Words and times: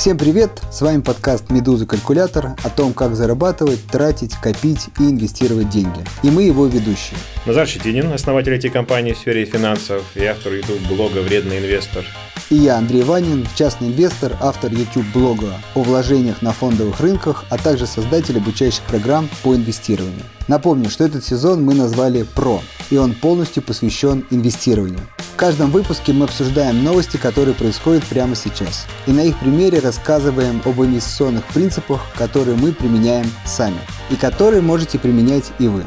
Всем 0.00 0.16
привет! 0.16 0.62
С 0.72 0.80
вами 0.80 1.02
подкаст 1.02 1.50
«Медуза 1.50 1.84
Калькулятор» 1.84 2.56
о 2.64 2.70
том, 2.70 2.94
как 2.94 3.14
зарабатывать, 3.14 3.84
тратить, 3.84 4.32
копить 4.32 4.88
и 4.98 5.02
инвестировать 5.02 5.68
деньги. 5.68 6.02
И 6.22 6.30
мы 6.30 6.44
его 6.44 6.64
ведущие. 6.64 7.18
Назар 7.44 7.66
Щетинин, 7.66 8.10
основатель 8.10 8.54
IT-компании 8.54 9.12
в 9.12 9.18
сфере 9.18 9.44
финансов 9.44 10.02
и 10.14 10.24
автор 10.24 10.54
YouTube-блога 10.54 11.18
«Вредный 11.18 11.58
инвестор». 11.58 12.06
И 12.50 12.56
я, 12.56 12.78
Андрей 12.78 13.04
Ванин, 13.04 13.46
частный 13.54 13.88
инвестор, 13.88 14.36
автор 14.40 14.72
YouTube-блога 14.72 15.52
о 15.76 15.82
вложениях 15.84 16.42
на 16.42 16.50
фондовых 16.50 16.98
рынках, 16.98 17.44
а 17.48 17.56
также 17.56 17.86
создатель 17.86 18.38
обучающих 18.38 18.82
программ 18.82 19.28
по 19.44 19.54
инвестированию. 19.54 20.24
Напомню, 20.48 20.90
что 20.90 21.04
этот 21.04 21.24
сезон 21.24 21.64
мы 21.64 21.74
назвали 21.74 22.24
«Про», 22.34 22.60
и 22.90 22.96
он 22.96 23.14
полностью 23.14 23.62
посвящен 23.62 24.24
инвестированию. 24.30 24.98
В 25.32 25.36
каждом 25.36 25.70
выпуске 25.70 26.12
мы 26.12 26.24
обсуждаем 26.24 26.82
новости, 26.82 27.18
которые 27.18 27.54
происходят 27.54 28.02
прямо 28.04 28.34
сейчас. 28.34 28.84
И 29.06 29.12
на 29.12 29.20
их 29.20 29.38
примере 29.38 29.78
рассказываем 29.78 30.60
об 30.64 30.82
инвестиционных 30.82 31.44
принципах, 31.44 32.00
которые 32.16 32.56
мы 32.56 32.72
применяем 32.72 33.30
сами. 33.46 33.78
И 34.10 34.16
которые 34.16 34.60
можете 34.60 34.98
применять 34.98 35.52
и 35.60 35.68
вы. 35.68 35.86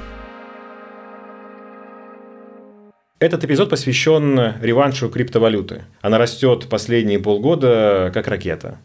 Этот 3.24 3.46
эпизод 3.46 3.70
посвящен 3.70 4.56
реваншу 4.62 5.08
криптовалюты. 5.08 5.84
Она 6.02 6.18
растет 6.18 6.68
последние 6.70 7.20
полгода 7.20 8.12
как 8.14 8.28
ракета. 8.28 8.80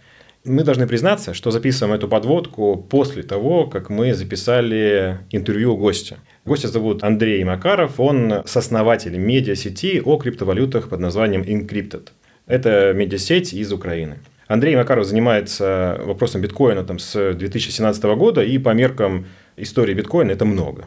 Мы 0.45 0.63
должны 0.63 0.87
признаться, 0.87 1.35
что 1.35 1.51
записываем 1.51 1.97
эту 1.97 2.07
подводку 2.07 2.77
после 2.77 3.25
того, 3.25 3.67
как 3.67 3.91
мы 3.91 4.15
записали 4.15 5.19
интервью 5.33 5.77
гостя. 5.77 6.19
Гостя 6.45 6.69
зовут 6.69 7.03
Андрей 7.03 7.43
Макаров, 7.43 7.99
он 7.99 8.45
сооснователь 8.47 9.17
медиасети 9.17 10.01
о 10.05 10.19
криптовалютах 10.19 10.89
под 10.89 11.01
названием 11.01 11.43
Encrypted. 11.43 12.11
Это 12.47 12.93
медиасеть 12.93 13.53
из 13.53 13.73
Украины. 13.73 14.19
Андрей 14.47 14.77
Макаров 14.77 15.05
занимается 15.05 16.01
вопросом 16.05 16.43
биткоина 16.43 16.85
там, 16.85 17.01
с 17.01 17.33
2017 17.35 18.05
года, 18.05 18.45
и 18.45 18.57
по 18.59 18.73
меркам 18.73 19.27
истории 19.57 19.95
биткоина 19.95 20.31
это 20.31 20.45
много. 20.45 20.87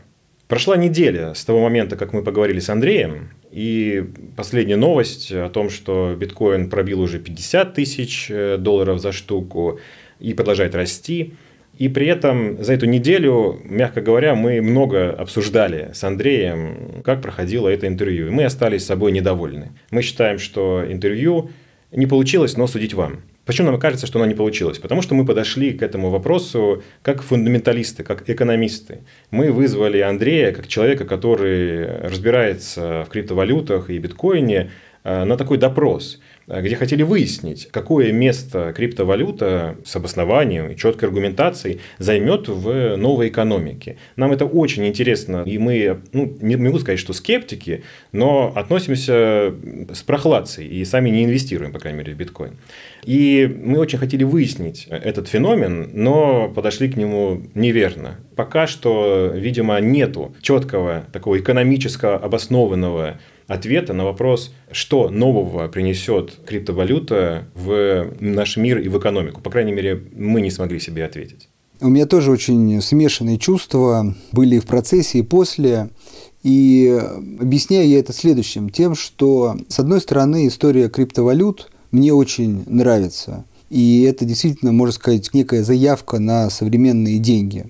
Прошла 0.52 0.76
неделя 0.76 1.34
с 1.34 1.46
того 1.46 1.62
момента, 1.62 1.96
как 1.96 2.12
мы 2.12 2.24
поговорили 2.24 2.60
с 2.60 2.70
Андреем, 2.70 3.30
и 3.54 4.04
последняя 4.36 4.76
новость 4.76 5.32
о 5.32 5.48
том, 5.48 5.70
что 5.70 6.14
биткоин 6.20 6.70
пробил 6.70 7.00
уже 7.00 7.20
50 7.20 7.74
тысяч 7.74 8.28
э, 8.30 8.58
долларов 8.58 9.00
за 9.00 9.14
штуку 9.14 9.80
и 10.20 10.34
продолжает 10.34 10.76
расти. 10.76 11.36
И 11.78 11.88
при 11.88 12.08
этом 12.08 12.62
за 12.62 12.74
эту 12.74 12.86
неделю, 12.86 13.62
мягко 13.64 14.02
говоря, 14.02 14.36
мы 14.36 14.62
много 14.62 15.14
обсуждали 15.14 15.92
с 15.94 16.04
Андреем, 16.04 17.02
как 17.06 17.22
проходило 17.22 17.70
это 17.70 17.88
интервью. 17.88 18.28
И 18.28 18.32
мы 18.32 18.44
остались 18.44 18.86
собой 18.86 19.14
недовольны. 19.14 19.72
Мы 19.90 20.02
считаем, 20.02 20.38
что 20.38 20.84
интервью 20.86 21.50
не 21.94 22.08
получилось, 22.08 22.58
но 22.58 22.68
судить 22.68 22.94
вам. 22.94 23.22
Почему 23.46 23.72
нам 23.72 23.80
кажется, 23.80 24.06
что 24.08 24.20
оно 24.20 24.28
не 24.28 24.36
получилось? 24.36 24.78
Потому 24.78 25.02
что 25.02 25.16
мы 25.16 25.26
подошли 25.26 25.74
к 25.74 25.82
этому 25.82 26.10
вопросу 26.10 26.84
как 27.02 27.24
фундаменталисты, 27.24 28.04
как 28.04 28.30
экономисты. 28.30 29.00
Мы 29.32 29.52
вызвали 29.52 30.00
Андрея 30.00 30.52
как 30.52 30.68
человека, 30.68 31.06
который 31.06 31.86
разбирается 32.02 33.04
в 33.08 33.10
криптовалютах 33.10 33.90
и 33.90 33.98
биткоине, 33.98 34.72
э, 35.04 35.24
на 35.24 35.38
такой 35.38 35.58
допрос– 35.58 36.20
где 36.60 36.76
хотели 36.76 37.04
выяснить, 37.04 37.70
какое 37.72 38.12
место 38.12 38.74
криптовалюта 38.76 39.78
с 39.86 39.96
обоснованием 39.96 40.70
и 40.70 40.76
четкой 40.76 41.10
аргументацией 41.10 41.80
займет 41.98 42.48
в 42.48 42.98
новой 42.98 43.30
экономике. 43.30 43.98
Нам 44.16 44.32
это 44.32 44.46
очень 44.46 44.86
интересно, 44.88 45.44
и 45.46 45.58
мы, 45.58 46.02
ну, 46.12 46.38
не 46.42 46.56
могу 46.58 46.80
сказать, 46.80 47.00
что 47.00 47.14
скептики, 47.14 47.84
но 48.12 48.52
относимся 48.56 49.54
с 49.94 50.04
прохладцей 50.04 50.68
и 50.68 50.84
сами 50.84 51.10
не 51.10 51.24
инвестируем, 51.24 51.72
по 51.72 51.80
крайней 51.80 52.00
мере, 52.00 52.14
в 52.14 52.18
биткоин. 52.18 52.58
И 53.04 53.50
мы 53.64 53.80
очень 53.80 53.98
хотели 53.98 54.24
выяснить 54.24 54.88
этот 54.90 55.28
феномен, 55.28 55.90
но 55.94 56.50
подошли 56.50 56.90
к 56.90 56.98
нему 56.98 57.42
неверно. 57.56 58.20
Пока 58.36 58.68
что, 58.68 59.32
видимо, 59.34 59.80
нету 59.80 60.36
четкого 60.42 61.06
такого 61.12 61.40
экономического 61.40 62.16
обоснованного 62.16 63.20
ответа 63.52 63.94
на 63.94 64.06
вопрос, 64.06 64.54
что 64.72 65.10
нового 65.10 65.68
принесет 65.68 66.38
криптовалюта 66.46 67.48
в 67.54 68.14
наш 68.20 68.58
мир 68.58 68.80
и 68.80 68.88
в 68.88 68.98
экономику. 68.98 69.42
По 69.42 69.50
крайней 69.50 69.74
мере, 69.74 70.02
мы 70.16 70.42
не 70.42 70.52
смогли 70.52 70.80
себе 70.80 71.06
ответить. 71.06 71.50
У 71.82 71.90
меня 71.90 72.06
тоже 72.06 72.32
очень 72.32 72.82
смешанные 72.82 73.38
чувства 73.38 74.16
были 74.32 74.60
в 74.60 74.66
процессе 74.66 75.20
и 75.20 75.24
после. 75.24 75.90
И 76.44 77.00
объясняю 77.40 77.90
я 77.90 78.00
это 78.00 78.14
следующим. 78.14 78.70
Тем, 78.70 78.96
что, 78.96 79.58
с 79.68 79.80
одной 79.80 80.00
стороны, 80.00 80.48
история 80.48 80.90
криптовалют 80.90 81.72
мне 81.92 82.14
очень 82.14 82.64
нравится. 82.68 83.46
И 83.70 84.04
это 84.04 84.26
действительно, 84.26 84.72
можно 84.72 84.94
сказать, 84.94 85.34
некая 85.34 85.64
заявка 85.64 86.20
на 86.20 86.50
современные 86.50 87.20
деньги. 87.20 87.66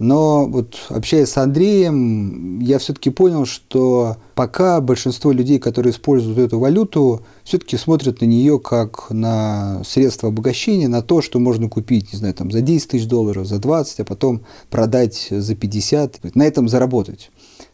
Но 0.00 0.46
вот 0.46 0.78
общаясь 0.88 1.28
с 1.28 1.36
Андреем, 1.36 2.58
я 2.58 2.78
все-таки 2.78 3.10
понял, 3.10 3.44
что 3.44 4.16
пока 4.34 4.80
большинство 4.80 5.30
людей, 5.30 5.58
которые 5.58 5.92
используют 5.92 6.38
эту 6.38 6.58
валюту, 6.58 7.20
все-таки 7.44 7.76
смотрят 7.76 8.22
на 8.22 8.24
нее 8.24 8.58
как 8.58 9.10
на 9.10 9.82
средство 9.84 10.30
обогащения, 10.30 10.88
на 10.88 11.02
то, 11.02 11.20
что 11.20 11.38
можно 11.38 11.68
купить, 11.68 12.14
не 12.14 12.18
знаю, 12.18 12.32
там, 12.32 12.50
за 12.50 12.62
10 12.62 12.88
тысяч 12.88 13.06
долларов, 13.06 13.46
за 13.46 13.58
20, 13.58 14.00
а 14.00 14.04
потом 14.04 14.40
продать 14.70 15.28
за 15.30 15.54
50, 15.54 16.34
на 16.34 16.46
этом 16.46 16.66
заработать. 16.66 17.30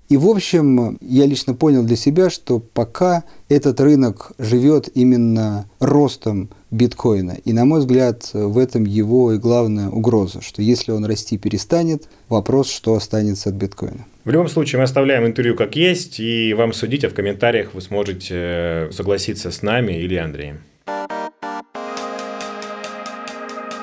И, 0.08 0.16
в 0.16 0.28
общем, 0.28 0.98
я 1.00 1.26
лично 1.26 1.54
понял 1.54 1.84
для 1.84 1.96
себя, 1.96 2.28
что 2.28 2.58
пока 2.58 3.22
этот 3.48 3.80
рынок 3.80 4.32
живет 4.36 4.88
именно 4.94 5.70
ростом 5.78 6.50
биткоина. 6.70 7.36
И, 7.44 7.52
на 7.52 7.64
мой 7.64 7.80
взгляд, 7.80 8.30
в 8.32 8.58
этом 8.58 8.84
его 8.84 9.32
и 9.32 9.38
главная 9.38 9.88
угроза, 9.88 10.40
что 10.42 10.62
если 10.62 10.92
он 10.92 11.04
расти 11.04 11.38
перестанет, 11.38 12.08
вопрос, 12.28 12.70
что 12.70 12.94
останется 12.94 13.50
от 13.50 13.54
биткоина. 13.54 14.04
В 14.24 14.30
любом 14.30 14.48
случае, 14.48 14.78
мы 14.78 14.84
оставляем 14.84 15.24
интервью 15.24 15.54
как 15.54 15.76
есть, 15.76 16.18
и 16.18 16.52
вам 16.54 16.72
судить, 16.72 17.04
а 17.04 17.08
в 17.08 17.14
комментариях 17.14 17.74
вы 17.74 17.80
сможете 17.80 18.34
э, 18.34 18.90
согласиться 18.90 19.50
с 19.50 19.62
нами 19.62 19.92
или 19.92 20.16
Андреем. 20.16 20.60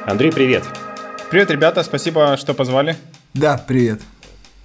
Андрей, 0.05 0.33
привет. 0.33 0.63
Привет, 1.31 1.49
ребята, 1.49 1.81
спасибо, 1.83 2.35
что 2.35 2.53
позвали. 2.53 2.97
Да, 3.33 3.63
привет. 3.65 4.01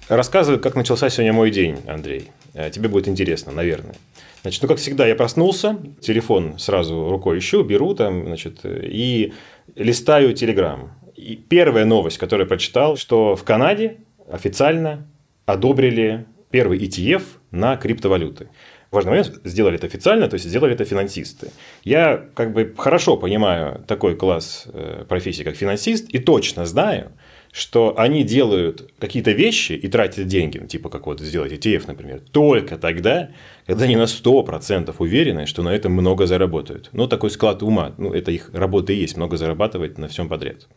Рассказывай, 0.09 0.59
как 0.59 0.75
начался 0.75 1.09
сегодня 1.09 1.31
мой 1.31 1.49
день, 1.49 1.77
Андрей. 1.87 2.29
Э, 2.53 2.69
тебе 2.69 2.89
будет 2.89 3.07
интересно, 3.07 3.53
наверное. 3.53 3.95
Значит, 4.41 4.61
ну, 4.61 4.67
как 4.67 4.77
всегда, 4.77 5.05
я 5.05 5.15
проснулся, 5.15 5.77
телефон 5.99 6.57
сразу 6.57 7.09
рукой 7.09 7.39
ищу, 7.39 7.63
беру 7.63 7.93
там, 7.93 8.25
значит, 8.25 8.61
и 8.63 9.33
листаю 9.75 10.33
Телеграм. 10.33 10.91
И 11.15 11.35
первая 11.35 11.85
новость, 11.85 12.17
которую 12.17 12.45
я 12.45 12.49
прочитал, 12.49 12.95
что 12.95 13.35
в 13.35 13.43
Канаде 13.43 13.97
официально 14.31 15.07
одобрили 15.45 16.25
первый 16.51 16.79
ETF 16.79 17.23
на 17.51 17.75
криптовалюты. 17.75 18.49
Важный 18.91 19.11
момент, 19.11 19.39
сделали 19.43 19.75
это 19.75 19.85
официально, 19.85 20.27
то 20.27 20.35
есть 20.35 20.47
сделали 20.47 20.73
это 20.73 20.83
финансисты. 20.83 21.51
Я 21.83 22.25
как 22.33 22.53
бы 22.53 22.73
хорошо 22.75 23.17
понимаю 23.17 23.83
такой 23.87 24.15
класс 24.15 24.67
э, 24.73 25.05
профессии, 25.07 25.43
как 25.43 25.55
финансист, 25.55 26.09
и 26.09 26.17
точно 26.17 26.65
знаю, 26.65 27.11
что 27.51 27.97
они 27.97 28.23
делают 28.23 28.91
какие-то 28.99 29.31
вещи 29.31 29.73
и 29.73 29.87
тратят 29.87 30.27
деньги, 30.27 30.59
ну, 30.59 30.67
типа 30.67 30.89
как 30.89 31.07
вот 31.07 31.19
сделать 31.19 31.51
ETF, 31.51 31.85
например, 31.87 32.21
только 32.31 32.77
тогда, 32.77 33.29
когда 33.65 33.85
они 33.85 33.95
на 33.95 34.03
100% 34.03 34.93
уверены, 34.99 35.45
что 35.45 35.63
на 35.63 35.69
этом 35.69 35.93
много 35.93 36.27
заработают. 36.27 36.89
Ну, 36.91 37.07
такой 37.07 37.31
склад 37.31 37.63
ума, 37.63 37.93
ну, 37.97 38.13
это 38.13 38.31
их 38.31 38.51
работа 38.53 38.93
и 38.93 38.97
есть, 38.97 39.17
много 39.17 39.37
зарабатывать 39.37 39.97
на 39.97 40.07
всем 40.07 40.29
подряд. 40.29 40.67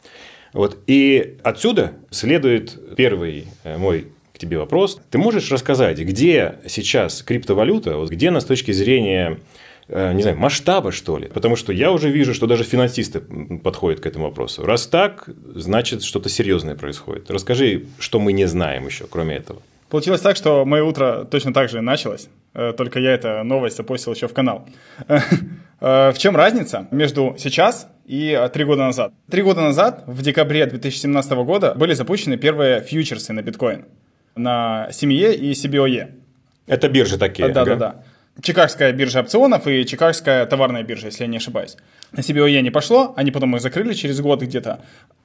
Вот. 0.53 0.79
И 0.87 1.39
отсюда 1.43 1.93
следует 2.11 2.97
первый 2.97 3.47
э, 3.65 3.77
мой 3.79 4.09
к 4.35 4.39
тебе 4.39 4.59
вопрос. 4.59 5.01
Ты 5.11 5.19
можешь 5.19 5.51
рассказать, 5.51 5.99
где 5.99 6.59
сейчас 6.67 7.23
криптовалюта, 7.23 7.97
вот 7.97 8.11
где 8.11 8.29
она 8.29 8.41
с 8.41 8.45
точки 8.45 8.73
зрения 8.73 9.39
не 9.89 10.23
знаю, 10.23 10.37
масштаба, 10.37 10.93
что 10.93 11.19
ли. 11.19 11.29
Потому 11.29 11.57
что 11.57 11.73
я 11.73 11.93
уже 11.93 12.11
вижу, 12.11 12.35
что 12.35 12.47
даже 12.47 12.65
финансисты 12.65 13.21
подходят 13.63 14.01
к 14.01 14.07
этому 14.07 14.27
вопросу. 14.27 14.65
Раз 14.65 14.87
так, 14.87 15.29
значит, 15.55 16.03
что-то 16.03 16.29
серьезное 16.29 16.75
происходит. 16.75 17.31
Расскажи, 17.31 17.87
что 17.99 18.19
мы 18.19 18.33
не 18.33 18.47
знаем 18.47 18.87
еще, 18.87 19.07
кроме 19.11 19.37
этого. 19.37 19.61
Получилось 19.93 20.23
так, 20.23 20.37
что 20.37 20.65
мое 20.65 20.83
утро 20.83 21.29
точно 21.31 21.53
так 21.53 21.69
же 21.69 21.83
началось, 21.83 22.29
э, 22.55 22.73
только 22.75 22.99
я 22.99 23.13
эту 23.13 23.45
новость 23.45 23.77
запустил 23.77 24.15
еще 24.15 24.27
в 24.27 24.33
канал. 24.33 24.67
Э, 25.85 26.13
в 26.13 26.19
чем 26.19 26.37
разница 26.37 26.87
между 26.93 27.35
сейчас 27.39 27.89
и 28.07 28.49
три 28.53 28.65
года 28.65 28.83
назад? 28.83 29.13
Три 29.29 29.43
года 29.43 29.63
назад, 29.63 30.05
в 30.07 30.23
декабре 30.23 30.65
2017 30.65 31.33
года, 31.45 31.75
были 31.75 31.95
запущены 31.95 32.37
первые 32.37 32.83
фьючерсы 32.83 33.33
на 33.33 33.43
биткоин 33.43 33.85
на 34.37 34.89
семье 34.93 35.35
и 35.35 35.51
CBOE. 35.53 36.13
Это 36.69 36.89
биржи 36.89 37.19
такие. 37.19 37.49
Да, 37.49 37.63
ага. 37.63 37.71
да, 37.71 37.77
да. 37.77 38.05
Чикагская 38.41 38.93
биржа 38.93 39.21
опционов 39.21 39.67
и 39.67 39.85
Чикагская 39.85 40.47
товарная 40.47 40.83
биржа, 40.83 41.07
если 41.07 41.25
я 41.25 41.29
не 41.29 41.37
ошибаюсь. 41.37 41.77
На 42.13 42.21
CBOE 42.21 42.61
не 42.61 42.71
пошло, 42.71 43.13
они 43.17 43.31
потом 43.31 43.55
их 43.57 43.63
закрыли 43.63 43.93
через 43.93 44.21
год 44.21 44.43
где-то. 44.43 44.81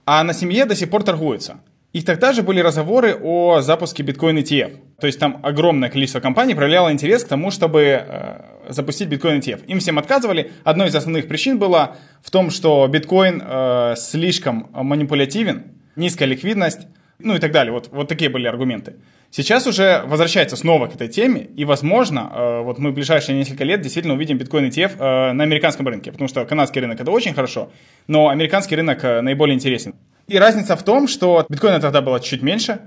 А 0.06 0.24
на 0.24 0.34
семье 0.34 0.66
до 0.66 0.76
сих 0.76 0.90
пор 0.90 1.04
торгуются. 1.04 1.60
И 1.94 2.02
тогда 2.02 2.34
же 2.34 2.44
были 2.44 2.60
разговоры 2.60 3.16
о 3.16 3.62
запуске 3.62 4.04
биткоин 4.04 4.38
ETF. 4.38 4.78
То 5.00 5.08
есть 5.08 5.20
там 5.20 5.40
огромное 5.42 5.90
количество 5.90 6.20
компаний 6.20 6.54
проявляло 6.54 6.92
интерес 6.92 7.24
к 7.24 7.28
тому, 7.28 7.50
чтобы 7.50 7.82
э, 7.82 8.42
запустить 8.70 9.08
биткоин 9.08 9.40
ETF. 9.40 9.66
Им 9.68 9.80
всем 9.80 9.98
отказывали. 9.98 10.52
Одной 10.66 10.90
из 10.90 10.96
основных 10.96 11.28
причин 11.28 11.58
было 11.58 11.96
в 12.22 12.30
том, 12.30 12.52
что 12.52 12.86
биткоин 12.88 13.42
э, 13.44 13.96
слишком 13.98 14.70
манипулятивен, 14.74 15.64
низкая 15.96 16.28
ликвидность, 16.28 16.82
ну 17.20 17.36
и 17.36 17.40
так 17.40 17.52
далее. 17.52 17.72
Вот, 17.72 17.90
вот 17.92 18.08
такие 18.08 18.30
были 18.30 18.48
аргументы. 18.48 18.96
Сейчас 19.30 19.68
уже 19.68 20.04
возвращается 20.06 20.56
снова 20.56 20.88
к 20.88 20.96
этой 20.96 21.08
теме, 21.08 21.50
и, 21.56 21.66
возможно, 21.66 22.32
э, 22.34 22.62
вот 22.62 22.80
мы 22.80 22.92
в 22.92 22.94
ближайшие 22.94 23.38
несколько 23.38 23.64
лет 23.64 23.82
действительно 23.82 24.14
увидим 24.14 24.38
биткоин 24.38 24.66
ETF 24.66 24.94
э, 24.98 25.32
на 25.34 25.44
американском 25.44 25.88
рынке, 25.88 26.12
потому 26.12 26.28
что 26.28 26.46
канадский 26.46 26.80
рынок 26.82 27.02
это 27.02 27.12
очень 27.12 27.34
хорошо, 27.34 27.72
но 28.08 28.30
американский 28.30 28.76
рынок 28.76 29.04
э, 29.04 29.22
наиболее 29.22 29.56
интересен. 29.56 29.96
И 30.28 30.38
разница 30.38 30.76
в 30.76 30.84
том, 30.84 31.08
что 31.08 31.46
биткоина 31.50 31.80
тогда 31.80 32.02
было 32.02 32.20
чуть 32.20 32.42
меньше, 32.42 32.80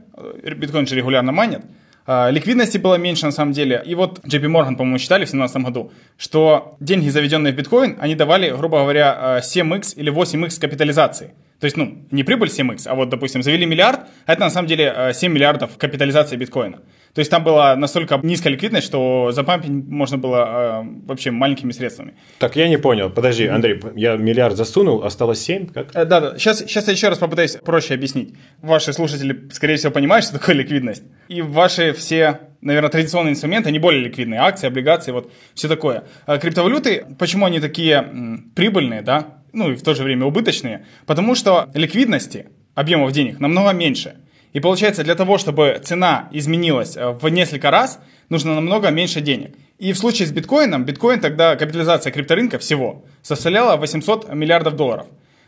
биткоин 0.45 0.87
же 0.87 0.95
регулярно 0.95 1.33
манит, 1.33 1.63
ликвидности 2.07 2.79
было 2.79 2.97
меньше 2.97 3.27
на 3.27 3.33
самом 3.33 3.53
деле. 3.53 3.83
И 3.85 3.95
вот 3.95 4.21
JP 4.21 4.47
Morgan, 4.47 4.77
по-моему, 4.77 4.99
считали 4.99 5.25
в 5.25 5.31
2017 5.31 5.57
году, 5.63 5.93
что 6.17 6.77
деньги, 6.81 7.09
заведенные 7.09 7.53
в 7.53 7.57
биткоин, 7.57 7.97
они 8.01 8.15
давали, 8.15 8.51
грубо 8.51 8.79
говоря, 8.79 9.41
7x 9.43 9.95
или 9.97 10.13
8x 10.13 10.61
капитализации. 10.61 11.35
То 11.61 11.67
есть, 11.67 11.77
ну, 11.77 11.99
не 12.11 12.25
прибыль 12.25 12.49
7x, 12.49 12.85
а 12.87 12.95
вот, 12.95 13.11
допустим, 13.11 13.43
завели 13.43 13.67
миллиард, 13.67 14.01
а 14.25 14.33
это 14.33 14.45
на 14.45 14.51
самом 14.51 14.67
деле 14.67 15.13
7 15.13 15.31
миллиардов 15.31 15.77
капитализации 15.77 16.37
биткоина. 16.37 16.81
То 17.15 17.19
есть 17.21 17.31
там 17.31 17.43
была 17.43 17.75
настолько 17.77 18.21
низкая 18.23 18.53
ликвидность, 18.53 18.87
что 18.87 19.31
запампить 19.33 19.71
можно 19.71 20.17
было 20.19 20.83
э, 20.85 21.07
вообще 21.07 21.31
маленькими 21.31 21.73
средствами. 21.73 22.15
Так, 22.39 22.57
я 22.57 22.69
не 22.69 22.79
понял. 22.79 23.11
Подожди, 23.11 23.47
Андрей, 23.47 23.81
я 23.97 24.17
миллиард 24.17 24.57
засунул, 24.57 25.03
осталось 25.03 25.41
7? 25.41 25.69
Как? 25.69 25.95
Э, 25.95 26.05
да, 26.05 26.21
да. 26.21 26.39
Сейчас, 26.39 26.61
сейчас 26.61 26.87
я 26.87 26.93
еще 26.93 27.09
раз 27.09 27.19
попытаюсь 27.19 27.57
проще 27.57 27.95
объяснить. 27.95 28.35
Ваши 28.63 28.93
слушатели, 28.93 29.49
скорее 29.53 29.77
всего, 29.77 29.93
понимают, 29.93 30.25
что 30.25 30.39
такое 30.39 30.55
ликвидность. 30.55 31.03
И 31.29 31.43
ваши 31.43 31.93
все 31.93 32.41
наверное, 32.61 32.91
традиционные 32.91 33.33
инструменты, 33.33 33.71
они 33.71 33.79
более 33.79 34.03
ликвидные, 34.03 34.41
акции, 34.41 34.67
облигации, 34.67 35.13
вот 35.13 35.33
все 35.55 35.67
такое. 35.67 36.05
А 36.27 36.39
криптовалюты, 36.39 37.07
почему 37.19 37.47
они 37.47 37.59
такие 37.59 37.95
м, 37.95 38.53
прибыльные, 38.55 39.03
да, 39.03 39.39
ну 39.53 39.73
и 39.73 39.77
в 39.77 39.83
то 39.83 39.95
же 39.95 40.03
время 40.03 40.27
убыточные, 40.27 40.85
потому 41.07 41.35
что 41.35 41.69
ликвидности, 41.75 42.47
объемов 42.75 43.13
денег 43.13 43.41
намного 43.41 43.73
меньше. 43.73 44.17
И 44.53 44.61
получается, 44.61 45.05
для 45.05 45.15
того, 45.15 45.39
чтобы 45.39 45.81
цена 45.83 46.29
изменилась 46.33 46.97
э, 46.97 47.11
в 47.11 47.29
несколько 47.29 47.71
раз, 47.71 48.01
нужно 48.29 48.55
намного 48.55 48.91
меньше 48.91 49.21
денег. 49.21 49.55
И 49.79 49.93
в 49.93 49.99
случае 49.99 50.27
с 50.27 50.33
биткоином, 50.33 50.85
биткоин 50.85 51.21
тогда, 51.21 51.57
капитализация 51.57 52.13
крипторынка 52.13 52.59
всего 52.59 53.05
составляла 53.23 53.77
800 53.77 54.35
миллиардов 54.35 54.77
долларов. 54.77 55.07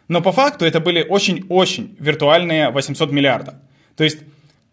Но 0.09 0.21
по 0.21 0.33
факту 0.33 0.65
это 0.65 0.81
были 0.81 1.03
очень-очень 1.03 1.97
виртуальные 1.99 2.71
800 2.71 3.11
миллиардов. 3.11 3.55
То 3.97 4.05
есть 4.05 4.19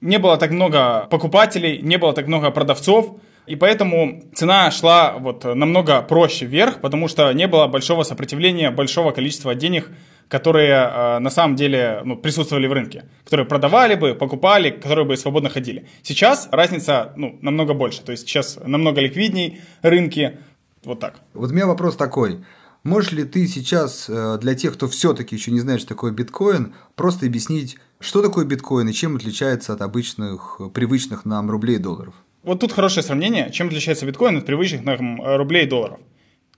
не 0.02 0.18
было 0.18 0.38
так 0.38 0.52
много 0.52 1.08
покупателей, 1.10 1.80
не 1.82 1.98
было 1.98 2.14
так 2.14 2.28
много 2.28 2.52
продавцов, 2.52 3.18
и 3.50 3.56
поэтому 3.56 4.24
цена 4.36 4.70
шла 4.70 5.18
вот 5.18 5.44
намного 5.44 6.02
проще 6.04 6.46
вверх, 6.46 6.82
потому 6.82 7.08
что 7.08 7.32
не 7.34 7.48
было 7.48 7.66
большого 7.68 8.04
сопротивления, 8.04 8.70
большого 8.70 9.12
количества 9.12 9.56
денег, 9.56 9.90
которые 10.28 10.74
э, 10.74 11.20
на 11.20 11.32
самом 11.32 11.56
деле 11.56 12.02
ну, 12.06 12.16
присутствовали 12.16 12.68
в 12.68 12.74
рынке, 12.74 13.06
которые 13.26 13.48
продавали 13.48 13.96
бы, 13.96 14.14
покупали, 14.14 14.70
которые 14.70 15.06
бы 15.06 15.18
свободно 15.18 15.50
ходили. 15.50 15.88
Сейчас 16.04 16.48
разница 16.52 17.14
ну, 17.18 17.40
намного 17.42 17.74
больше, 17.74 18.04
то 18.04 18.12
есть 18.12 18.28
сейчас 18.28 18.60
намного 18.64 19.02
ликвидней 19.02 19.62
рынки, 19.82 20.38
вот 20.84 21.00
так. 21.00 21.16
Вот 21.34 21.50
у 21.50 21.54
меня 21.54 21.66
вопрос 21.66 21.96
такой. 21.96 22.46
Можешь 22.84 23.12
ли 23.12 23.24
ты 23.24 23.48
сейчас 23.48 24.06
э, 24.08 24.38
для 24.40 24.54
тех, 24.54 24.76
кто 24.76 24.88
все-таки 24.88 25.36
еще 25.36 25.52
не 25.52 25.60
знает, 25.60 25.80
что 25.82 25.90
такое 25.90 26.12
биткоин, 26.12 26.76
просто 26.96 27.26
объяснить, 27.26 27.78
что 28.00 28.22
такое 28.22 28.46
биткоин 28.46 28.88
и 28.88 28.94
чем 28.94 29.16
отличается 29.16 29.74
от 29.74 29.82
обычных, 29.82 30.62
привычных 30.74 31.26
нам 31.26 31.50
рублей 31.50 31.78
и 31.78 31.80
долларов? 31.80 32.14
Вот 32.44 32.60
тут 32.60 32.72
хорошее 32.72 33.04
сравнение, 33.04 33.52
чем 33.52 33.68
отличается 33.68 34.06
биткоин 34.06 34.38
от 34.38 34.46
привычных 34.46 34.84
нам 34.84 35.22
э, 35.22 35.36
рублей 35.36 35.66
и 35.66 35.70
долларов. 35.70 36.00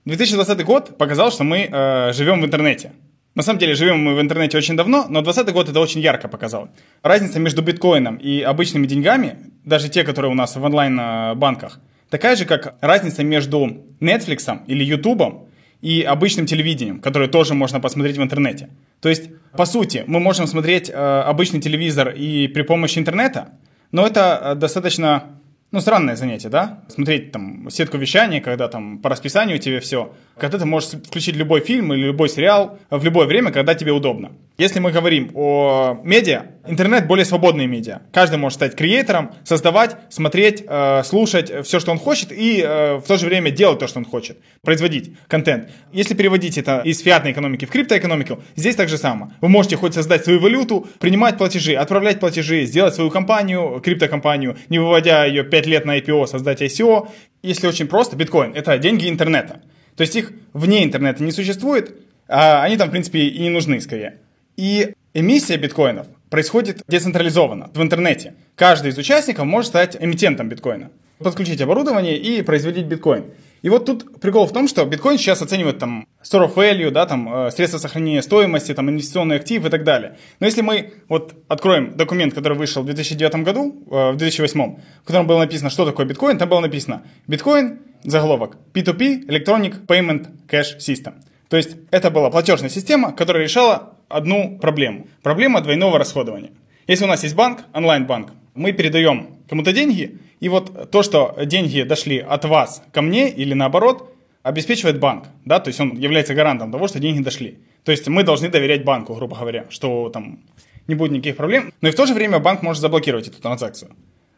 2020 0.04 0.64
год 0.64 0.96
показал, 0.96 1.32
что 1.32 1.44
мы 1.44 1.68
э, 1.70 2.12
живем 2.12 2.40
в 2.40 2.44
интернете. 2.44 2.92
На 3.34 3.42
самом 3.42 3.58
деле 3.58 3.74
живем 3.74 3.98
мы 3.98 4.14
в 4.14 4.20
интернете 4.20 4.58
очень 4.58 4.76
давно, 4.76 5.06
но 5.08 5.22
2020 5.22 5.54
год 5.54 5.68
это 5.70 5.80
очень 5.80 6.00
ярко 6.00 6.28
показал. 6.28 6.68
Разница 7.02 7.40
между 7.40 7.62
биткоином 7.62 8.16
и 8.16 8.42
обычными 8.42 8.86
деньгами, 8.86 9.36
даже 9.64 9.88
те, 9.88 10.04
которые 10.04 10.30
у 10.30 10.34
нас 10.34 10.54
в 10.54 10.62
онлайн-банках, 10.62 11.80
такая 12.10 12.36
же, 12.36 12.44
как 12.44 12.76
разница 12.80 13.24
между 13.24 13.84
Netflix 14.00 14.60
или 14.66 14.84
YouTube 14.84 15.48
и 15.80 16.02
обычным 16.02 16.46
телевидением, 16.46 17.00
которое 17.00 17.28
тоже 17.28 17.54
можно 17.54 17.80
посмотреть 17.80 18.18
в 18.18 18.22
интернете. 18.22 18.68
То 19.00 19.08
есть, 19.08 19.30
по 19.56 19.64
сути, 19.64 20.04
мы 20.06 20.20
можем 20.20 20.46
смотреть 20.46 20.90
э, 20.90 20.92
обычный 20.92 21.60
телевизор 21.60 22.10
и 22.10 22.48
при 22.48 22.62
помощи 22.62 22.98
интернета, 22.98 23.48
но 23.90 24.06
это 24.06 24.40
э, 24.42 24.54
достаточно 24.54 25.41
ну, 25.72 25.80
странное 25.80 26.16
занятие, 26.16 26.50
да? 26.50 26.80
Смотреть 26.88 27.32
там 27.32 27.70
сетку 27.70 27.96
вещания, 27.96 28.42
когда 28.42 28.68
там 28.68 28.98
по 28.98 29.08
расписанию 29.08 29.58
тебе 29.58 29.80
все. 29.80 30.12
Когда 30.36 30.58
ты 30.58 30.66
можешь 30.66 30.90
включить 30.90 31.34
любой 31.34 31.60
фильм 31.60 31.94
или 31.94 32.04
любой 32.04 32.28
сериал 32.28 32.78
в 32.90 33.02
любое 33.02 33.26
время, 33.26 33.50
когда 33.52 33.74
тебе 33.74 33.92
удобно. 33.92 34.32
Если 34.58 34.80
мы 34.80 34.92
говорим 34.92 35.30
о 35.34 35.98
медиа, 36.04 36.42
интернет 36.66 37.06
более 37.06 37.24
свободный 37.24 37.66
медиа. 37.66 38.02
Каждый 38.12 38.38
может 38.38 38.56
стать 38.56 38.76
креатором, 38.76 39.32
создавать, 39.44 39.96
смотреть, 40.10 40.64
э, 40.66 41.02
слушать 41.04 41.52
все, 41.64 41.80
что 41.80 41.92
он 41.92 41.98
хочет, 41.98 42.32
и 42.32 42.62
э, 42.64 42.96
в 42.96 43.02
то 43.02 43.16
же 43.16 43.26
время 43.26 43.50
делать 43.50 43.78
то, 43.78 43.86
что 43.86 43.98
он 43.98 44.04
хочет. 44.04 44.38
Производить 44.62 45.12
контент. 45.28 45.70
Если 45.92 46.14
переводить 46.14 46.58
это 46.58 46.82
из 46.84 47.00
фиатной 47.00 47.32
экономики 47.32 47.64
в 47.64 47.70
криптоэкономику, 47.70 48.42
здесь 48.56 48.76
так 48.76 48.88
же 48.88 48.98
само. 48.98 49.32
Вы 49.40 49.48
можете 49.48 49.76
хоть 49.76 49.94
создать 49.94 50.24
свою 50.24 50.40
валюту, 50.40 50.86
принимать 50.98 51.38
платежи, 51.38 51.74
отправлять 51.74 52.20
платежи, 52.20 52.64
сделать 52.64 52.94
свою 52.94 53.10
компанию, 53.10 53.80
криптокомпанию, 53.84 54.56
не 54.68 54.78
выводя 54.78 55.24
ее 55.24 55.44
5 55.44 55.66
лет 55.66 55.84
на 55.84 55.98
IPO, 55.98 56.26
создать 56.26 56.62
ICO. 56.62 57.08
Если 57.42 57.66
очень 57.66 57.88
просто, 57.88 58.16
биткоин– 58.16 58.52
это 58.54 58.78
деньги 58.78 59.08
интернета. 59.08 59.62
То 59.96 60.02
есть 60.02 60.16
их 60.16 60.32
вне 60.52 60.84
интернета 60.84 61.22
не 61.22 61.32
существует, 61.32 61.94
а 62.28 62.62
они 62.62 62.76
там, 62.76 62.88
в 62.88 62.92
принципе, 62.92 63.20
и 63.20 63.40
не 63.40 63.50
нужны 63.50 63.80
скорее. 63.80 64.18
И 64.56 64.94
эмиссия 65.12 65.56
биткоинов 65.56 66.06
происходит 66.32 66.82
децентрализованно, 66.88 67.70
в 67.74 67.82
интернете. 67.82 68.34
Каждый 68.56 68.90
из 68.90 68.96
участников 68.96 69.44
может 69.44 69.68
стать 69.68 69.98
эмитентом 70.00 70.48
биткоина, 70.48 70.90
подключить 71.18 71.60
оборудование 71.60 72.16
и 72.16 72.40
производить 72.40 72.86
биткоин. 72.86 73.24
И 73.60 73.68
вот 73.68 73.84
тут 73.84 74.18
прикол 74.18 74.46
в 74.46 74.52
том, 74.52 74.66
что 74.66 74.82
биткоин 74.86 75.18
сейчас 75.18 75.42
оценивает 75.42 75.78
там 75.78 76.08
store 76.24 76.48
of 76.48 76.54
value, 76.54 76.90
да, 76.90 77.04
там 77.04 77.28
э, 77.32 77.50
средства 77.50 77.76
сохранения 77.76 78.22
стоимости, 78.22 78.72
там 78.72 78.88
инвестиционный 78.88 79.36
актив 79.36 79.62
и 79.66 79.68
так 79.68 79.84
далее. 79.84 80.16
Но 80.40 80.46
если 80.46 80.62
мы 80.62 80.94
вот 81.10 81.34
откроем 81.48 81.98
документ, 81.98 82.32
который 82.32 82.56
вышел 82.56 82.82
в 82.82 82.86
2009 82.86 83.34
году, 83.44 83.84
э, 83.90 84.12
в 84.12 84.16
2008, 84.16 84.76
в 85.02 85.06
котором 85.06 85.26
было 85.26 85.38
написано, 85.38 85.68
что 85.68 85.84
такое 85.84 86.06
биткоин, 86.06 86.38
там 86.38 86.48
было 86.48 86.60
написано 86.60 87.02
биткоин, 87.26 87.80
заголовок, 88.04 88.56
P2P, 88.72 89.26
Electronic 89.26 89.84
Payment 89.86 90.28
Cash 90.48 90.78
System. 90.78 91.12
То 91.50 91.58
есть 91.58 91.76
это 91.90 92.10
была 92.10 92.30
платежная 92.30 92.70
система, 92.70 93.12
которая 93.12 93.42
решала 93.44 93.98
одну 94.12 94.58
проблему. 94.58 95.06
Проблема 95.22 95.60
двойного 95.60 95.98
расходования. 95.98 96.50
Если 96.86 97.04
у 97.04 97.08
нас 97.08 97.22
есть 97.22 97.34
банк, 97.34 97.64
онлайн-банк, 97.74 98.32
мы 98.54 98.72
передаем 98.72 99.38
кому-то 99.48 99.72
деньги, 99.72 100.18
и 100.40 100.48
вот 100.48 100.90
то, 100.90 101.02
что 101.02 101.36
деньги 101.44 101.82
дошли 101.82 102.18
от 102.18 102.44
вас 102.44 102.82
ко 102.92 103.02
мне 103.02 103.30
или 103.30 103.54
наоборот, 103.54 104.14
обеспечивает 104.42 104.98
банк, 104.98 105.26
да, 105.44 105.60
то 105.60 105.68
есть 105.68 105.80
он 105.80 105.96
является 105.96 106.34
гарантом 106.34 106.72
того, 106.72 106.88
что 106.88 106.98
деньги 106.98 107.22
дошли. 107.22 107.58
То 107.84 107.92
есть 107.92 108.08
мы 108.08 108.24
должны 108.24 108.48
доверять 108.48 108.84
банку, 108.84 109.14
грубо 109.14 109.36
говоря, 109.36 109.66
что 109.70 110.08
там 110.08 110.40
не 110.88 110.94
будет 110.94 111.12
никаких 111.12 111.36
проблем, 111.36 111.72
но 111.80 111.88
и 111.88 111.92
в 111.92 111.94
то 111.94 112.06
же 112.06 112.14
время 112.14 112.38
банк 112.38 112.62
может 112.62 112.80
заблокировать 112.80 113.28
эту 113.28 113.40
транзакцию. 113.40 113.92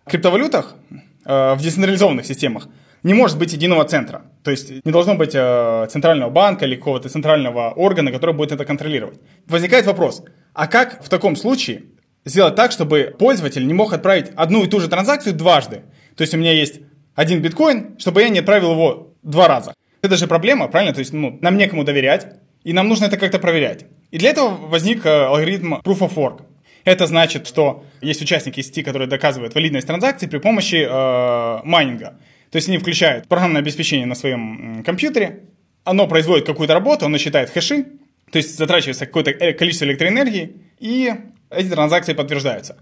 В 0.04 0.10
криптовалютах, 0.10 0.76
э, 1.24 1.54
в 1.54 1.62
децентрализованных 1.62 2.26
системах 2.26 2.68
не 3.04 3.14
может 3.14 3.38
быть 3.38 3.52
единого 3.52 3.84
центра. 3.84 4.22
То 4.42 4.50
есть 4.50 4.84
не 4.84 4.90
должно 4.90 5.14
быть 5.14 5.34
э, 5.34 5.86
центрального 5.90 6.30
банка 6.30 6.64
или 6.64 6.74
какого-то 6.74 7.08
центрального 7.08 7.70
органа, 7.70 8.10
который 8.10 8.34
будет 8.34 8.50
это 8.50 8.64
контролировать. 8.64 9.20
Возникает 9.46 9.86
вопрос, 9.86 10.24
а 10.54 10.66
как 10.66 11.04
в 11.04 11.08
таком 11.08 11.36
случае 11.36 11.84
сделать 12.24 12.56
так, 12.56 12.72
чтобы 12.72 13.14
пользователь 13.18 13.66
не 13.66 13.74
мог 13.74 13.92
отправить 13.92 14.30
одну 14.34 14.64
и 14.64 14.66
ту 14.66 14.80
же 14.80 14.88
транзакцию 14.88 15.34
дважды. 15.34 15.82
То 16.16 16.22
есть 16.22 16.34
у 16.34 16.38
меня 16.38 16.52
есть 16.52 16.80
один 17.14 17.42
биткоин, 17.42 17.96
чтобы 17.98 18.22
я 18.22 18.30
не 18.30 18.40
отправил 18.40 18.72
его 18.72 19.14
два 19.22 19.48
раза. 19.48 19.74
Это 20.02 20.16
же 20.16 20.26
проблема, 20.26 20.68
правильно? 20.68 20.94
То 20.94 21.00
есть 21.00 21.12
ну, 21.12 21.38
нам 21.40 21.56
некому 21.56 21.84
доверять, 21.84 22.26
и 22.64 22.72
нам 22.72 22.88
нужно 22.88 23.06
это 23.06 23.18
как-то 23.18 23.38
проверять. 23.38 23.84
И 24.10 24.18
для 24.18 24.30
этого 24.30 24.48
возник 24.48 25.04
э, 25.04 25.10
алгоритм 25.10 25.74
Proof 25.74 25.98
of 25.98 26.14
Work. 26.14 26.42
Это 26.84 27.06
значит, 27.06 27.46
что 27.46 27.84
есть 28.00 28.20
участники 28.22 28.60
сети, 28.60 28.82
которые 28.82 29.08
доказывают 29.08 29.54
валидность 29.54 29.86
транзакции 29.86 30.26
при 30.26 30.38
помощи 30.38 30.86
э, 30.88 31.60
майнинга. 31.64 32.18
То 32.54 32.58
есть 32.58 32.68
они 32.68 32.78
включают 32.78 33.26
программное 33.26 33.62
обеспечение 33.62 34.06
на 34.06 34.14
своем 34.14 34.84
компьютере, 34.86 35.40
оно 35.82 36.06
производит 36.06 36.46
какую-то 36.46 36.72
работу, 36.72 37.04
оно 37.04 37.18
считает 37.18 37.50
хэши, 37.50 37.84
то 38.30 38.38
есть 38.38 38.56
затрачивается 38.56 39.06
какое-то 39.06 39.32
э, 39.32 39.54
количество 39.54 39.86
электроэнергии, 39.86 40.62
и 40.78 41.12
эти 41.50 41.68
транзакции 41.68 42.12
подтверждаются. 42.12 42.76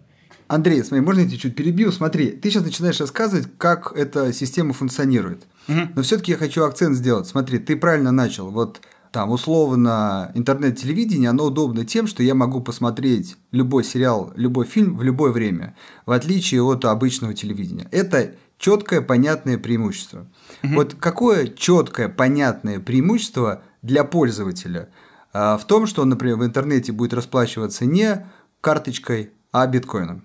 Андрей, 0.46 0.84
смотри, 0.84 1.02
можно 1.02 1.20
я 1.20 1.26
тебя 1.26 1.38
чуть 1.38 1.56
перебью? 1.56 1.90
Смотри, 1.90 2.32
ты 2.32 2.50
сейчас 2.50 2.64
начинаешь 2.64 3.00
рассказывать, 3.00 3.46
как 3.56 3.94
эта 3.96 4.34
система 4.34 4.74
функционирует. 4.74 5.44
Угу. 5.68 5.80
Но 5.96 6.02
все-таки 6.02 6.32
я 6.32 6.36
хочу 6.36 6.64
акцент 6.64 6.94
сделать. 6.94 7.26
Смотри, 7.26 7.58
ты 7.58 7.74
правильно 7.74 8.12
начал. 8.12 8.50
Вот 8.50 8.82
там 9.10 9.30
условно 9.30 10.32
интернет-телевидение, 10.34 11.30
оно 11.30 11.44
удобно 11.44 11.86
тем, 11.86 12.06
что 12.06 12.22
я 12.22 12.34
могу 12.34 12.60
посмотреть 12.60 13.36
любой 13.52 13.84
сериал, 13.84 14.32
любой 14.36 14.66
фильм 14.66 14.98
в 14.98 15.02
любое 15.02 15.32
время, 15.32 15.74
в 16.04 16.12
отличие 16.12 16.62
от 16.62 16.84
обычного 16.84 17.32
телевидения. 17.32 17.88
Это 17.90 18.34
четкое, 18.62 19.02
понятное 19.02 19.58
преимущество. 19.58 20.26
Угу. 20.62 20.74
Вот 20.74 20.94
какое 20.94 21.48
четкое, 21.48 22.08
понятное 22.08 22.78
преимущество 22.78 23.62
для 23.82 24.04
пользователя 24.04 24.88
а, 25.32 25.58
в 25.58 25.66
том, 25.66 25.86
что 25.86 26.02
он, 26.02 26.08
например, 26.08 26.36
в 26.36 26.44
интернете 26.44 26.92
будет 26.92 27.12
расплачиваться 27.12 27.84
не 27.84 28.24
карточкой, 28.60 29.30
а 29.50 29.66
биткоином? 29.66 30.24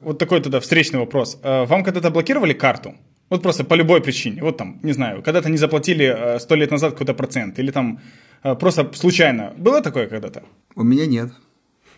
Вот 0.00 0.18
такой 0.18 0.40
тогда 0.40 0.60
встречный 0.60 1.00
вопрос. 1.00 1.38
А, 1.42 1.64
вам 1.64 1.82
когда-то 1.82 2.10
блокировали 2.10 2.52
карту? 2.52 2.94
Вот 3.28 3.42
просто 3.42 3.64
по 3.64 3.74
любой 3.74 4.00
причине. 4.00 4.42
Вот 4.42 4.56
там, 4.56 4.78
не 4.82 4.92
знаю, 4.92 5.22
когда-то 5.22 5.50
не 5.50 5.56
заплатили 5.56 6.04
э, 6.04 6.38
сто 6.38 6.54
лет 6.54 6.70
назад 6.70 6.92
какой-то 6.92 7.14
процент, 7.14 7.58
или 7.58 7.72
там 7.72 7.98
э, 8.44 8.54
просто 8.54 8.92
случайно. 8.94 9.52
Было 9.56 9.80
такое 9.80 10.06
когда-то? 10.06 10.42
У 10.76 10.84
меня 10.84 11.06
нет. 11.06 11.32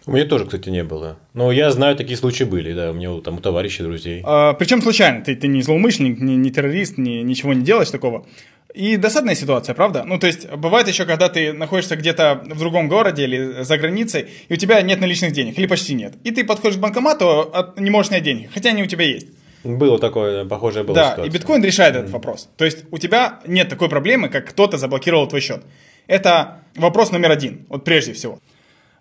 У 0.07 0.13
меня 0.13 0.25
тоже, 0.25 0.45
кстати, 0.45 0.69
не 0.69 0.85
было. 0.85 1.19
Но 1.35 1.51
я 1.51 1.71
знаю, 1.73 1.97
такие 1.97 2.17
случаи 2.17 2.45
были, 2.45 2.73
да, 2.73 2.93
у 2.93 2.95
меня 2.95 3.21
там 3.21 3.39
у 3.39 3.41
товарищей, 3.41 3.83
друзей. 3.83 4.23
А, 4.25 4.53
причем 4.53 4.81
случайно. 4.81 5.25
Ты, 5.25 5.35
ты 5.35 5.49
не 5.49 5.63
злоумышленник, 5.63 6.21
не, 6.21 6.37
не 6.37 6.51
террорист, 6.51 6.97
не, 6.97 7.23
ничего 7.23 7.55
не 7.55 7.65
делаешь 7.65 7.91
такого. 7.91 8.25
И 8.73 8.97
досадная 8.97 9.35
ситуация, 9.35 9.75
правда? 9.75 10.05
Ну, 10.05 10.19
то 10.19 10.27
есть, 10.27 10.49
бывает 10.53 10.87
еще, 10.87 11.07
когда 11.07 11.29
ты 11.29 11.53
находишься 11.53 11.97
где-то 11.97 12.43
в 12.45 12.59
другом 12.59 12.89
городе 12.89 13.25
или 13.25 13.63
за 13.63 13.79
границей, 13.79 14.29
и 14.49 14.53
у 14.53 14.57
тебя 14.57 14.81
нет 14.83 15.01
наличных 15.01 15.33
денег, 15.33 15.59
или 15.59 15.67
почти 15.67 15.95
нет. 15.95 16.15
И 16.23 16.31
ты 16.31 16.45
подходишь 16.45 16.77
к 16.77 16.81
банкомату, 16.81 17.51
а 17.53 17.75
не 17.77 17.91
можешь 17.91 18.09
снять 18.09 18.23
деньги, 18.23 18.49
хотя 18.53 18.71
они 18.71 18.83
у 18.83 18.87
тебя 18.87 19.07
есть. 19.07 19.29
Было 19.65 19.99
такое, 19.99 20.45
похожее 20.45 20.85
было. 20.85 20.95
Да, 20.95 21.11
ситуация. 21.13 21.25
и 21.25 21.31
биткоин 21.31 21.65
решает 21.65 21.95
mm-hmm. 21.95 21.99
этот 21.99 22.11
вопрос. 22.13 22.49
То 22.57 22.65
есть 22.65 22.85
у 22.91 22.99
тебя 22.99 23.41
нет 23.47 23.69
такой 23.69 23.89
проблемы, 23.89 24.29
как 24.29 24.47
кто-то 24.51 24.79
заблокировал 24.79 25.27
твой 25.27 25.41
счет. 25.41 25.63
Это 26.07 26.61
вопрос 26.77 27.11
номер 27.11 27.33
один, 27.33 27.67
вот 27.69 27.83
прежде 27.83 28.13
всего. 28.13 28.39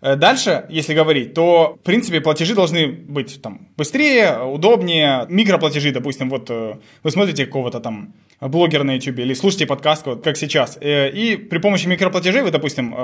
Э, 0.01 0.15
дальше, 0.15 0.65
если 0.69 0.93
говорить, 0.93 1.33
то, 1.33 1.77
в 1.81 1.83
принципе, 1.83 2.21
платежи 2.21 2.53
должны 2.53 2.87
быть 2.87 3.41
там 3.41 3.67
быстрее, 3.77 4.39
удобнее. 4.39 5.25
Микроплатежи, 5.29 5.91
допустим, 5.91 6.29
вот 6.29 6.49
э, 6.49 6.75
вы 7.03 7.11
смотрите 7.11 7.45
какого-то 7.45 7.79
там 7.79 8.13
блогера 8.41 8.83
на 8.83 8.95
YouTube 8.95 9.19
или 9.19 9.33
слушаете 9.33 9.65
подкаст, 9.65 10.05
вот 10.05 10.23
как 10.23 10.37
сейчас, 10.37 10.77
э, 10.81 11.09
и 11.09 11.37
при 11.37 11.59
помощи 11.59 11.87
микроплатежей 11.87 12.41
вы, 12.41 12.51
допустим, 12.51 12.95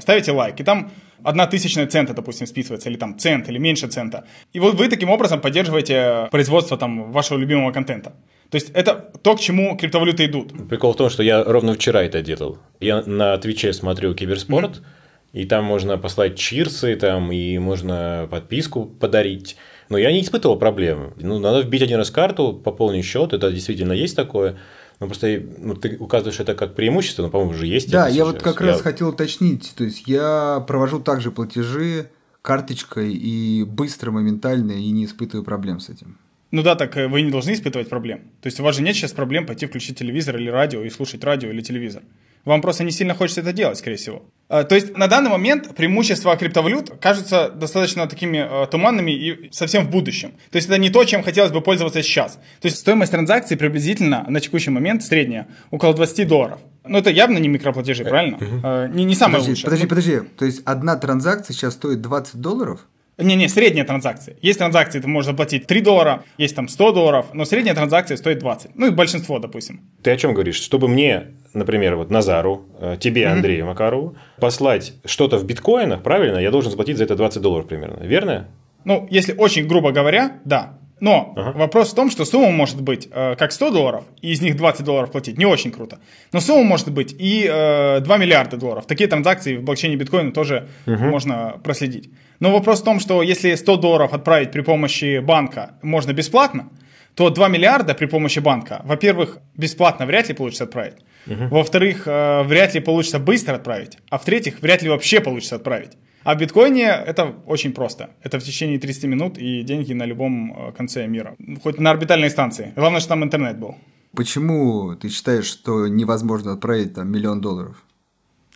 ставите 0.00 0.32
лайк, 0.32 0.60
и 0.60 0.64
там 0.64 0.90
одна 1.22 1.46
тысячная 1.46 1.86
цента, 1.86 2.12
допустим, 2.12 2.46
списывается, 2.46 2.90
или 2.90 2.96
там 2.96 3.18
цент, 3.18 3.48
или 3.48 3.58
меньше 3.58 3.86
цента. 3.86 4.24
И 4.52 4.60
вот 4.60 4.74
вы 4.74 4.88
таким 4.88 5.10
образом 5.10 5.40
поддерживаете 5.40 6.28
производство 6.30 6.76
там 6.76 7.12
вашего 7.12 7.38
любимого 7.38 7.72
контента. 7.72 8.12
То 8.50 8.56
есть 8.56 8.70
это 8.74 8.94
то, 9.22 9.36
к 9.36 9.40
чему 9.40 9.76
криптовалюты 9.76 10.24
идут. 10.24 10.68
Прикол 10.68 10.92
в 10.92 10.96
том, 10.96 11.08
что 11.08 11.22
я 11.22 11.44
ровно 11.44 11.74
вчера 11.74 12.02
это 12.02 12.20
делал. 12.20 12.58
Я 12.80 13.02
на 13.06 13.38
Твиче 13.38 13.72
смотрю 13.72 14.14
киберспорт, 14.14 14.78
mm-hmm 14.78 14.99
и 15.32 15.44
там 15.44 15.64
можно 15.64 15.96
послать 15.98 16.36
чирсы, 16.36 16.96
там, 16.96 17.30
и 17.30 17.58
можно 17.58 18.28
подписку 18.30 18.86
подарить. 18.86 19.56
Но 19.88 19.98
я 19.98 20.12
не 20.12 20.22
испытывал 20.22 20.58
проблем. 20.58 21.14
Ну, 21.16 21.38
надо 21.38 21.60
вбить 21.60 21.82
один 21.82 21.98
раз 21.98 22.10
карту, 22.10 22.52
пополнить 22.52 23.04
счет, 23.04 23.32
это 23.32 23.50
действительно 23.52 23.92
есть 23.92 24.16
такое. 24.16 24.58
Но 25.00 25.06
просто 25.06 25.42
ну, 25.58 25.74
ты 25.74 25.96
указываешь 25.98 26.40
это 26.40 26.54
как 26.54 26.74
преимущество, 26.74 27.22
но, 27.22 27.30
по-моему, 27.30 27.52
уже 27.52 27.66
есть. 27.66 27.90
Да, 27.90 28.06
я 28.06 28.14
сейчас. 28.14 28.26
вот 28.26 28.42
как 28.42 28.60
я... 28.60 28.66
раз 28.66 28.82
хотел 28.82 29.08
уточнить. 29.08 29.72
То 29.76 29.84
есть 29.84 30.04
я 30.06 30.62
провожу 30.66 31.00
также 31.00 31.30
платежи 31.30 32.10
карточкой 32.42 33.12
и 33.12 33.64
быстро, 33.64 34.10
моментально, 34.10 34.72
и 34.72 34.90
не 34.90 35.06
испытываю 35.06 35.44
проблем 35.44 35.80
с 35.80 35.88
этим. 35.88 36.18
Ну 36.50 36.62
да, 36.62 36.74
так 36.74 36.96
э, 36.96 37.06
вы 37.06 37.22
не 37.22 37.30
должны 37.30 37.52
испытывать 37.52 37.88
проблем. 37.88 38.20
То 38.42 38.46
есть 38.48 38.60
у 38.60 38.62
вас 38.62 38.76
же 38.76 38.82
нет 38.82 38.94
сейчас 38.94 39.12
проблем 39.12 39.46
пойти 39.46 39.66
включить 39.66 39.98
телевизор 39.98 40.36
или 40.36 40.50
радио 40.50 40.82
и 40.82 40.90
слушать 40.90 41.24
радио 41.24 41.50
или 41.50 41.62
телевизор. 41.62 42.02
Вам 42.44 42.62
просто 42.62 42.84
не 42.84 42.90
сильно 42.90 43.14
хочется 43.14 43.40
это 43.40 43.52
делать, 43.52 43.78
скорее 43.78 43.96
всего. 43.96 44.22
А, 44.48 44.64
то 44.64 44.74
есть 44.74 44.96
на 44.96 45.06
данный 45.06 45.30
момент 45.30 45.74
преимущества 45.76 46.36
криптовалют 46.36 46.90
кажутся 47.00 47.50
достаточно 47.50 48.06
такими 48.08 48.38
э, 48.38 48.66
туманными 48.66 49.12
и 49.12 49.52
совсем 49.52 49.86
в 49.86 49.90
будущем. 49.90 50.32
То 50.50 50.56
есть 50.56 50.68
это 50.68 50.78
не 50.78 50.90
то, 50.90 51.04
чем 51.04 51.22
хотелось 51.22 51.52
бы 51.52 51.60
пользоваться 51.60 52.02
сейчас. 52.02 52.34
То 52.60 52.66
есть 52.66 52.78
стоимость 52.78 53.12
транзакции 53.12 53.54
приблизительно 53.54 54.24
на 54.28 54.40
текущий 54.40 54.70
момент 54.70 55.04
средняя 55.04 55.46
около 55.70 55.94
20 55.94 56.26
долларов. 56.26 56.60
Ну 56.84 56.98
это 56.98 57.10
явно 57.10 57.38
не 57.38 57.48
микроплатежи, 57.48 58.04
правильно? 58.04 58.38
Угу. 58.38 58.94
Не, 58.94 59.04
не 59.04 59.14
самое 59.14 59.38
подожди, 59.38 59.50
лучшее. 59.50 59.64
Подожди, 59.64 59.86
подожди. 59.86 60.20
То 60.36 60.44
есть 60.46 60.62
одна 60.64 60.96
транзакция 60.96 61.54
сейчас 61.54 61.74
стоит 61.74 62.00
20 62.00 62.36
долларов? 62.36 62.86
Не-не, 63.20 63.48
средняя 63.48 63.84
транзакция. 63.84 64.36
Есть 64.42 64.58
транзакции, 64.58 65.00
ты 65.00 65.08
можешь 65.08 65.30
заплатить 65.30 65.66
3 65.66 65.80
доллара, 65.80 66.24
есть 66.38 66.56
там 66.56 66.68
100 66.68 66.92
долларов, 66.92 67.26
но 67.32 67.44
средняя 67.44 67.74
транзакция 67.74 68.16
стоит 68.16 68.38
20. 68.38 68.72
Ну 68.74 68.86
и 68.86 68.90
большинство, 68.90 69.38
допустим. 69.38 69.80
Ты 70.02 70.10
о 70.10 70.16
чем 70.16 70.34
говоришь? 70.34 70.60
Чтобы 70.60 70.88
мне, 70.88 71.28
например, 71.54 71.96
вот 71.96 72.10
Назару, 72.10 72.66
э, 72.80 72.96
тебе, 72.98 73.26
Андрею 73.26 73.64
mm-hmm. 73.64 73.68
Макарову, 73.68 74.16
послать 74.38 74.94
что-то 75.04 75.38
в 75.38 75.44
биткоинах, 75.44 76.02
правильно, 76.02 76.38
я 76.38 76.50
должен 76.50 76.70
заплатить 76.70 76.96
за 76.96 77.04
это 77.04 77.16
20 77.16 77.42
долларов 77.42 77.66
примерно, 77.68 78.02
верно? 78.02 78.48
Ну, 78.84 79.06
если 79.10 79.34
очень 79.34 79.66
грубо 79.66 79.92
говоря, 79.92 80.40
да. 80.44 80.78
Но 81.00 81.32
ага. 81.36 81.58
вопрос 81.58 81.92
в 81.92 81.94
том, 81.94 82.10
что 82.10 82.24
сумма 82.24 82.50
может 82.50 82.80
быть 82.80 83.08
э, 83.10 83.34
как 83.36 83.52
100 83.52 83.70
долларов, 83.70 84.04
и 84.20 84.32
из 84.32 84.42
них 84.42 84.56
20 84.56 84.84
долларов 84.84 85.10
платить, 85.10 85.38
не 85.38 85.46
очень 85.46 85.72
круто. 85.72 85.98
Но 86.32 86.40
сумма 86.40 86.64
может 86.64 86.92
быть 86.92 87.14
и 87.18 87.46
э, 87.50 88.00
2 88.00 88.16
миллиарда 88.18 88.56
долларов. 88.56 88.86
Такие 88.86 89.08
транзакции 89.08 89.56
в 89.56 89.62
блокчейне 89.62 89.96
биткоина 89.96 90.32
тоже 90.32 90.68
угу. 90.86 91.04
можно 91.04 91.60
проследить. 91.64 92.10
Но 92.38 92.52
вопрос 92.52 92.82
в 92.82 92.84
том, 92.84 93.00
что 93.00 93.22
если 93.22 93.54
100 93.54 93.76
долларов 93.76 94.12
отправить 94.12 94.52
при 94.52 94.60
помощи 94.60 95.20
банка 95.20 95.74
можно 95.82 96.12
бесплатно, 96.12 96.68
то 97.14 97.30
2 97.30 97.48
миллиарда 97.48 97.94
при 97.94 98.06
помощи 98.06 98.38
банка, 98.38 98.82
во-первых, 98.84 99.38
бесплатно 99.56 100.06
вряд 100.06 100.28
ли 100.28 100.34
получится 100.34 100.64
отправить. 100.64 100.96
Угу. 101.26 101.48
Во-вторых, 101.50 102.02
э, 102.06 102.42
вряд 102.42 102.74
ли 102.74 102.80
получится 102.80 103.18
быстро 103.18 103.56
отправить. 103.56 103.98
А 104.10 104.18
в-третьих, 104.18 104.60
вряд 104.60 104.82
ли 104.82 104.88
вообще 104.88 105.20
получится 105.20 105.56
отправить. 105.56 105.92
А 106.24 106.34
в 106.34 106.38
биткоине 106.38 106.84
это 107.06 107.34
очень 107.46 107.72
просто. 107.72 108.10
Это 108.22 108.38
в 108.38 108.42
течение 108.42 108.78
30 108.78 109.04
минут 109.04 109.38
и 109.38 109.62
деньги 109.62 109.94
на 109.94 110.06
любом 110.06 110.52
э, 110.52 110.72
конце 110.72 111.06
мира. 111.06 111.34
Хоть 111.62 111.78
на 111.78 111.90
орбитальной 111.90 112.30
станции. 112.30 112.72
Главное, 112.76 113.00
что 113.00 113.10
там 113.10 113.24
интернет 113.24 113.58
был. 113.58 113.76
Почему 114.14 114.94
ты 114.96 115.08
считаешь, 115.08 115.46
что 115.46 115.86
невозможно 115.88 116.52
отправить 116.52 116.94
там 116.94 117.10
миллион 117.10 117.40
долларов? 117.40 117.84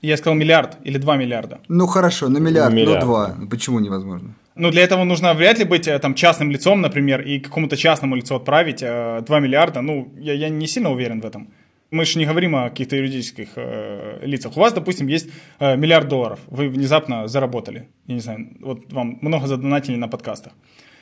Я 0.02 0.16
сказал 0.16 0.34
миллиард 0.34 0.76
или 0.84 0.98
два 0.98 1.16
миллиарда. 1.16 1.60
Ну 1.68 1.86
хорошо, 1.86 2.28
на 2.28 2.38
миллиард, 2.38 2.70
ну, 2.74 2.76
миллиард. 2.76 3.00
но 3.00 3.06
два. 3.06 3.36
Почему 3.50 3.80
невозможно? 3.80 4.34
Ну, 4.56 4.70
для 4.70 4.82
этого 4.82 5.04
нужно 5.04 5.34
вряд 5.34 5.58
ли 5.58 5.64
быть 5.64 5.88
э, 5.88 5.98
там 5.98 6.14
частным 6.14 6.50
лицом, 6.50 6.80
например, 6.80 7.22
и 7.22 7.40
какому-то 7.40 7.76
частному 7.76 8.14
лицу 8.14 8.34
отправить 8.36 8.82
э, 8.82 9.22
2 9.26 9.40
миллиарда. 9.40 9.80
Ну, 9.80 10.12
я, 10.18 10.34
я 10.34 10.48
не 10.48 10.66
сильно 10.66 10.90
уверен 10.90 11.20
в 11.20 11.26
этом 11.26 11.48
мы 11.94 12.04
же 12.04 12.18
не 12.18 12.26
говорим 12.26 12.54
о 12.56 12.68
каких-то 12.68 12.96
юридических 12.96 13.48
э, 13.56 14.18
лицах. 14.22 14.56
У 14.56 14.60
вас, 14.60 14.72
допустим, 14.72 15.06
есть 15.06 15.28
э, 15.60 15.76
миллиард 15.76 16.08
долларов, 16.08 16.40
вы 16.48 16.68
внезапно 16.68 17.28
заработали, 17.28 17.88
я 18.06 18.14
не 18.14 18.20
знаю, 18.20 18.48
вот 18.60 18.92
вам 18.92 19.18
много 19.22 19.46
задонатили 19.46 19.96
на 19.96 20.08
подкастах. 20.08 20.52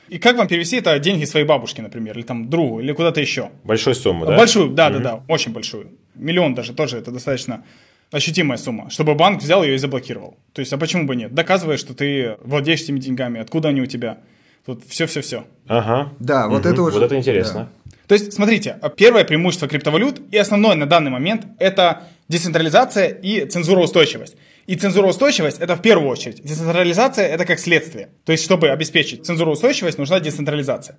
И 0.08 0.18
как 0.18 0.36
вам 0.36 0.46
перевести 0.46 0.76
это 0.76 0.98
деньги 0.98 1.24
своей 1.24 1.46
бабушке, 1.46 1.80
например, 1.80 2.18
или 2.18 2.24
там 2.24 2.50
другу, 2.50 2.80
или 2.80 2.92
куда-то 2.92 3.20
еще? 3.20 3.50
Большую 3.64 3.94
сумму, 3.94 4.26
да? 4.26 4.36
Большую, 4.36 4.70
да, 4.70 4.88
угу. 4.88 4.98
да, 4.98 5.00
да, 5.00 5.20
очень 5.28 5.52
большую. 5.52 5.86
Миллион 6.14 6.54
даже 6.54 6.74
тоже, 6.74 6.98
это 6.98 7.10
достаточно 7.10 7.64
ощутимая 8.10 8.58
сумма, 8.58 8.90
чтобы 8.90 9.14
банк 9.14 9.40
взял 9.40 9.64
ее 9.64 9.74
и 9.74 9.78
заблокировал. 9.78 10.36
То 10.52 10.60
есть, 10.60 10.72
а 10.72 10.78
почему 10.78 11.06
бы 11.06 11.16
нет? 11.16 11.32
Доказывая, 11.32 11.78
что 11.78 11.94
ты 11.94 12.36
владеешь 12.42 12.82
этими 12.82 12.98
деньгами, 12.98 13.40
откуда 13.40 13.68
они 13.68 13.80
у 13.80 13.86
тебя. 13.86 14.18
Тут 14.66 14.84
все-все-все. 14.86 15.44
Ага. 15.66 16.12
Да, 16.20 16.46
вот 16.46 16.60
угу. 16.60 16.68
это 16.68 16.82
уже... 16.82 16.98
Вот 16.98 17.04
это 17.04 17.16
интересно. 17.16 17.60
Да. 17.60 17.81
То 18.06 18.14
есть, 18.14 18.32
смотрите, 18.32 18.78
первое 18.96 19.24
преимущество 19.24 19.68
криптовалют 19.68 20.20
и 20.30 20.38
основное 20.38 20.74
на 20.74 20.86
данный 20.86 21.10
момент 21.10 21.46
это 21.58 22.08
децентрализация 22.28 23.08
и 23.08 23.44
цензуроустойчивость. 23.46 24.36
И 24.66 24.76
цензуроустойчивость 24.76 25.58
это 25.60 25.76
в 25.76 25.82
первую 25.82 26.08
очередь. 26.08 26.42
Децентрализация 26.42 27.26
это 27.26 27.44
как 27.44 27.58
следствие. 27.58 28.10
То 28.24 28.32
есть, 28.32 28.44
чтобы 28.44 28.70
обеспечить 28.70 29.26
цензуроустойчивость, 29.26 29.98
нужна 29.98 30.20
децентрализация. 30.20 30.98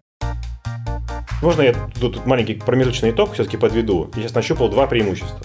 Можно 1.41 1.61
я 1.61 1.73
тут 1.99 2.25
маленький 2.25 2.55
промежуточный 2.55 3.11
итог 3.11 3.33
все-таки 3.33 3.57
подведу? 3.57 4.09
Я 4.15 4.23
сейчас 4.23 4.33
нащупал 4.33 4.69
два 4.69 4.87
преимущества. 4.87 5.39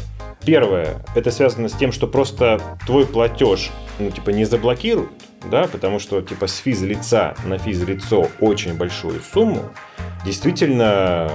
Первое, 0.44 1.04
это 1.16 1.30
связано 1.30 1.68
с 1.68 1.72
тем, 1.72 1.90
что 1.90 2.06
просто 2.06 2.60
твой 2.86 3.04
платеж, 3.06 3.70
ну, 3.98 4.10
типа, 4.10 4.30
не 4.30 4.44
заблокируют, 4.44 5.10
да, 5.44 5.68
потому 5.70 5.98
что, 5.98 6.20
типа, 6.20 6.46
с 6.46 6.56
физлица 6.56 7.34
на 7.44 7.58
физлицо 7.58 8.28
очень 8.40 8.74
большую 8.74 9.20
сумму, 9.20 9.70
действительно 10.24 11.30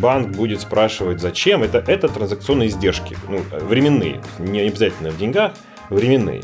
банк 0.00 0.36
будет 0.36 0.60
спрашивать, 0.60 1.20
зачем. 1.20 1.62
Это, 1.62 1.78
это 1.86 2.08
транзакционные 2.08 2.68
издержки, 2.68 3.16
ну, 3.28 3.40
временные, 3.60 4.20
не 4.38 4.60
обязательно 4.60 5.10
в 5.10 5.18
деньгах, 5.18 5.52
временные. 5.90 6.42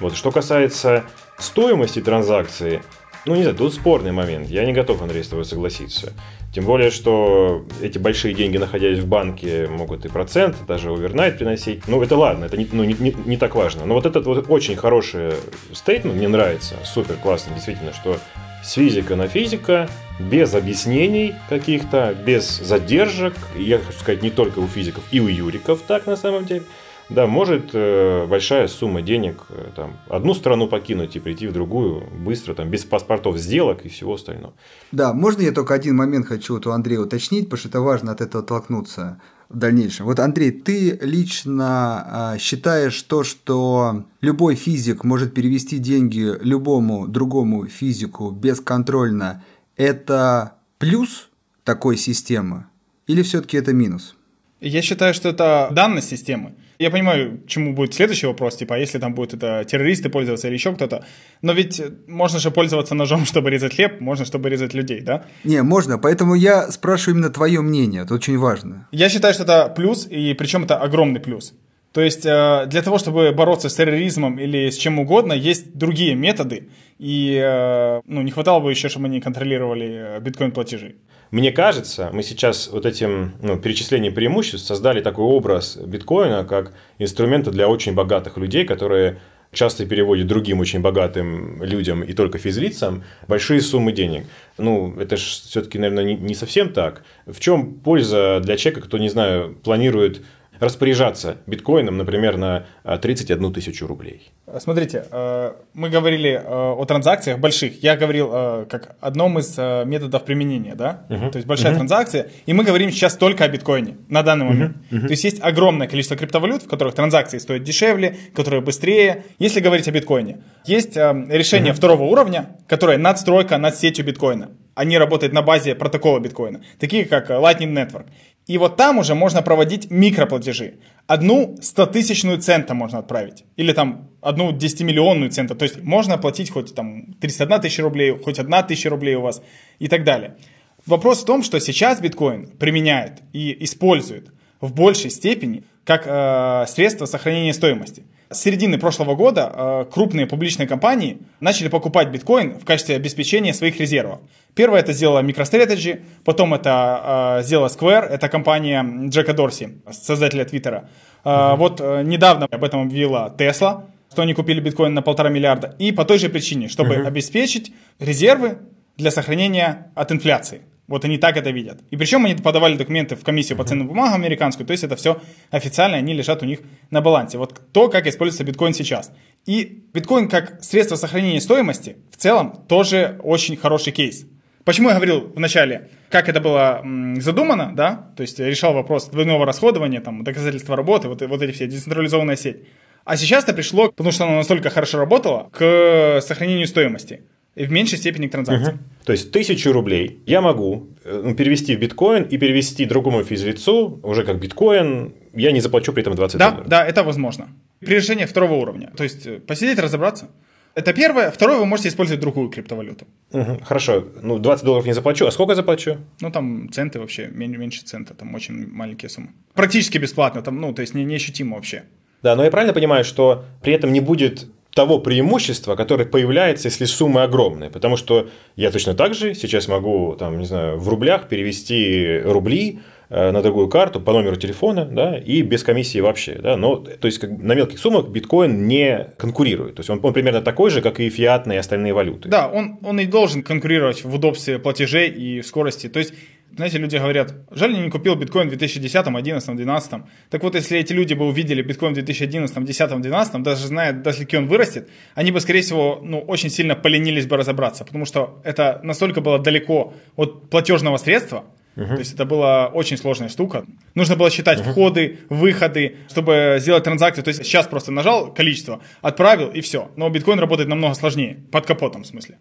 Вот. 0.00 0.16
Что 0.16 0.30
касается 0.30 1.04
стоимости 1.38 2.00
транзакции, 2.00 2.82
ну, 3.24 3.34
не 3.34 3.42
знаю, 3.42 3.56
тут 3.56 3.74
спорный 3.74 4.12
момент. 4.12 4.48
Я 4.48 4.64
не 4.64 4.72
готов, 4.72 5.02
Андрей, 5.02 5.22
с 5.22 5.28
тобой 5.28 5.44
согласиться. 5.44 6.12
Тем 6.52 6.64
более, 6.64 6.90
что 6.90 7.64
эти 7.82 7.98
большие 7.98 8.34
деньги, 8.34 8.56
находясь 8.56 8.98
в 8.98 9.06
банке, 9.06 9.68
могут 9.68 10.06
и 10.06 10.08
процент, 10.08 10.56
даже 10.66 10.90
овернайт 10.90 11.36
приносить. 11.36 11.86
Ну, 11.86 12.02
это 12.02 12.16
ладно, 12.16 12.46
это 12.46 12.56
не, 12.56 12.66
ну, 12.72 12.84
не, 12.84 12.94
не, 12.94 13.14
не 13.26 13.36
так 13.36 13.54
важно. 13.54 13.84
Но 13.84 13.94
вот 13.94 14.06
этот 14.06 14.24
вот 14.26 14.46
очень 14.48 14.76
хороший 14.76 15.32
стейтмент 15.72 16.16
мне 16.16 16.28
нравится, 16.28 16.76
супер 16.84 17.16
классно, 17.16 17.54
действительно, 17.54 17.92
что 17.92 18.16
с 18.62 18.72
физика 18.72 19.14
на 19.14 19.28
физика, 19.28 19.88
без 20.18 20.54
объяснений 20.54 21.34
каких-то, 21.48 22.14
без 22.14 22.58
задержек. 22.58 23.34
Я 23.56 23.78
хочу 23.78 23.98
сказать, 23.98 24.22
не 24.22 24.30
только 24.30 24.58
у 24.58 24.66
физиков, 24.66 25.04
и 25.10 25.20
у 25.20 25.28
юриков 25.28 25.82
так 25.86 26.06
на 26.06 26.16
самом 26.16 26.44
деле. 26.44 26.64
Да, 27.08 27.26
может 27.26 27.70
э, 27.72 28.26
большая 28.26 28.68
сумма 28.68 29.00
денег 29.00 29.42
э, 29.48 29.70
там, 29.74 29.96
одну 30.08 30.34
страну 30.34 30.68
покинуть 30.68 31.16
и 31.16 31.20
прийти 31.20 31.46
в 31.46 31.52
другую 31.52 32.04
быстро, 32.20 32.54
там, 32.54 32.68
без 32.70 32.84
паспортов 32.84 33.38
сделок 33.38 33.86
и 33.86 33.88
всего 33.88 34.14
остального. 34.14 34.52
Да, 34.92 35.14
можно 35.14 35.42
я 35.42 35.52
только 35.52 35.74
один 35.74 35.96
момент 35.96 36.26
хочу 36.26 36.54
вот 36.54 36.66
у 36.66 36.70
Андрея 36.70 37.00
уточнить, 37.00 37.44
потому 37.44 37.58
что 37.58 37.68
это 37.68 37.80
важно 37.80 38.12
от 38.12 38.20
этого 38.20 38.44
толкнуться 38.44 39.20
в 39.48 39.56
дальнейшем. 39.56 40.04
Вот, 40.04 40.20
Андрей, 40.20 40.50
ты 40.50 40.98
лично 41.00 42.32
а, 42.34 42.38
считаешь 42.38 43.00
то, 43.02 43.24
что 43.24 44.04
любой 44.20 44.54
физик 44.54 45.04
может 45.04 45.32
перевести 45.32 45.78
деньги 45.78 46.34
любому 46.42 47.08
другому 47.08 47.66
физику 47.66 48.30
бесконтрольно, 48.30 49.42
это 49.76 50.56
плюс 50.78 51.30
такой 51.64 51.96
системы 51.96 52.66
или 53.06 53.22
все-таки 53.22 53.56
это 53.56 53.72
минус? 53.72 54.14
Я 54.60 54.82
считаю, 54.82 55.14
что 55.14 55.30
это 55.30 55.68
данность 55.70 56.10
системы. 56.10 56.54
Я 56.78 56.90
понимаю, 56.90 57.40
чему 57.46 57.74
будет 57.74 57.94
следующий 57.94 58.26
вопрос, 58.26 58.56
типа, 58.56 58.76
а 58.76 58.78
если 58.78 58.98
там 58.98 59.14
будут 59.14 59.34
это 59.34 59.64
террористы 59.64 60.10
пользоваться 60.10 60.46
или 60.46 60.54
еще 60.54 60.72
кто-то. 60.74 61.04
Но 61.42 61.52
ведь 61.52 61.82
можно 62.06 62.38
же 62.38 62.50
пользоваться 62.50 62.94
ножом, 62.94 63.24
чтобы 63.26 63.50
резать 63.50 63.74
хлеб, 63.74 64.00
можно, 64.00 64.24
чтобы 64.24 64.48
резать 64.48 64.74
людей, 64.74 65.00
да? 65.00 65.24
Не, 65.44 65.62
можно, 65.62 65.98
поэтому 65.98 66.34
я 66.34 66.70
спрашиваю 66.70 67.16
именно 67.16 67.30
твое 67.30 67.60
мнение, 67.60 68.02
это 68.02 68.14
очень 68.14 68.38
важно. 68.38 68.88
Я 68.92 69.08
считаю, 69.08 69.34
что 69.34 69.42
это 69.42 69.72
плюс, 69.74 70.06
и 70.08 70.34
причем 70.34 70.64
это 70.64 70.76
огромный 70.76 71.20
плюс. 71.20 71.54
То 71.92 72.02
есть 72.02 72.26
э, 72.26 72.66
для 72.66 72.82
того, 72.82 72.98
чтобы 72.98 73.32
бороться 73.32 73.68
с 73.68 73.74
терроризмом 73.74 74.38
или 74.38 74.70
с 74.70 74.76
чем 74.76 74.98
угодно, 74.98 75.32
есть 75.32 75.76
другие 75.76 76.14
методы, 76.14 76.68
и 76.98 77.40
э, 77.42 78.02
ну, 78.06 78.22
не 78.22 78.30
хватало 78.30 78.60
бы 78.60 78.70
еще, 78.70 78.88
чтобы 78.88 79.06
они 79.06 79.20
контролировали 79.20 80.16
э, 80.16 80.20
биткоин-платежи. 80.20 80.96
Мне 81.30 81.52
кажется, 81.52 82.10
мы 82.12 82.22
сейчас 82.22 82.68
вот 82.68 82.86
этим 82.86 83.34
ну, 83.42 83.58
перечислением 83.58 84.14
преимуществ 84.14 84.66
создали 84.66 85.00
такой 85.00 85.24
образ 85.24 85.76
биткоина 85.76 86.44
как 86.44 86.72
инструмента 86.98 87.50
для 87.50 87.68
очень 87.68 87.94
богатых 87.94 88.38
людей, 88.38 88.64
которые 88.64 89.20
часто 89.52 89.86
переводят 89.86 90.26
другим 90.26 90.60
очень 90.60 90.80
богатым 90.80 91.62
людям 91.62 92.02
и 92.02 92.12
только 92.12 92.38
физлицам 92.38 93.04
большие 93.26 93.60
суммы 93.60 93.92
денег. 93.92 94.24
Ну, 94.56 94.94
это 94.98 95.16
же 95.16 95.24
все-таки, 95.24 95.78
наверное, 95.78 96.04
не, 96.04 96.14
не 96.16 96.34
совсем 96.34 96.72
так. 96.72 97.02
В 97.26 97.40
чем 97.40 97.74
польза 97.74 98.40
для 98.42 98.56
человека, 98.56 98.86
кто, 98.86 98.98
не 98.98 99.08
знаю, 99.08 99.56
планирует 99.62 100.22
распоряжаться 100.60 101.36
биткоином, 101.46 101.96
например, 101.96 102.36
на 102.36 102.66
31 102.84 103.44
а, 103.44 103.52
тысячу 103.52 103.86
рублей? 103.86 104.30
Смотрите, 104.58 105.04
э, 105.10 105.52
мы 105.74 105.90
говорили 105.90 106.30
э, 106.30 106.42
о 106.42 106.84
транзакциях 106.84 107.38
больших. 107.38 107.82
Я 107.82 107.96
говорил 107.96 108.30
э, 108.32 108.66
как 108.68 108.96
одном 109.00 109.38
из 109.38 109.56
методов 109.86 110.24
применения, 110.24 110.74
да? 110.74 111.04
Uh-huh. 111.08 111.30
То 111.30 111.36
есть 111.36 111.46
большая 111.46 111.72
uh-huh. 111.72 111.76
транзакция. 111.76 112.28
И 112.46 112.52
мы 112.52 112.64
говорим 112.64 112.90
сейчас 112.90 113.16
только 113.16 113.44
о 113.44 113.48
биткоине 113.48 113.96
на 114.08 114.22
данный 114.22 114.46
момент. 114.46 114.76
Uh-huh. 114.90 115.02
То 115.02 115.10
есть 115.10 115.24
есть 115.24 115.40
огромное 115.42 115.86
количество 115.86 116.16
криптовалют, 116.16 116.62
в 116.62 116.68
которых 116.68 116.94
транзакции 116.94 117.38
стоят 117.38 117.62
дешевле, 117.62 118.16
которые 118.34 118.62
быстрее. 118.62 119.24
Если 119.38 119.60
говорить 119.60 119.86
о 119.88 119.92
биткоине, 119.92 120.38
есть 120.64 120.96
решение 120.96 121.72
uh-huh. 121.72 121.76
второго 121.76 122.04
уровня, 122.04 122.56
которое 122.66 122.96
надстройка 122.98 123.58
над 123.58 123.76
сетью 123.76 124.04
биткоина. 124.04 124.50
Они 124.74 124.96
работают 124.96 125.32
на 125.32 125.42
базе 125.42 125.74
протокола 125.74 126.20
биткоина, 126.20 126.60
такие 126.78 127.04
как 127.04 127.30
Lightning 127.30 127.74
Network. 127.74 128.06
И 128.48 128.56
вот 128.56 128.76
там 128.76 128.98
уже 128.98 129.14
можно 129.14 129.42
проводить 129.42 129.90
микроплатежи. 129.90 130.78
Одну 131.06 131.56
100-тысячную 131.60 132.38
цента 132.38 132.72
можно 132.72 132.98
отправить. 132.98 133.44
Или 133.56 133.72
там 133.72 134.08
одну 134.22 134.52
10-миллионную 134.52 135.28
цента. 135.28 135.54
То 135.54 135.64
есть 135.64 135.82
можно 135.82 136.14
оплатить 136.14 136.50
хоть 136.50 136.74
там 136.74 137.12
31 137.20 137.60
тысяча 137.60 137.82
рублей, 137.82 138.18
хоть 138.18 138.38
1 138.38 138.66
тысяча 138.66 138.88
рублей 138.88 139.16
у 139.16 139.20
вас 139.20 139.42
и 139.78 139.86
так 139.86 140.02
далее. 140.02 140.38
Вопрос 140.86 141.22
в 141.22 141.26
том, 141.26 141.42
что 141.42 141.60
сейчас 141.60 142.00
биткоин 142.00 142.46
применяет 142.58 143.20
и 143.34 143.54
использует 143.64 144.32
в 144.62 144.72
большей 144.74 145.10
степени 145.10 145.64
как 145.84 146.06
э, 146.06 146.64
средство 146.68 147.04
сохранения 147.04 147.52
стоимости. 147.52 148.04
С 148.30 148.42
середины 148.42 148.78
прошлого 148.78 149.14
года 149.14 149.50
э, 149.54 149.84
крупные 149.90 150.26
публичные 150.26 150.68
компании 150.68 151.18
начали 151.40 151.68
покупать 151.68 152.08
биткоин 152.08 152.58
в 152.58 152.64
качестве 152.64 152.96
обеспечения 152.96 153.54
своих 153.54 153.80
резервов. 153.80 154.20
Первое 154.54 154.80
это 154.80 154.92
сделала 154.92 155.22
MicroStrategy, 155.22 156.02
потом 156.24 156.52
это 156.52 157.38
э, 157.40 157.42
сделала 157.44 157.68
Square, 157.68 158.06
это 158.06 158.28
компания 158.28 158.84
Джека 159.08 159.32
Дорси, 159.32 159.80
создателя 159.90 160.44
Твиттера. 160.44 160.90
Uh-huh. 161.24 161.56
Вот 161.56 161.80
недавно 161.80 162.46
об 162.50 162.62
этом 162.62 162.82
объявила 162.82 163.34
Tesla, 163.36 163.86
что 164.12 164.22
они 164.22 164.34
купили 164.34 164.60
биткоин 164.60 164.94
на 164.94 165.02
полтора 165.02 165.30
миллиарда. 165.30 165.74
И 165.78 165.92
по 165.92 166.04
той 166.04 166.18
же 166.18 166.28
причине, 166.28 166.68
чтобы 166.68 166.94
uh-huh. 166.94 167.06
обеспечить 167.06 167.72
резервы 167.98 168.58
для 168.96 169.10
сохранения 169.10 169.90
от 169.94 170.12
инфляции. 170.12 170.62
Вот 170.88 171.04
они 171.04 171.18
так 171.18 171.36
это 171.36 171.50
видят. 171.50 171.80
И 171.90 171.96
причем 171.96 172.24
они 172.24 172.34
подавали 172.34 172.74
документы 172.74 173.14
в 173.14 173.22
комиссию 173.22 173.58
по 173.58 173.64
ценным 173.64 173.88
бумагам 173.88 174.22
американскую, 174.22 174.66
то 174.66 174.72
есть 174.72 174.84
это 174.84 174.96
все 174.96 175.20
официально, 175.50 175.98
они 175.98 176.14
лежат 176.14 176.42
у 176.42 176.46
них 176.46 176.60
на 176.90 177.02
балансе. 177.02 177.36
Вот 177.36 177.60
то, 177.72 177.88
как 177.88 178.06
используется 178.06 178.44
биткоин 178.44 178.72
сейчас. 178.72 179.12
И 179.44 179.84
биткоин 179.92 180.28
как 180.28 180.64
средство 180.64 180.96
сохранения 180.96 181.40
стоимости 181.40 181.98
в 182.10 182.16
целом 182.16 182.64
тоже 182.68 183.20
очень 183.22 183.56
хороший 183.56 183.92
кейс. 183.92 184.26
Почему 184.64 184.88
я 184.88 184.96
говорил 184.96 185.32
в 185.34 185.38
начале, 185.38 185.88
как 186.10 186.28
это 186.28 186.40
было 186.40 186.82
задумано, 187.16 187.72
да, 187.74 188.10
то 188.16 188.22
есть 188.22 188.38
решал 188.38 188.74
вопрос 188.74 189.08
двойного 189.08 189.46
расходования, 189.46 190.00
там, 190.00 190.24
доказательства 190.24 190.76
работы, 190.76 191.08
вот, 191.08 191.22
вот 191.22 191.42
эти 191.42 191.52
все, 191.52 191.66
децентрализованная 191.66 192.36
сеть. 192.36 192.64
А 193.04 193.16
сейчас 193.16 193.44
это 193.44 193.54
пришло, 193.54 193.88
потому 193.88 194.12
что 194.12 194.24
оно 194.24 194.36
настолько 194.36 194.68
хорошо 194.68 194.98
работало, 194.98 195.48
к 195.52 196.20
сохранению 196.20 196.66
стоимости 196.66 197.22
в 197.66 197.70
меньшей 197.70 197.98
степени 197.98 198.26
к 198.26 198.32
транзакциям. 198.32 198.76
Угу. 198.76 198.84
То 199.04 199.12
есть 199.12 199.32
тысячу 199.32 199.72
рублей 199.72 200.22
я 200.26 200.40
могу 200.40 200.88
э, 201.04 201.22
ну, 201.24 201.34
перевести 201.34 201.76
в 201.76 201.80
биткоин 201.80 202.24
и 202.24 202.38
перевести 202.38 202.84
другому 202.84 203.24
физлицу 203.24 204.00
уже 204.02 204.24
как 204.24 204.40
биткоин, 204.40 205.14
я 205.34 205.52
не 205.52 205.60
заплачу 205.60 205.92
при 205.92 206.02
этом 206.02 206.14
20 206.14 206.38
да, 206.38 206.50
долларов. 206.50 206.68
Да, 206.68 206.86
это 206.86 207.02
возможно. 207.02 207.48
При 207.80 207.94
решении 207.94 208.24
второго 208.24 208.54
уровня. 208.54 208.92
То 208.96 209.04
есть 209.04 209.26
э, 209.26 209.40
посидеть, 209.40 209.78
разобраться. 209.78 210.28
Это 210.74 210.92
первое. 210.92 211.30
Второе, 211.30 211.58
вы 211.58 211.66
можете 211.66 211.88
использовать 211.88 212.20
другую 212.20 212.50
криптовалюту. 212.50 213.06
Угу, 213.32 213.60
хорошо. 213.64 214.06
Ну, 214.22 214.38
20 214.38 214.64
долларов 214.64 214.86
не 214.86 214.92
заплачу. 214.92 215.26
А 215.26 215.30
сколько 215.30 215.54
заплачу? 215.54 215.96
Ну, 216.20 216.30
там 216.30 216.70
центы 216.70 217.00
вообще, 217.00 217.28
меньше 217.28 217.82
цента. 217.82 218.14
Там 218.14 218.34
очень 218.34 218.68
маленькие 218.68 219.08
суммы. 219.08 219.30
Практически 219.54 219.98
бесплатно. 219.98 220.42
Там, 220.42 220.60
ну, 220.60 220.72
то 220.72 220.82
есть 220.82 220.94
не, 220.94 221.04
неощутимо 221.04 221.56
вообще. 221.56 221.82
Да, 222.22 222.36
но 222.36 222.44
я 222.44 222.50
правильно 222.50 222.74
понимаю, 222.74 223.04
что 223.04 223.44
при 223.62 223.72
этом 223.72 223.92
не 223.92 224.00
будет 224.00 224.46
того 224.74 224.98
преимущества, 224.98 225.76
которое 225.76 226.04
появляется, 226.04 226.68
если 226.68 226.84
суммы 226.84 227.22
огромные. 227.22 227.70
Потому 227.70 227.96
что 227.96 228.28
я 228.56 228.70
точно 228.70 228.94
так 228.94 229.14
же 229.14 229.34
сейчас 229.34 229.68
могу, 229.68 230.14
там, 230.18 230.38
не 230.38 230.44
знаю, 230.44 230.78
в 230.78 230.88
рублях 230.88 231.28
перевести 231.28 232.20
рубли 232.24 232.80
э, 233.08 233.30
на 233.30 233.42
другую 233.42 233.68
карту 233.68 234.00
по 234.00 234.12
номеру 234.12 234.36
телефона, 234.36 234.84
да, 234.84 235.18
и 235.18 235.42
без 235.42 235.64
комиссии 235.64 235.98
вообще, 235.98 236.34
да, 236.34 236.56
но, 236.56 236.76
то 236.76 237.06
есть, 237.06 237.18
как, 237.18 237.30
на 237.30 237.54
мелких 237.54 237.78
суммах 237.78 238.08
биткоин 238.08 238.68
не 238.68 239.08
конкурирует, 239.16 239.76
то 239.76 239.80
есть, 239.80 239.90
он, 239.90 240.00
он 240.02 240.12
примерно 240.12 240.42
такой 240.42 240.70
же, 240.70 240.80
как 240.80 241.00
и 241.00 241.08
фиатные 241.08 241.56
и 241.56 241.58
остальные 241.58 241.92
валюты. 241.92 242.28
Да, 242.28 242.48
он, 242.48 242.78
он 242.82 243.00
и 243.00 243.06
должен 243.06 243.42
конкурировать 243.42 244.04
в 244.04 244.14
удобстве 244.14 244.58
платежей 244.58 245.08
и 245.08 245.40
в 245.40 245.46
скорости, 245.46 245.88
то 245.88 245.98
есть, 245.98 246.12
знаете, 246.58 246.78
люди 246.78 246.96
говорят, 246.96 247.34
жаль, 247.50 247.72
я 247.72 247.80
не 247.80 247.88
купил 247.88 248.16
биткоин 248.16 248.46
в 248.46 248.50
2010, 248.50 248.92
2011, 248.92 249.46
2012. 249.46 249.92
Так 250.28 250.42
вот, 250.42 250.54
если 250.56 250.78
эти 250.78 250.92
люди 250.92 251.14
бы 251.14 251.26
увидели 251.26 251.62
биткоин 251.62 251.92
в 251.92 251.94
2011, 251.94 252.52
2010, 252.52 252.88
2012, 252.88 253.42
даже 253.42 253.66
зная, 253.66 253.92
даже 253.92 254.22
если 254.22 254.36
он 254.36 254.48
вырастет, 254.48 254.88
они 255.14 255.30
бы, 255.30 255.40
скорее 255.40 255.62
всего, 255.62 256.00
ну, 256.02 256.18
очень 256.18 256.50
сильно 256.50 256.74
поленились 256.74 257.26
бы 257.26 257.36
разобраться, 257.36 257.84
потому 257.84 258.04
что 258.04 258.40
это 258.44 258.80
настолько 258.82 259.20
было 259.20 259.38
далеко 259.38 259.94
от 260.16 260.50
платежного 260.50 260.96
средства, 260.98 261.44
Uh-huh. 261.76 261.94
То 261.94 261.98
есть 262.00 262.12
это 262.12 262.24
была 262.24 262.66
очень 262.66 262.96
сложная 262.96 263.28
штука. 263.28 263.64
Нужно 263.94 264.16
было 264.16 264.30
считать 264.30 264.58
uh-huh. 264.58 264.72
входы, 264.72 265.20
выходы, 265.28 265.98
чтобы 266.10 266.56
сделать 266.58 266.82
транзакцию. 266.82 267.22
То 267.22 267.28
есть 267.28 267.44
сейчас 267.44 267.68
просто 267.68 267.92
нажал 267.92 268.34
количество, 268.34 268.82
отправил 269.00 269.50
и 269.50 269.60
все. 269.60 269.88
Но 269.94 270.10
биткоин 270.10 270.40
работает 270.40 270.68
намного 270.68 270.94
сложнее, 270.94 271.38
под 271.52 271.66
капотом 271.66 272.02
в 272.02 272.06
смысле. 272.08 272.38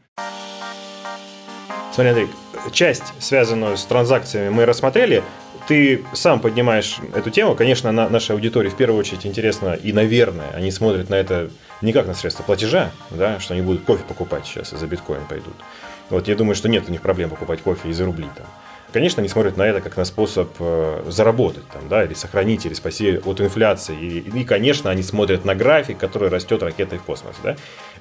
Смотри, 1.97 2.09
Андрей, 2.11 2.29
часть, 2.73 3.05
связанную 3.17 3.75
с 3.75 3.83
транзакциями, 3.85 4.49
мы 4.49 4.67
рассмотрели. 4.67 5.23
Ты 5.67 6.05
сам 6.13 6.39
поднимаешь 6.39 6.99
эту 7.15 7.31
тему. 7.31 7.55
Конечно, 7.55 7.91
на 7.91 8.07
нашей 8.07 8.33
аудитории 8.33 8.69
в 8.69 8.75
первую 8.75 8.99
очередь 8.99 9.25
интересно, 9.25 9.73
и, 9.73 9.91
наверное, 9.93 10.51
они 10.53 10.69
смотрят 10.69 11.09
на 11.09 11.15
это 11.15 11.49
не 11.81 11.93
как 11.93 12.05
на 12.05 12.13
средство 12.13 12.43
платежа, 12.43 12.91
да, 13.09 13.39
что 13.39 13.55
они 13.55 13.63
будут 13.63 13.83
кофе 13.83 14.03
покупать 14.07 14.45
сейчас 14.45 14.73
и 14.73 14.77
за 14.77 14.85
биткоин 14.85 15.25
пойдут. 15.27 15.55
Вот 16.11 16.27
я 16.27 16.35
думаю, 16.35 16.53
что 16.53 16.69
нет 16.69 16.83
у 16.87 16.91
них 16.91 17.01
проблем 17.01 17.31
покупать 17.31 17.63
кофе 17.63 17.89
из-за 17.89 18.05
рублей 18.05 18.29
там. 18.35 18.45
Конечно, 18.93 19.21
они 19.21 19.27
смотрят 19.27 19.57
на 19.57 19.63
это 19.63 19.81
как 19.81 19.97
на 19.97 20.05
способ 20.05 20.49
э, 20.59 21.03
заработать, 21.07 21.67
там, 21.69 21.89
да, 21.89 22.05
или 22.05 22.13
сохранить, 22.13 22.65
или 22.65 22.73
спасти 22.73 23.17
от 23.17 23.41
инфляции. 23.41 23.97
И, 23.99 24.19
и, 24.19 24.43
конечно, 24.45 24.89
они 24.89 25.01
смотрят 25.01 25.45
на 25.45 25.55
график, 25.55 25.97
который 25.97 26.29
растет 26.29 26.61
ракетой 26.61 26.99
в 26.99 27.03
космос. 27.03 27.35
Да? 27.43 27.57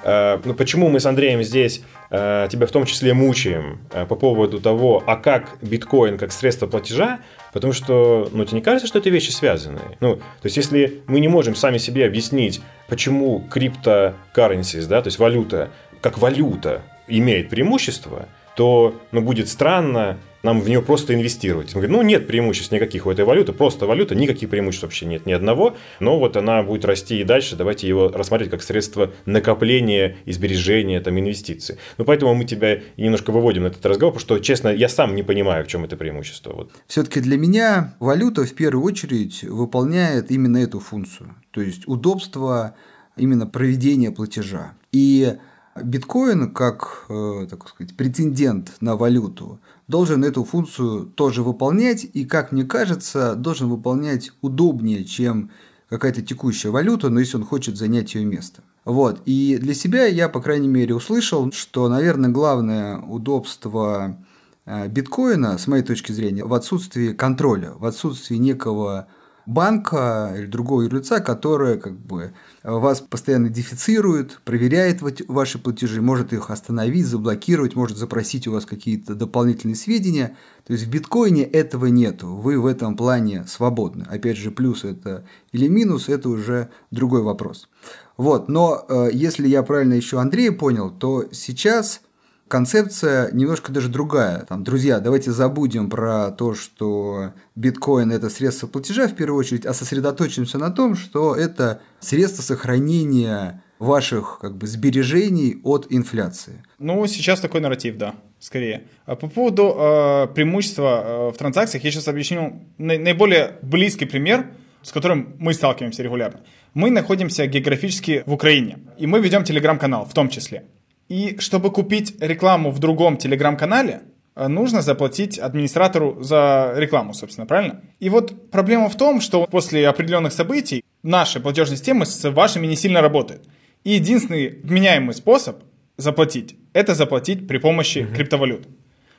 Э, 0.06 0.38
ну, 0.44 0.54
почему 0.54 0.88
мы 0.88 1.00
с 1.00 1.06
Андреем 1.06 1.42
здесь 1.42 1.82
э, 2.10 2.46
тебя 2.48 2.68
в 2.68 2.70
том 2.70 2.86
числе 2.86 3.12
мучаем 3.12 3.80
э, 3.90 4.06
по 4.06 4.14
поводу 4.14 4.60
того, 4.60 5.02
а 5.04 5.16
как 5.16 5.58
биткоин 5.62 6.16
как 6.16 6.30
средство 6.30 6.68
платежа, 6.68 7.18
потому 7.52 7.72
что, 7.72 8.30
ну, 8.32 8.44
тебе 8.44 8.58
не 8.58 8.62
кажется, 8.62 8.86
что 8.86 9.00
эти 9.00 9.08
вещи 9.08 9.30
связаны? 9.30 9.80
Ну, 9.98 10.14
то 10.16 10.22
есть, 10.44 10.56
если 10.56 11.02
мы 11.08 11.18
не 11.18 11.26
можем 11.26 11.56
сами 11.56 11.78
себе 11.78 12.06
объяснить, 12.06 12.60
почему 12.86 13.40
криптокарренсис, 13.50 14.86
да, 14.86 15.02
то 15.02 15.08
есть 15.08 15.18
валюта, 15.18 15.70
как 16.00 16.18
валюта 16.18 16.82
имеет 17.08 17.48
преимущество, 17.48 18.28
то 18.54 18.94
ну, 19.10 19.22
будет 19.22 19.48
странно 19.48 20.18
нам 20.46 20.60
в 20.60 20.68
нее 20.68 20.80
просто 20.80 21.12
инвестировать. 21.12 21.74
Мы 21.74 21.82
говорим, 21.82 21.96
ну 21.96 22.02
нет 22.02 22.26
преимуществ 22.26 22.72
никаких 22.72 23.04
у 23.04 23.10
этой 23.10 23.24
валюты, 23.24 23.52
просто 23.52 23.86
валюта, 23.86 24.14
никаких 24.14 24.48
преимуществ 24.48 24.84
вообще 24.84 25.04
нет 25.04 25.26
ни 25.26 25.32
одного, 25.32 25.76
но 26.00 26.18
вот 26.18 26.36
она 26.36 26.62
будет 26.62 26.84
расти 26.84 27.20
и 27.20 27.24
дальше, 27.24 27.56
давайте 27.56 27.86
его 27.88 28.08
рассмотреть 28.08 28.50
как 28.50 28.62
средство 28.62 29.12
накопления 29.26 30.16
и 30.24 30.32
сбережения, 30.32 31.00
там, 31.00 31.18
инвестиций. 31.18 31.76
Ну, 31.98 32.04
поэтому 32.04 32.34
мы 32.34 32.44
тебя 32.44 32.80
немножко 32.96 33.32
выводим 33.32 33.64
на 33.64 33.66
этот 33.66 33.84
разговор, 33.84 34.14
потому 34.14 34.20
что, 34.20 34.38
честно, 34.38 34.68
я 34.68 34.88
сам 34.88 35.14
не 35.16 35.22
понимаю, 35.22 35.64
в 35.64 35.68
чем 35.68 35.84
это 35.84 35.96
преимущество. 35.96 36.52
Вот. 36.52 36.70
Все-таки 36.86 37.20
для 37.20 37.36
меня 37.36 37.96
валюта 37.98 38.44
в 38.44 38.54
первую 38.54 38.84
очередь 38.84 39.42
выполняет 39.42 40.30
именно 40.30 40.58
эту 40.58 40.78
функцию, 40.78 41.34
то 41.50 41.60
есть 41.60 41.88
удобство 41.88 42.76
именно 43.16 43.46
проведения 43.46 44.12
платежа. 44.12 44.74
И 44.92 45.36
биткоин, 45.82 46.52
как, 46.52 47.06
э, 47.08 47.46
так 47.50 47.68
сказать, 47.68 47.96
претендент 47.96 48.72
на 48.80 48.96
валюту, 48.96 49.60
должен 49.88 50.24
эту 50.24 50.44
функцию 50.44 51.06
тоже 51.06 51.42
выполнять, 51.42 52.06
и, 52.12 52.24
как 52.24 52.52
мне 52.52 52.64
кажется, 52.64 53.34
должен 53.34 53.68
выполнять 53.68 54.32
удобнее, 54.40 55.04
чем 55.04 55.50
какая-то 55.88 56.22
текущая 56.22 56.70
валюта, 56.70 57.08
но 57.10 57.20
если 57.20 57.36
он 57.36 57.44
хочет 57.44 57.76
занять 57.76 58.14
ее 58.14 58.24
место. 58.24 58.62
Вот. 58.84 59.22
И 59.24 59.58
для 59.60 59.74
себя 59.74 60.06
я, 60.06 60.28
по 60.28 60.40
крайней 60.40 60.68
мере, 60.68 60.94
услышал, 60.94 61.52
что, 61.52 61.88
наверное, 61.88 62.30
главное 62.30 62.98
удобство 62.98 64.16
э, 64.64 64.88
биткоина, 64.88 65.58
с 65.58 65.66
моей 65.66 65.82
точки 65.82 66.12
зрения, 66.12 66.44
в 66.44 66.54
отсутствии 66.54 67.12
контроля, 67.12 67.72
в 67.72 67.84
отсутствии 67.84 68.36
некого 68.36 69.08
банка 69.46 70.34
или 70.36 70.46
другого 70.46 70.82
юрлица, 70.82 71.20
которое 71.20 71.78
как 71.78 71.98
бы 71.98 72.32
вас 72.62 73.00
постоянно 73.00 73.48
дефицирует, 73.48 74.40
проверяет 74.44 75.00
ваши 75.28 75.58
платежи, 75.58 76.02
может 76.02 76.32
их 76.32 76.50
остановить, 76.50 77.06
заблокировать, 77.06 77.76
может 77.76 77.96
запросить 77.96 78.46
у 78.48 78.52
вас 78.52 78.66
какие-то 78.66 79.14
дополнительные 79.14 79.76
сведения. 79.76 80.36
То 80.66 80.72
есть 80.72 80.86
в 80.86 80.90
биткоине 80.90 81.44
этого 81.44 81.86
нету, 81.86 82.34
вы 82.34 82.60
в 82.60 82.66
этом 82.66 82.96
плане 82.96 83.44
свободны. 83.46 84.04
Опять 84.10 84.36
же, 84.36 84.50
плюс 84.50 84.84
это 84.84 85.24
или 85.52 85.68
минус, 85.68 86.08
это 86.08 86.28
уже 86.28 86.70
другой 86.90 87.22
вопрос. 87.22 87.68
Вот, 88.16 88.48
но 88.48 88.84
э, 88.88 89.10
если 89.12 89.46
я 89.46 89.62
правильно 89.62 89.94
еще 89.94 90.18
Андрея 90.18 90.50
понял, 90.50 90.90
то 90.90 91.26
сейчас 91.32 92.00
концепция 92.48 93.30
немножко 93.32 93.72
даже 93.72 93.88
другая. 93.88 94.44
Там, 94.44 94.64
друзья, 94.64 95.00
давайте 95.00 95.32
забудем 95.32 95.90
про 95.90 96.30
то, 96.30 96.54
что 96.54 97.32
биткоин– 97.54 98.12
это 98.12 98.30
средство 98.30 98.66
платежа 98.66 99.08
в 99.08 99.14
первую 99.14 99.38
очередь, 99.38 99.66
а 99.66 99.74
сосредоточимся 99.74 100.58
на 100.58 100.70
том, 100.70 100.94
что 100.94 101.34
это 101.34 101.80
средство 102.00 102.42
сохранения 102.42 103.62
ваших 103.78 104.38
как 104.40 104.56
бы, 104.56 104.66
сбережений 104.66 105.60
от 105.62 105.86
инфляции. 105.90 106.62
Ну, 106.78 107.06
сейчас 107.06 107.40
такой 107.40 107.60
нарратив, 107.60 107.96
да, 107.98 108.14
скорее. 108.38 108.84
А 109.04 109.16
по 109.16 109.28
поводу 109.28 109.74
э, 109.76 110.26
преимущества 110.34 111.02
э, 111.04 111.32
в 111.34 111.36
транзакциях, 111.36 111.84
я 111.84 111.90
сейчас 111.90 112.08
объясню 112.08 112.62
наиболее 112.78 113.58
близкий 113.62 114.06
пример, 114.06 114.46
с 114.82 114.92
которым 114.92 115.34
мы 115.38 115.52
сталкиваемся 115.52 116.02
регулярно. 116.02 116.40
Мы 116.72 116.90
находимся 116.90 117.46
географически 117.46 118.22
в 118.24 118.32
Украине, 118.32 118.78
и 118.98 119.06
мы 119.06 119.20
ведем 119.20 119.44
телеграм-канал 119.44 120.06
в 120.06 120.14
том 120.14 120.28
числе. 120.28 120.64
И 121.08 121.36
чтобы 121.38 121.70
купить 121.70 122.16
рекламу 122.20 122.70
в 122.70 122.78
другом 122.78 123.16
телеграм-канале, 123.16 124.02
э, 124.34 124.48
нужно 124.48 124.82
заплатить 124.82 125.38
администратору 125.38 126.22
за 126.22 126.74
рекламу, 126.76 127.14
собственно, 127.14 127.46
правильно? 127.46 127.82
И 128.00 128.08
вот 128.08 128.50
проблема 128.50 128.88
в 128.88 128.96
том, 128.96 129.20
что 129.20 129.46
после 129.46 129.88
определенных 129.88 130.32
событий 130.32 130.82
наши 131.02 131.40
платежные 131.40 131.76
системы 131.76 132.06
с 132.06 132.28
вашими 132.30 132.66
не 132.66 132.76
сильно 132.76 133.00
работают. 133.00 133.48
И 133.84 133.92
единственный 133.92 134.58
вменяемый 134.64 135.14
способ 135.14 135.62
заплатить– 135.96 136.56
это 136.72 136.94
заплатить 136.94 137.46
при 137.46 137.58
помощи 137.58 137.98
mm-hmm. 137.98 138.14
криптовалют. 138.14 138.66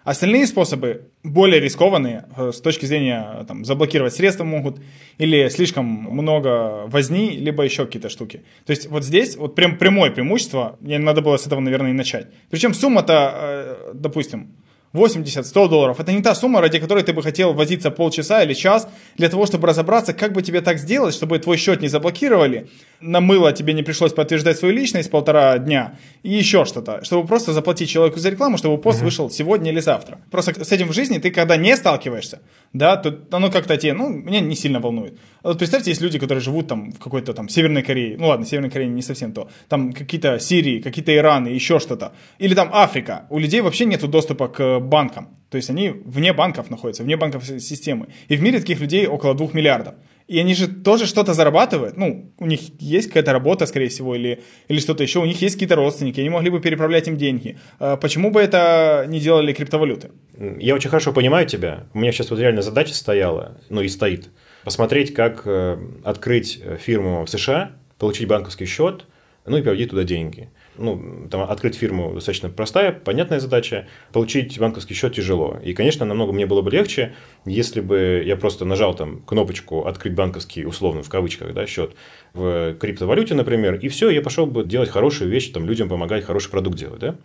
Остальные 0.08 0.48
способы 0.48 1.12
более 1.26 1.60
рискованные 1.60 2.24
э, 2.38 2.54
с 2.54 2.62
точки 2.62 2.86
зрения 2.86 3.42
э, 3.42 3.46
там, 3.46 3.66
заблокировать 3.66 4.14
средства 4.14 4.46
могут, 4.46 4.80
или 5.18 5.50
слишком 5.50 5.86
много 5.86 6.84
возни, 6.88 7.32
либо 7.32 7.62
еще 7.64 7.86
какие-то 7.86 8.08
штуки. 8.08 8.46
То 8.66 8.72
есть 8.72 8.88
вот 8.88 9.04
здесь 9.04 9.36
вот 9.36 9.54
прям 9.56 9.78
прямое 9.78 10.10
преимущество, 10.10 10.78
мне 10.80 10.98
надо 10.98 11.22
было 11.22 11.36
с 11.36 11.46
этого, 11.46 11.60
наверное, 11.60 11.90
и 11.90 11.94
начать. 11.94 12.28
Причем 12.50 12.74
сумма-то, 12.74 13.34
э, 13.36 13.92
допустим, 13.96 14.56
80, 14.98 15.46
100 15.46 15.68
долларов. 15.68 16.00
Это 16.00 16.12
не 16.12 16.22
та 16.22 16.36
сумма, 16.36 16.60
ради 16.62 16.80
которой 16.80 17.04
ты 17.04 17.14
бы 17.14 17.24
хотел 17.24 17.54
возиться 17.54 17.92
полчаса 17.92 18.44
или 18.44 18.54
час 18.54 18.90
для 19.16 19.30
того, 19.30 19.46
чтобы 19.46 19.68
разобраться, 19.68 20.14
как 20.14 20.34
бы 20.34 20.42
тебе 20.42 20.62
так 20.62 20.78
сделать, 20.80 21.14
чтобы 21.14 21.40
твой 21.40 21.58
счет 21.58 21.82
не 21.82 21.88
заблокировали, 21.88 22.68
на 23.00 23.22
мыло 23.22 23.54
тебе 23.54 23.74
не 23.74 23.84
пришлось 23.84 24.14
подтверждать 24.14 24.58
свою 24.58 24.74
личность 24.74 25.12
полтора 25.12 25.58
дня 25.60 25.98
и 26.24 26.34
еще 26.34 26.66
что-то, 26.66 27.04
чтобы 27.04 27.28
просто 27.28 27.54
заплатить 27.54 27.90
человеку 27.90 28.20
за 28.20 28.30
рекламу, 28.30 28.58
чтобы 28.58 28.78
пост 28.82 29.00
mm-hmm. 29.00 29.04
вышел 29.04 29.30
сегодня 29.30 29.72
или 29.72 29.80
завтра. 29.80 30.20
Просто 30.32 30.64
с 30.64 30.72
этим 30.72 30.88
в 30.88 30.94
жизни 30.94 31.20
ты 31.20 31.32
когда 31.32 31.58
не 31.58 31.76
сталкиваешься, 31.78 32.42
да, 32.74 32.98
то 32.98 33.18
оно 33.32 33.52
как-то 33.52 33.78
тебе, 33.78 33.94
ну, 33.94 34.10
меня 34.10 34.40
не 34.40 34.56
сильно 34.56 34.80
волнует. 34.80 35.18
А 35.44 35.50
вот 35.50 35.60
представьте, 35.60 35.92
есть 35.92 36.02
люди, 36.02 36.20
которые 36.20 36.42
живут 36.42 36.68
там 36.68 36.92
в 36.92 37.00
какой-то 37.00 37.34
там 37.34 37.50
Северной 37.50 37.84
Корее, 37.84 38.18
ну 38.18 38.28
ладно, 38.28 38.46
Северной 38.46 38.72
Корее 38.72 38.90
не 38.90 39.02
совсем 39.02 39.32
то, 39.32 39.50
там 39.70 39.94
какие-то 39.94 40.40
Сирии, 40.40 40.82
какие-то 40.82 41.16
Ираны, 41.16 41.50
еще 41.50 41.80
что-то. 41.80 42.14
Или 42.40 42.56
там 42.56 42.70
Африка. 42.74 43.26
У 43.30 43.40
людей 43.40 43.62
вообще 43.62 43.86
нет 43.86 44.08
доступа 44.10 44.48
к 44.48 44.80
банкам, 44.88 45.38
то 45.50 45.56
есть 45.56 45.70
они 45.70 45.90
вне 45.90 46.34
банков 46.34 46.70
находятся, 46.70 47.04
вне 47.04 47.16
банковской 47.16 47.60
системы. 47.60 48.08
И 48.28 48.36
в 48.36 48.42
мире 48.42 48.60
таких 48.60 48.82
людей 48.82 49.08
около 49.08 49.34
двух 49.34 49.54
миллиардов. 49.54 49.96
И 50.28 50.38
они 50.40 50.54
же 50.54 50.68
тоже 50.68 51.06
что-то 51.06 51.34
зарабатывают. 51.34 51.96
Ну, 51.96 52.34
у 52.38 52.46
них 52.46 52.60
есть 52.80 53.08
какая-то 53.08 53.32
работа, 53.32 53.66
скорее 53.66 53.88
всего, 53.88 54.14
или, 54.14 54.44
или 54.68 54.80
что-то 54.80 55.04
еще. 55.04 55.20
У 55.20 55.26
них 55.26 55.42
есть 55.42 55.56
какие-то 55.56 55.76
родственники, 55.76 56.20
они 56.20 56.30
могли 56.30 56.50
бы 56.50 56.60
переправлять 56.60 57.08
им 57.08 57.16
деньги. 57.16 57.58
А 57.80 57.96
почему 57.96 58.30
бы 58.30 58.42
это 58.42 59.06
не 59.08 59.22
делали 59.22 59.54
криптовалюты? 59.54 60.12
Я 60.60 60.76
очень 60.76 60.90
хорошо 60.90 61.14
понимаю 61.14 61.48
тебя. 61.48 61.86
У 61.94 62.00
меня 62.00 62.12
сейчас 62.12 62.30
вот 62.30 62.40
реально 62.40 62.62
задача 62.62 62.94
стояла, 62.94 63.58
ну 63.70 63.82
и 63.82 63.88
стоит, 63.88 64.30
посмотреть, 64.66 65.14
как 65.14 65.44
э, 65.46 65.78
открыть 66.04 66.62
фирму 66.82 67.24
в 67.24 67.30
США, 67.30 67.72
получить 67.98 68.28
банковский 68.28 68.66
счет, 68.66 69.06
ну 69.46 69.56
и 69.56 69.62
переводить 69.62 69.92
туда 69.92 70.04
деньги 70.04 70.50
ну, 70.78 71.28
там, 71.30 71.42
открыть 71.50 71.76
фирму 71.76 72.14
достаточно 72.14 72.50
простая, 72.50 72.92
понятная 72.92 73.40
задача. 73.40 73.88
Получить 74.14 74.60
банковский 74.60 74.94
счет 74.94 75.16
тяжело. 75.16 75.60
И, 75.64 75.74
конечно, 75.74 76.06
намного 76.06 76.34
мне 76.34 76.46
было 76.46 76.62
бы 76.62 76.72
легче, 76.72 77.14
если 77.46 77.82
бы 77.82 78.24
я 78.26 78.36
просто 78.36 78.66
нажал 78.66 78.96
там 78.96 79.22
кнопочку 79.22 79.86
«Открыть 79.86 80.14
банковский», 80.14 80.66
условно, 80.66 81.04
в 81.04 81.10
кавычках, 81.10 81.54
да, 81.54 81.66
счет 81.66 81.96
в 82.34 82.76
криптовалюте, 82.76 83.34
например, 83.36 83.76
и 83.76 83.88
все, 83.90 84.10
я 84.10 84.22
пошел 84.22 84.46
бы 84.46 84.64
делать 84.64 84.90
хорошую 84.90 85.30
вещь, 85.30 85.52
там, 85.52 85.66
людям 85.66 85.90
помогать, 85.90 86.26
хороший 86.26 86.52
продукт 86.52 86.78
делать, 86.78 87.00
да. 87.00 87.16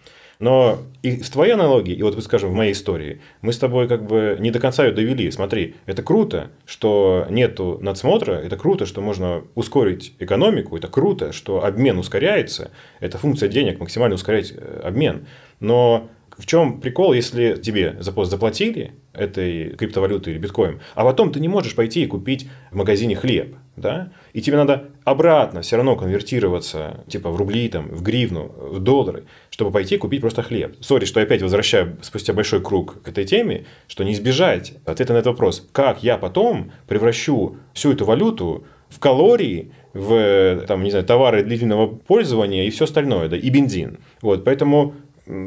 Но 0.43 0.81
и 1.03 1.19
в 1.19 1.31
твоей 1.31 1.53
аналогии, 1.53 1.95
и 1.95 2.03
вот, 2.03 2.21
скажем, 2.25 2.51
в 2.51 2.55
моей 2.55 2.73
истории, 2.73 3.21
мы 3.43 3.53
с 3.53 3.59
тобой 3.59 3.87
как 3.87 4.05
бы 4.05 4.37
не 4.41 4.51
до 4.51 4.59
конца 4.59 4.85
ее 4.85 4.91
довели. 4.91 5.31
Смотри, 5.31 5.77
это 5.87 6.03
круто, 6.03 6.51
что 6.67 7.29
нету 7.31 7.79
надсмотра, 7.81 8.33
это 8.33 8.57
круто, 8.57 8.85
что 8.85 9.01
можно 9.01 9.45
ускорить 9.55 10.15
экономику, 10.19 10.77
это 10.77 10.89
круто, 10.89 11.33
что 11.33 11.65
обмен 11.65 11.97
ускоряется, 11.97 12.73
это 12.99 13.19
функция 13.19 13.49
денег, 13.49 13.79
максимально 13.79 14.17
ускорять 14.17 14.53
э, 14.53 14.81
обмен. 14.83 15.29
Но 15.61 16.09
в 16.37 16.45
чем 16.45 16.81
прикол, 16.81 17.13
если 17.13 17.55
тебе 17.55 17.97
за 18.01 18.11
пост 18.11 18.29
заплатили 18.29 18.95
этой 19.13 19.77
криптовалютой 19.77 20.33
или 20.33 20.41
биткоин, 20.41 20.81
а 20.97 21.05
потом 21.05 21.31
ты 21.31 21.39
не 21.39 21.47
можешь 21.47 21.77
пойти 21.77 22.03
и 22.03 22.09
купить 22.09 22.49
в 22.73 22.75
магазине 22.75 23.15
хлеб, 23.15 23.55
да? 23.77 24.13
И 24.33 24.43
тебе 24.43 24.57
надо 24.57 24.91
обратно 25.05 25.63
все 25.63 25.77
равно 25.77 25.97
конвертироваться, 25.97 27.05
типа 27.09 27.31
в 27.31 27.37
рубли, 27.37 27.69
там, 27.69 27.89
в 27.89 28.03
гривну, 28.03 28.55
в 28.57 28.79
доллары, 28.79 29.25
чтобы 29.51 29.71
пойти 29.71 29.97
купить 29.97 30.21
просто 30.21 30.43
хлеб. 30.43 30.77
Сори, 30.81 31.05
что 31.05 31.21
опять 31.21 31.43
возвращаю 31.43 31.97
спустя 32.03 32.33
большой 32.33 32.61
круг 32.61 33.03
к 33.03 33.09
этой 33.09 33.25
теме, 33.25 33.67
что 33.89 34.05
не 34.05 34.13
избежать 34.13 34.75
ответа 34.85 35.13
на 35.13 35.19
этот 35.19 35.33
вопрос. 35.33 35.67
Как 35.73 36.03
я 36.03 36.19
потом 36.19 36.73
превращу 36.87 37.57
всю 37.73 37.93
эту 37.93 38.05
валюту 38.05 38.65
в 38.89 38.99
калории, 38.99 39.73
в 39.95 40.65
там, 40.67 40.83
не 40.83 40.91
знаю, 40.91 41.05
товары 41.05 41.43
длительного 41.43 41.87
пользования 41.87 42.67
и 42.67 42.71
все 42.71 42.85
остальное, 42.85 43.29
да, 43.29 43.37
и 43.37 43.51
бензин. 43.51 43.99
Вот, 44.21 44.45
поэтому 44.45 44.95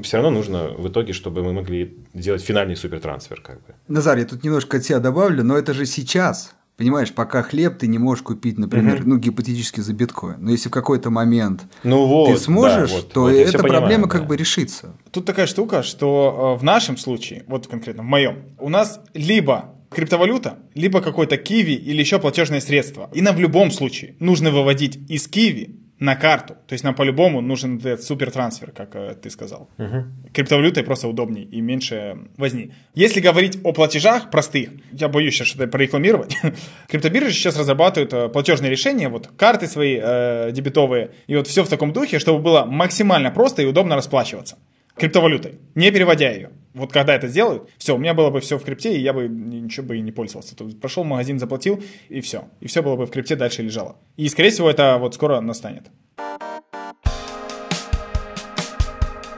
все 0.03 0.17
равно 0.17 0.31
нужно 0.31 0.69
в 0.77 0.87
итоге, 0.87 1.13
чтобы 1.13 1.43
мы 1.43 1.53
могли 1.53 1.97
сделать 2.13 2.41
финальный 2.41 2.75
супертрансфер. 2.75 3.41
Как 3.41 3.57
бы. 3.57 3.75
Назар, 3.87 4.17
я 4.17 4.25
тут 4.25 4.43
немножко 4.43 4.77
от 4.77 4.85
себя 4.85 4.99
добавлю, 4.99 5.43
но 5.43 5.57
это 5.57 5.73
же 5.73 5.85
сейчас. 5.85 6.55
Понимаешь, 6.77 7.13
пока 7.13 7.41
хлеб 7.41 7.77
ты 7.77 7.87
не 7.87 7.97
можешь 7.97 8.21
купить, 8.21 8.57
например, 8.57 8.95
угу. 8.99 9.09
ну, 9.09 9.17
гипотетически 9.17 9.79
за 9.79 9.93
биткоин. 9.93 10.37
Но 10.39 10.51
если 10.51 10.67
в 10.67 10.71
какой-то 10.71 11.09
момент 11.09 11.63
ну 11.83 12.05
вот, 12.05 12.27
ты 12.27 12.37
сможешь, 12.37 12.91
да, 12.91 12.97
вот, 12.97 13.13
то 13.13 13.21
вот, 13.21 13.29
эта 13.29 13.57
проблема 13.59 13.87
понимаю, 13.87 14.09
как 14.09 14.21
да. 14.21 14.27
бы 14.27 14.37
решится. 14.37 14.95
Тут 15.11 15.25
такая 15.25 15.47
штука, 15.47 15.83
что 15.83 16.55
э, 16.55 16.59
в 16.59 16.63
нашем 16.63 16.97
случае, 16.97 17.45
вот 17.47 17.67
конкретно 17.67 18.03
в 18.03 18.07
моем, 18.07 18.43
у 18.59 18.67
нас 18.67 18.99
либо 19.13 19.75
криптовалюта, 19.89 20.59
либо 20.73 21.01
какой-то 21.01 21.37
киви 21.37 21.73
или 21.73 21.99
еще 22.01 22.19
платежное 22.19 22.59
средство. 22.59 23.09
И 23.13 23.21
нам 23.21 23.35
в 23.35 23.39
любом 23.39 23.71
случае 23.71 24.15
нужно 24.19 24.51
выводить 24.51 24.97
из 25.09 25.27
киви 25.27 25.79
на 25.99 26.15
карту. 26.15 26.55
То 26.67 26.73
есть 26.73 26.83
нам 26.83 26.93
по-любому 26.93 27.41
нужен 27.41 27.77
этот 27.77 28.03
супер 28.03 28.29
трансфер, 28.31 28.71
как 28.71 28.95
э, 28.95 29.15
ты 29.21 29.29
сказал. 29.29 29.69
Угу. 29.77 30.03
Криптовалютой 30.33 30.83
просто 30.83 31.07
удобнее 31.07 31.45
и 31.45 31.61
меньше 31.61 32.17
возни. 32.37 32.73
Если 32.93 33.21
говорить 33.21 33.57
о 33.63 33.71
платежах 33.71 34.29
простых, 34.29 34.71
я 34.91 35.07
боюсь 35.07 35.33
сейчас 35.33 35.47
что-то 35.47 35.67
прорекламировать. 35.67 36.35
Криптобиржи 36.89 37.31
сейчас 37.31 37.57
разрабатывают 37.57 38.13
э, 38.13 38.29
платежные 38.29 38.69
решения, 38.69 39.07
вот 39.07 39.27
карты 39.37 39.67
свои 39.67 39.97
э, 40.01 40.51
дебетовые, 40.51 41.11
и 41.27 41.35
вот 41.35 41.47
все 41.47 41.63
в 41.63 41.69
таком 41.69 41.93
духе, 41.93 42.19
чтобы 42.19 42.39
было 42.39 42.65
максимально 42.65 43.31
просто 43.31 43.61
и 43.61 43.65
удобно 43.65 43.95
расплачиваться. 43.95 44.57
Криптовалютой, 44.95 45.59
не 45.75 45.91
переводя 45.91 46.31
ее. 46.31 46.51
Вот 46.73 46.91
когда 46.91 47.15
это 47.15 47.27
сделают, 47.27 47.69
все, 47.77 47.95
у 47.95 47.97
меня 47.97 48.13
было 48.13 48.29
бы 48.29 48.41
все 48.41 48.57
в 48.57 48.63
крипте, 48.63 48.97
и 48.97 49.01
я 49.01 49.13
бы 49.13 49.27
ничего 49.29 49.87
бы 49.87 49.97
и 49.97 50.01
не 50.01 50.11
пользовался. 50.11 50.55
То 50.55 50.65
есть 50.65 50.79
прошел 50.79 51.03
в 51.03 51.07
магазин, 51.07 51.39
заплатил, 51.39 51.81
и 52.09 52.19
все. 52.19 52.45
И 52.59 52.67
все 52.67 52.81
было 52.81 52.97
бы 52.97 53.05
в 53.05 53.11
крипте 53.11 53.35
дальше 53.35 53.61
лежало. 53.61 53.95
И, 54.17 54.27
скорее 54.27 54.49
всего, 54.49 54.69
это 54.69 54.97
вот 54.99 55.15
скоро 55.15 55.39
настанет. 55.39 55.83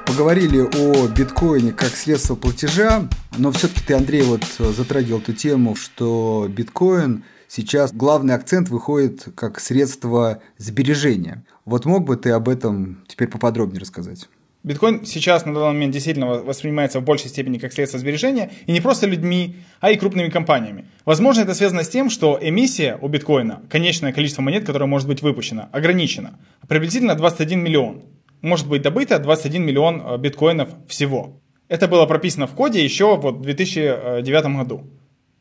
Поговорили 0.06 0.62
о 0.62 1.08
биткоине 1.08 1.74
как 1.74 1.90
средство 1.90 2.34
платежа, 2.36 3.08
но 3.38 3.52
все-таки 3.52 3.82
ты, 3.86 3.94
Андрей, 3.94 4.24
вот 4.24 4.44
затрагивал 4.58 5.20
эту 5.20 5.34
тему, 5.34 5.76
что 5.76 6.48
биткоин 6.50 7.24
сейчас 7.48 7.94
главный 7.94 8.34
акцент 8.34 8.70
выходит 8.70 9.28
как 9.36 9.60
средство 9.60 10.42
сбережения. 10.58 11.46
Вот 11.66 11.86
мог 11.86 12.06
бы 12.06 12.16
ты 12.16 12.32
об 12.32 12.50
этом 12.50 13.04
теперь 13.08 13.28
поподробнее 13.28 13.82
рассказать? 13.82 14.28
Биткоин 14.68 15.06
сейчас 15.06 15.46
на 15.46 15.54
данный 15.54 15.68
момент 15.68 15.94
действительно 15.94 16.28
воспринимается 16.28 17.00
в 17.00 17.04
большей 17.04 17.30
степени 17.30 17.58
как 17.58 17.72
средство 17.72 18.00
сбережения, 18.00 18.52
и 18.66 18.74
не 18.74 18.82
просто 18.82 19.08
людьми, 19.08 19.56
а 19.80 19.92
и 19.92 19.96
крупными 19.96 20.28
компаниями. 20.28 20.84
Возможно, 21.06 21.44
это 21.44 21.54
связано 21.54 21.84
с 21.86 21.90
тем, 21.90 22.10
что 22.10 22.38
эмиссия 22.42 22.98
у 23.02 23.08
биткоина, 23.08 23.62
конечное 23.70 24.12
количество 24.12 24.42
монет, 24.42 24.66
которое 24.66 24.86
может 24.86 25.08
быть 25.08 25.22
выпущено, 25.22 25.70
ограничено. 25.72 26.38
Приблизительно 26.68 27.16
21 27.16 27.64
миллион. 27.64 28.04
Может 28.42 28.68
быть 28.68 28.82
добыто 28.82 29.18
21 29.20 29.64
миллион 29.64 30.02
э, 30.06 30.18
биткоинов 30.18 30.68
всего. 30.90 31.40
Это 31.70 31.88
было 31.88 32.06
прописано 32.06 32.46
в 32.46 32.52
коде 32.52 32.84
еще 32.84 33.16
вот 33.16 33.38
в 33.38 33.42
2009 33.44 34.58
году. 34.58 34.84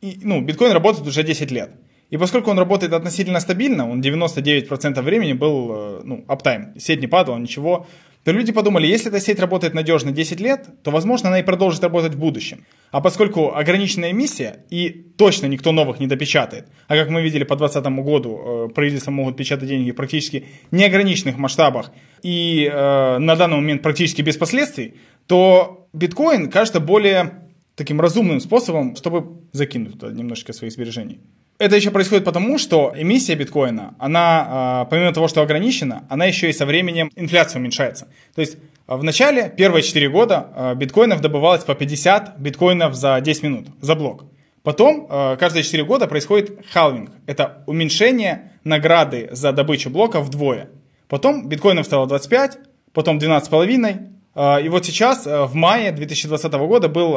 И, 0.02 0.20
ну, 0.22 0.40
биткоин 0.40 0.70
работает 0.70 1.04
уже 1.04 1.24
10 1.24 1.50
лет. 1.50 1.72
И 2.10 2.16
поскольку 2.16 2.52
он 2.52 2.60
работает 2.60 2.92
относительно 2.92 3.40
стабильно, 3.40 3.90
он 3.90 4.00
99% 4.00 5.02
времени 5.02 5.32
был, 5.32 5.72
э, 5.72 6.00
ну, 6.04 6.24
аптайм, 6.28 6.78
сеть 6.78 7.00
не 7.00 7.08
падала, 7.08 7.38
ничего, 7.38 7.88
то 8.26 8.32
люди 8.32 8.50
подумали, 8.50 8.88
если 8.88 9.08
эта 9.08 9.20
сеть 9.20 9.38
работает 9.38 9.72
надежно 9.72 10.10
10 10.10 10.40
лет, 10.40 10.66
то, 10.82 10.90
возможно, 10.90 11.28
она 11.28 11.38
и 11.38 11.44
продолжит 11.44 11.84
работать 11.84 12.16
в 12.16 12.18
будущем. 12.18 12.66
А 12.90 13.00
поскольку 13.00 13.54
ограниченная 13.54 14.10
эмиссия, 14.10 14.64
и 14.68 14.88
точно 15.16 15.46
никто 15.46 15.70
новых 15.70 16.00
не 16.00 16.08
допечатает, 16.08 16.66
а 16.88 16.96
как 16.96 17.08
мы 17.08 17.22
видели 17.22 17.44
по 17.44 17.54
2020 17.54 18.04
году, 18.04 18.40
э, 18.66 18.68
правительства 18.74 19.12
могут 19.12 19.36
печатать 19.36 19.68
деньги 19.68 19.92
в 19.92 19.94
практически 19.94 20.44
неограниченных 20.72 21.38
масштабах 21.38 21.92
и 22.24 22.68
э, 22.68 23.18
на 23.18 23.36
данный 23.36 23.58
момент 23.58 23.82
практически 23.82 24.22
без 24.22 24.36
последствий, 24.36 24.94
то 25.28 25.86
биткоин 25.92 26.50
кажется 26.50 26.80
более 26.80 27.48
таким 27.76 28.00
разумным 28.00 28.40
способом, 28.40 28.96
чтобы 28.96 29.40
закинуть 29.52 30.00
туда 30.00 30.10
немножечко 30.10 30.52
своих 30.52 30.72
сбережений. 30.72 31.20
Это 31.58 31.74
еще 31.76 31.90
происходит 31.90 32.24
потому, 32.24 32.58
что 32.58 32.92
эмиссия 32.94 33.34
биткоина, 33.34 33.94
она, 33.98 34.46
а, 34.48 34.84
помимо 34.86 35.14
того, 35.14 35.26
что 35.26 35.40
ограничена, 35.40 36.04
она 36.10 36.26
еще 36.26 36.50
и 36.50 36.52
со 36.52 36.66
временем 36.66 37.10
инфляция 37.16 37.60
уменьшается. 37.60 38.08
То 38.34 38.42
есть 38.42 38.58
а, 38.86 38.98
в 38.98 39.04
начале, 39.04 39.50
первые 39.56 39.82
4 39.82 40.08
года, 40.10 40.48
а, 40.54 40.74
биткоинов 40.74 41.22
добывалось 41.22 41.64
по 41.64 41.74
50 41.74 42.38
биткоинов 42.38 42.94
за 42.94 43.18
10 43.22 43.42
минут, 43.42 43.68
за 43.80 43.94
блок. 43.94 44.24
Потом, 44.62 45.06
каждые 45.38 45.62
4 45.62 45.84
года 45.84 46.08
происходит 46.08 46.58
халвинг. 46.72 47.12
Это 47.26 47.62
уменьшение 47.66 48.50
награды 48.64 49.28
за 49.30 49.52
добычу 49.52 49.90
блока 49.90 50.20
вдвое. 50.20 50.70
Потом 51.06 51.48
биткоинов 51.48 51.86
стало 51.86 52.08
25, 52.08 52.58
потом 52.92 53.18
12,5. 53.18 54.64
И 54.64 54.68
вот 54.68 54.84
сейчас, 54.84 55.24
в 55.24 55.54
мае 55.54 55.92
2020 55.92 56.52
года, 56.54 56.88
был 56.88 57.12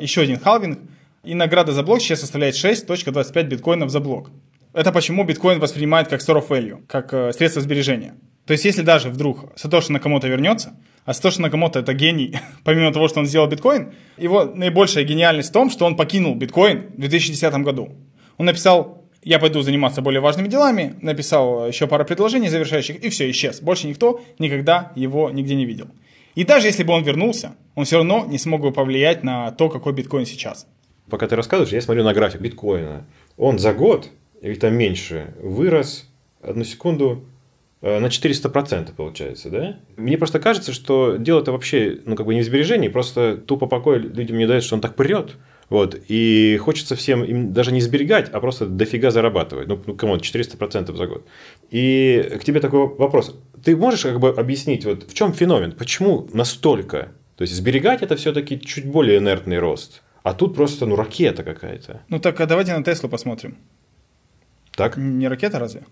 еще 0.00 0.22
один 0.22 0.40
халвинг– 0.40 0.80
и 1.24 1.34
награда 1.34 1.72
за 1.72 1.82
блок 1.82 2.00
сейчас 2.00 2.20
составляет 2.20 2.54
6.25 2.54 3.42
биткоинов 3.44 3.90
за 3.90 4.00
блок. 4.00 4.30
Это 4.74 4.92
почему 4.92 5.24
биткоин 5.24 5.58
воспринимает 5.60 6.08
как 6.08 6.20
store 6.20 6.40
of 6.40 6.48
value, 6.48 6.84
как 6.86 7.12
э, 7.12 7.32
средство 7.32 7.60
сбережения. 7.62 8.14
То 8.46 8.52
есть, 8.52 8.64
если 8.64 8.82
даже 8.82 9.08
вдруг 9.10 9.52
Сатоши 9.56 9.92
Накамото 9.92 10.28
вернется, 10.28 10.74
а 11.04 11.14
Сатоши 11.14 11.40
Накамото 11.42 11.80
это 11.80 11.94
гений, 11.94 12.38
помимо 12.64 12.92
того, 12.92 13.08
что 13.08 13.20
он 13.20 13.26
сделал 13.26 13.48
биткоин, 13.48 13.92
его 14.16 14.44
наибольшая 14.44 15.04
гениальность 15.04 15.50
в 15.50 15.52
том, 15.52 15.70
что 15.70 15.84
он 15.84 15.96
покинул 15.96 16.34
биткоин 16.34 16.90
в 16.96 17.00
2010 17.00 17.52
году. 17.64 17.96
Он 18.36 18.46
написал, 18.46 19.04
я 19.24 19.38
пойду 19.38 19.62
заниматься 19.62 20.00
более 20.00 20.20
важными 20.20 20.48
делами, 20.48 20.94
написал 21.02 21.66
еще 21.66 21.86
пару 21.86 22.04
предложений 22.04 22.50
завершающих, 22.50 23.02
и 23.02 23.08
все, 23.08 23.28
исчез. 23.30 23.60
Больше 23.60 23.88
никто 23.88 24.20
никогда 24.38 24.92
его 24.94 25.30
нигде 25.30 25.56
не 25.56 25.64
видел. 25.64 25.88
И 26.34 26.44
даже 26.44 26.68
если 26.68 26.84
бы 26.84 26.92
он 26.92 27.02
вернулся, 27.02 27.56
он 27.74 27.84
все 27.84 27.96
равно 27.96 28.24
не 28.26 28.38
смог 28.38 28.60
бы 28.60 28.70
повлиять 28.70 29.24
на 29.24 29.50
то, 29.50 29.68
какой 29.68 29.92
биткоин 29.92 30.24
сейчас 30.24 30.66
пока 31.10 31.26
ты 31.26 31.36
рассказываешь, 31.36 31.72
я 31.72 31.80
смотрю 31.80 32.04
на 32.04 32.14
график 32.14 32.40
биткоина. 32.40 33.04
Он 33.36 33.58
за 33.58 33.72
год, 33.72 34.08
или 34.40 34.54
там 34.54 34.74
меньше, 34.74 35.34
вырос, 35.40 36.08
одну 36.40 36.64
секунду, 36.64 37.24
э, 37.80 37.98
на 37.98 38.06
400% 38.06 38.94
получается, 38.96 39.50
да? 39.50 39.80
Мне 39.96 40.18
просто 40.18 40.40
кажется, 40.40 40.72
что 40.72 41.16
дело-то 41.16 41.52
вообще, 41.52 41.98
ну, 42.04 42.16
как 42.16 42.26
бы 42.26 42.34
не 42.34 42.42
в 42.42 42.44
сбережении, 42.44 42.88
просто 42.88 43.36
тупо 43.36 43.66
покой 43.66 43.98
людям 43.98 44.38
не 44.38 44.46
дает, 44.46 44.62
что 44.62 44.74
он 44.74 44.80
так 44.80 44.94
прет. 44.94 45.36
Вот, 45.68 46.00
и 46.08 46.56
хочется 46.62 46.96
всем 46.96 47.22
им 47.22 47.52
даже 47.52 47.72
не 47.72 47.82
сберегать, 47.82 48.30
а 48.32 48.40
просто 48.40 48.64
дофига 48.66 49.10
зарабатывать. 49.10 49.68
Ну, 49.68 49.78
ну 49.84 49.94
кому 49.94 50.16
400% 50.16 50.96
за 50.96 51.06
год. 51.06 51.26
И 51.70 52.36
к 52.40 52.44
тебе 52.44 52.60
такой 52.60 52.86
вопрос. 52.86 53.38
Ты 53.62 53.76
можешь 53.76 54.02
как 54.02 54.18
бы 54.18 54.30
объяснить, 54.30 54.86
вот 54.86 55.02
в 55.02 55.12
чем 55.12 55.34
феномен? 55.34 55.72
Почему 55.72 56.26
настолько? 56.32 57.12
То 57.36 57.42
есть, 57.42 57.54
сберегать 57.54 58.02
это 58.02 58.16
все-таки 58.16 58.58
чуть 58.58 58.86
более 58.86 59.18
инертный 59.18 59.58
рост. 59.58 60.02
А 60.28 60.34
тут 60.34 60.54
просто, 60.54 60.84
ну, 60.84 60.94
ракета 60.94 61.42
какая-то. 61.42 62.02
Ну 62.10 62.18
так, 62.18 62.38
а 62.38 62.46
давайте 62.46 62.76
на 62.76 62.84
Теслу 62.84 63.08
посмотрим. 63.08 63.56
Так? 64.76 64.98
Не 64.98 65.26
ракета 65.26 65.58
разве? 65.58 65.84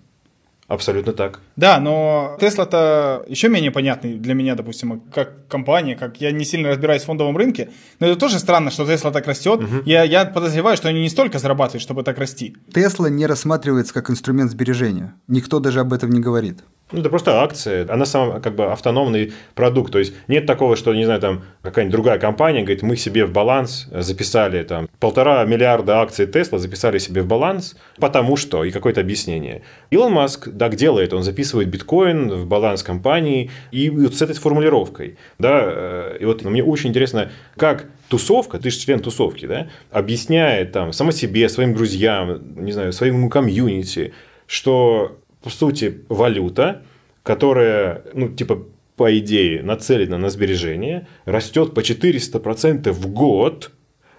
Абсолютно 0.68 1.14
так. 1.14 1.40
Да, 1.56 1.80
но 1.80 2.36
Тесла-то 2.38 3.24
еще 3.28 3.48
менее 3.48 3.70
понятный 3.70 4.18
для 4.18 4.34
меня, 4.34 4.54
допустим, 4.54 5.00
как 5.14 5.48
компания, 5.48 5.96
как 5.96 6.20
я 6.20 6.32
не 6.32 6.44
сильно 6.44 6.68
разбираюсь 6.68 7.02
в 7.02 7.06
фондовом 7.06 7.34
рынке, 7.38 7.70
но 7.98 8.08
это 8.08 8.20
тоже 8.20 8.38
странно, 8.38 8.70
что 8.70 8.84
Тесла 8.84 9.10
так 9.10 9.26
растет. 9.26 9.62
Угу. 9.62 9.84
Я, 9.86 10.02
я 10.02 10.26
подозреваю, 10.26 10.76
что 10.76 10.90
они 10.90 11.00
не 11.00 11.08
столько 11.08 11.38
зарабатывают, 11.38 11.80
чтобы 11.82 12.02
так 12.02 12.18
расти. 12.18 12.56
Тесла 12.74 13.08
не 13.08 13.24
рассматривается 13.24 13.94
как 13.94 14.10
инструмент 14.10 14.50
сбережения. 14.50 15.14
Никто 15.28 15.60
даже 15.60 15.80
об 15.80 15.94
этом 15.94 16.10
не 16.10 16.20
говорит. 16.20 16.58
Ну, 16.92 17.00
это 17.00 17.10
просто 17.10 17.42
акция. 17.42 17.84
Она 17.90 18.04
сам 18.04 18.40
как 18.40 18.54
бы 18.54 18.66
автономный 18.66 19.32
продукт. 19.56 19.90
То 19.92 19.98
есть 19.98 20.14
нет 20.28 20.46
такого, 20.46 20.76
что, 20.76 20.94
не 20.94 21.04
знаю, 21.04 21.20
там 21.20 21.42
какая-нибудь 21.62 21.92
другая 21.92 22.18
компания 22.20 22.60
говорит, 22.60 22.82
мы 22.82 22.96
себе 22.96 23.24
в 23.24 23.32
баланс 23.32 23.88
записали 23.90 24.62
там 24.62 24.88
полтора 25.00 25.44
миллиарда 25.44 26.00
акций 26.00 26.26
Тесла, 26.28 26.60
записали 26.60 26.98
себе 26.98 27.22
в 27.22 27.26
баланс, 27.26 27.76
потому 27.98 28.36
что, 28.36 28.62
и 28.62 28.70
какое-то 28.70 29.00
объяснение. 29.00 29.62
Илон 29.90 30.12
Маск 30.12 30.48
так 30.56 30.76
делает, 30.76 31.12
он 31.12 31.24
записывает 31.24 31.68
биткоин 31.68 32.30
в 32.30 32.46
баланс 32.46 32.84
компании, 32.84 33.50
и 33.72 33.90
вот 33.90 34.14
с 34.14 34.22
этой 34.22 34.36
формулировкой, 34.36 35.18
да, 35.40 35.62
э, 35.64 36.18
и 36.20 36.24
вот 36.24 36.44
мне 36.44 36.62
очень 36.62 36.90
интересно, 36.90 37.32
как 37.56 37.86
тусовка, 38.08 38.60
ты 38.60 38.70
же 38.70 38.78
член 38.78 39.00
тусовки, 39.00 39.46
да, 39.46 39.68
объясняет 39.90 40.70
там 40.70 40.92
само 40.92 41.10
себе, 41.10 41.48
своим 41.48 41.74
друзьям, 41.74 42.64
не 42.64 42.70
знаю, 42.70 42.92
своему 42.92 43.28
комьюнити, 43.28 44.12
что 44.46 45.18
по 45.46 45.50
сути, 45.50 46.00
валюта, 46.08 46.82
которая, 47.22 48.02
ну, 48.14 48.28
типа, 48.30 48.64
по 48.96 49.16
идее, 49.16 49.62
нацелена 49.62 50.18
на 50.18 50.28
сбережение, 50.28 51.06
растет 51.24 51.72
по 51.72 51.82
400% 51.82 52.90
в 52.90 53.06
год. 53.06 53.70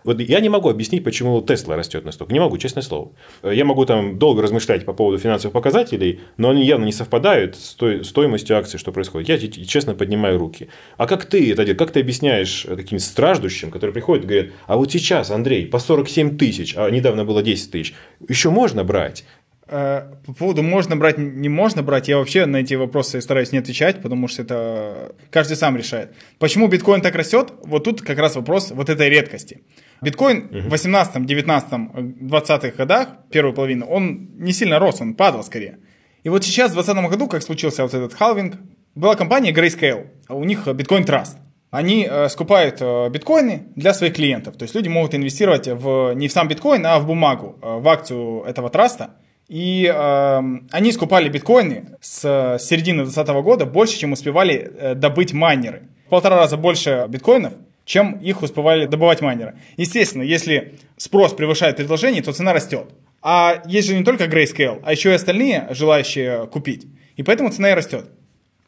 Вот 0.06 0.22
я 0.22 0.40
не 0.40 0.48
могу 0.48 0.70
объяснить, 0.70 1.04
почему 1.04 1.42
Тесла 1.42 1.76
растет 1.76 2.06
настолько. 2.06 2.32
Не 2.32 2.40
могу, 2.40 2.58
честное 2.58 2.82
слово. 2.82 3.12
Я 3.44 3.66
могу 3.66 3.86
там 3.86 4.18
долго 4.18 4.42
размышлять 4.42 4.86
по 4.86 4.94
поводу 4.94 5.18
финансовых 5.18 5.52
показателей, 5.52 6.22
но 6.38 6.52
они 6.52 6.66
явно 6.66 6.86
не 6.86 6.94
совпадают 6.94 7.58
с 7.58 7.74
той 7.74 8.06
стоимостью 8.06 8.58
акций, 8.58 8.80
что 8.80 8.94
происходит. 8.94 9.28
Я 9.28 9.66
честно 9.66 9.96
поднимаю 9.96 10.38
руки. 10.38 10.70
А 10.96 11.08
как 11.08 11.26
ты 11.26 11.52
это 11.52 11.66
делаешь? 11.66 11.78
Как 11.78 11.92
ты 11.92 12.00
объясняешь 12.00 12.66
таким 12.70 13.00
страждущим, 13.00 13.70
которые 13.70 13.94
приходят 13.94 14.24
и 14.24 14.28
говорят, 14.28 14.48
а 14.66 14.78
вот 14.78 14.94
сейчас, 14.94 15.30
Андрей, 15.30 15.66
по 15.66 15.80
47 15.80 16.38
тысяч, 16.38 16.74
а 16.78 16.90
недавно 16.90 17.26
было 17.26 17.44
10 17.44 17.70
тысяч, 17.70 17.94
еще 18.30 18.50
можно 18.50 18.86
брать? 18.86 19.26
Э, 19.70 20.14
по 20.26 20.34
поводу 20.34 20.64
можно 20.64 20.96
брать, 20.96 21.18
не 21.18 21.50
можно 21.50 21.84
брать, 21.84 22.08
я 22.08 22.18
вообще 22.18 22.46
на 22.46 22.58
эти 22.58 22.76
вопросы 22.76 23.22
стараюсь 23.22 23.52
не 23.52 23.60
отвечать, 23.60 24.02
потому 24.02 24.28
что 24.28 24.44
это 24.44 25.16
каждый 25.30 25.58
сам 25.58 25.76
решает. 25.78 26.14
Почему 26.40 26.68
биткоин 26.68 27.02
так 27.02 27.16
растет? 27.16 27.54
Вот 27.64 27.84
тут 27.84 28.02
как 28.02 28.18
раз 28.18 28.36
вопрос 28.36 28.72
вот 28.72 28.90
этой 28.90 29.10
редкости. 29.10 29.62
Биткоин 30.02 30.48
в 30.52 30.70
18, 30.70 31.26
19, 31.26 32.28
20 32.28 32.76
годах, 32.76 33.10
первую 33.30 33.54
половину, 33.54 33.86
он 33.86 34.30
не 34.38 34.54
сильно 34.54 34.80
рос, 34.80 35.02
он 35.02 35.16
падал 35.16 35.44
скорее. 35.44 35.80
И 36.24 36.30
вот 36.30 36.44
сейчас, 36.44 36.72
в 36.72 36.76
2020 36.76 37.12
году, 37.12 37.28
как 37.28 37.44
случился 37.44 37.84
вот 37.84 37.94
этот 37.94 38.14
халвинг, 38.14 38.56
была 38.96 39.16
компания 39.16 39.52
Grayscale, 39.52 40.08
а 40.28 40.36
у 40.36 40.44
них 40.44 40.68
биткоин 40.68 41.04
Trust. 41.04 41.38
Они 41.70 42.08
э, 42.10 42.30
скупают 42.30 42.78
э, 42.80 43.10
биткоины 43.10 43.68
для 43.76 43.94
своих 43.94 44.16
клиентов. 44.16 44.56
То 44.56 44.64
есть 44.64 44.74
люди 44.74 44.88
могут 44.88 45.14
инвестировать 45.14 45.68
в, 45.68 46.14
не 46.14 46.30
в 46.30 46.32
сам 46.32 46.48
биткоин, 46.48 46.86
а 46.86 46.98
в 47.00 47.06
бумагу, 47.06 47.60
э, 47.62 47.80
в 47.80 47.88
акцию 47.90 48.44
этого 48.44 48.70
траста. 48.70 49.16
И 49.48 49.86
э, 49.86 50.42
они 50.72 50.92
скупали 50.92 51.30
биткоины 51.30 51.98
с 52.02 52.58
середины 52.60 53.04
2020 53.04 53.44
года 53.44 53.66
больше, 53.66 53.98
чем 53.98 54.12
успевали 54.12 54.56
э, 54.56 54.96
добыть 54.96 55.34
майнеры. 55.34 55.84
В 56.08 56.10
полтора 56.10 56.36
раза 56.38 56.58
больше 56.58 57.06
биткоинов, 57.08 57.54
чем 57.86 58.20
их 58.20 58.42
успевали 58.42 58.86
добывать 58.86 59.22
майнеры. 59.22 59.58
Естественно, 59.78 60.24
если 60.24 60.76
спрос 60.98 61.34
превышает 61.34 61.78
предложение, 61.78 62.22
то 62.22 62.34
цена 62.34 62.52
растет. 62.52 62.90
А 63.22 63.64
есть 63.66 63.88
же 63.88 63.98
не 63.98 64.04
только 64.04 64.26
Grayscale, 64.26 64.82
а 64.84 64.92
еще 64.92 65.12
и 65.12 65.14
остальные 65.14 65.68
желающие 65.72 66.48
купить. 66.48 66.86
И 67.16 67.24
поэтому 67.24 67.50
цена 67.50 67.72
и 67.72 67.74
растет. 67.74 68.10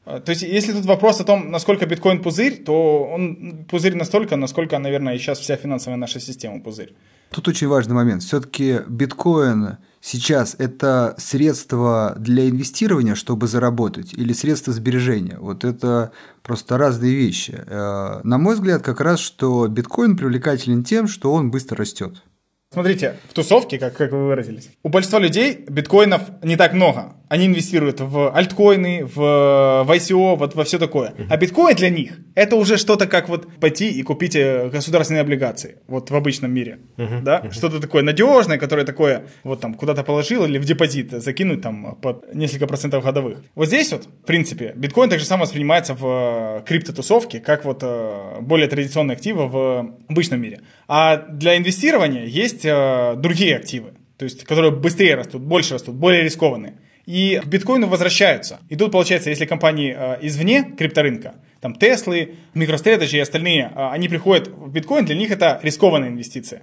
А, 0.06 0.20
то 0.20 0.32
есть, 0.32 0.42
если 0.42 0.72
тут 0.72 0.86
вопрос 0.86 1.20
о 1.20 1.24
том, 1.24 1.52
насколько 1.52 1.86
биткоин 1.86 2.22
пузырь, 2.22 2.64
то 2.64 3.04
он 3.04 3.66
пузырь 3.70 3.96
настолько, 3.96 4.38
насколько, 4.38 4.80
наверное, 4.80 5.18
сейчас 5.18 5.40
вся 5.40 5.56
финансовая 5.56 5.98
наша 5.98 6.20
система 6.20 6.62
пузырь. 6.62 6.94
Тут 7.32 7.48
очень 7.48 7.68
важный 7.68 7.94
момент. 7.94 8.24
Все-таки 8.24 8.80
биткоин 8.88 9.78
сейчас 10.02 10.56
это 10.58 11.16
средство 11.18 12.16
для 12.18 12.50
инвестирования, 12.50 13.16
чтобы 13.16 13.48
заработать, 13.48 14.14
или 14.14 14.34
средство 14.34 14.74
сбережения? 14.74 15.38
Вот 15.40 15.64
это 15.64 16.12
просто 16.42 16.78
разные 16.78 17.14
вещи. 17.14 17.64
Э, 17.66 18.22
на 18.24 18.38
мой 18.38 18.56
взгляд, 18.56 18.82
как 18.82 19.02
раз, 19.02 19.20
что 19.20 19.68
биткоин 19.68 20.18
привлекателен 20.18 20.84
тем, 20.84 21.08
что 21.08 21.34
он 21.34 21.52
быстро 21.52 21.78
растет. 21.78 22.24
Смотрите, 22.72 23.18
в 23.30 23.34
тусовке, 23.34 23.80
как, 23.80 23.98
как 23.98 24.12
вы 24.12 24.28
выразились, 24.28 24.70
у 24.84 24.90
большинства 24.90 25.20
людей 25.20 25.66
биткоинов 25.68 26.22
не 26.44 26.56
так 26.56 26.74
много. 26.74 27.16
Они 27.30 27.46
инвестируют 27.46 28.02
в 28.02 28.36
альткоины, 28.36 29.06
в, 29.06 29.16
в 29.16 29.92
ICO, 29.92 30.36
вот 30.36 30.56
во 30.56 30.64
все 30.64 30.80
такое. 30.80 31.14
А 31.30 31.38
биткоин 31.38 31.76
для 31.76 31.92
них 31.92 32.18
это 32.34 32.56
уже 32.56 32.78
что-то 32.78 33.06
как 33.06 33.30
вот 33.30 33.48
пойти 33.60 33.92
и 33.92 34.02
купить 34.02 34.36
э, 34.36 34.68
государственные 34.70 35.22
облигации. 35.22 35.78
Вот 35.88 36.10
в 36.10 36.16
обычном 36.16 36.52
мире. 36.52 36.80
Uh-huh. 36.98 37.22
Да? 37.22 37.42
Uh-huh. 37.42 37.52
Что-то 37.52 37.80
такое 37.80 38.02
надежное, 38.02 38.58
которое 38.58 38.84
такое 38.84 39.28
вот 39.44 39.62
там 39.62 39.76
куда-то 39.76 40.04
положил 40.04 40.44
или 40.46 40.58
в 40.58 40.66
депозит 40.66 41.12
закинуть 41.12 41.62
там 41.62 41.96
под 42.02 42.34
несколько 42.34 42.66
процентов 42.66 43.04
годовых. 43.04 43.44
Вот 43.54 43.68
здесь 43.68 43.92
вот, 43.92 44.06
в 44.06 44.26
принципе, 44.26 44.74
биткоин 44.76 45.10
так 45.10 45.20
же 45.20 45.26
само 45.26 45.44
воспринимается 45.44 45.94
в 45.94 46.62
э, 46.62 46.66
криптотусовке, 46.66 47.40
как 47.42 47.64
вот 47.64 47.80
э, 47.84 48.38
более 48.42 48.68
традиционные 48.68 49.16
активы 49.16 49.48
в 49.48 49.96
обычном 50.10 50.42
мире. 50.42 50.62
А 50.88 51.18
для 51.18 51.58
инвестирования 51.58 52.26
есть 52.26 52.64
другие 52.64 53.56
активы, 53.58 53.92
то 54.18 54.26
есть, 54.26 54.46
которые 54.46 54.72
быстрее 54.72 55.14
растут, 55.16 55.44
больше 55.44 55.76
растут, 55.76 55.94
более 55.94 56.24
рискованные. 56.24 56.74
И 57.10 57.42
к 57.44 57.48
биткоину 57.48 57.88
возвращаются. 57.88 58.60
И 58.70 58.76
тут 58.76 58.92
получается, 58.92 59.32
если 59.32 59.46
компании 59.48 59.96
э, 59.98 60.20
извне 60.22 60.76
крипторынка, 60.78 61.34
там 61.60 61.74
Теслы, 61.74 62.36
MicroStrategy 62.54 63.18
и 63.18 63.20
остальные, 63.20 63.72
э, 63.76 63.90
они 63.90 64.08
приходят 64.08 64.48
в 64.48 64.72
биткоин, 64.72 65.06
для 65.06 65.16
них 65.16 65.32
это 65.32 65.60
рискованная 65.64 66.10
инвестиция. 66.10 66.62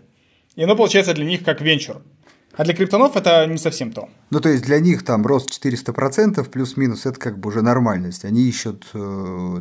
И 0.54 0.62
оно 0.62 0.76
получается 0.76 1.14
для 1.14 1.24
них 1.24 1.42
как 1.42 1.60
венчур. 1.60 2.00
А 2.56 2.62
для 2.62 2.74
криптонов 2.74 3.16
это 3.16 3.44
не 3.46 3.58
совсем 3.58 3.90
то. 3.90 4.08
Ну, 4.30 4.38
то 4.38 4.48
есть 4.48 4.62
для 4.62 4.78
них 4.78 5.04
там 5.04 5.26
рост 5.26 5.50
400% 5.50 6.48
плюс-минус 6.48 7.06
это 7.06 7.18
как 7.18 7.40
бы 7.40 7.48
уже 7.48 7.62
нормальность. 7.62 8.24
Они 8.24 8.48
ищут 8.48 8.86
э, 8.94 8.98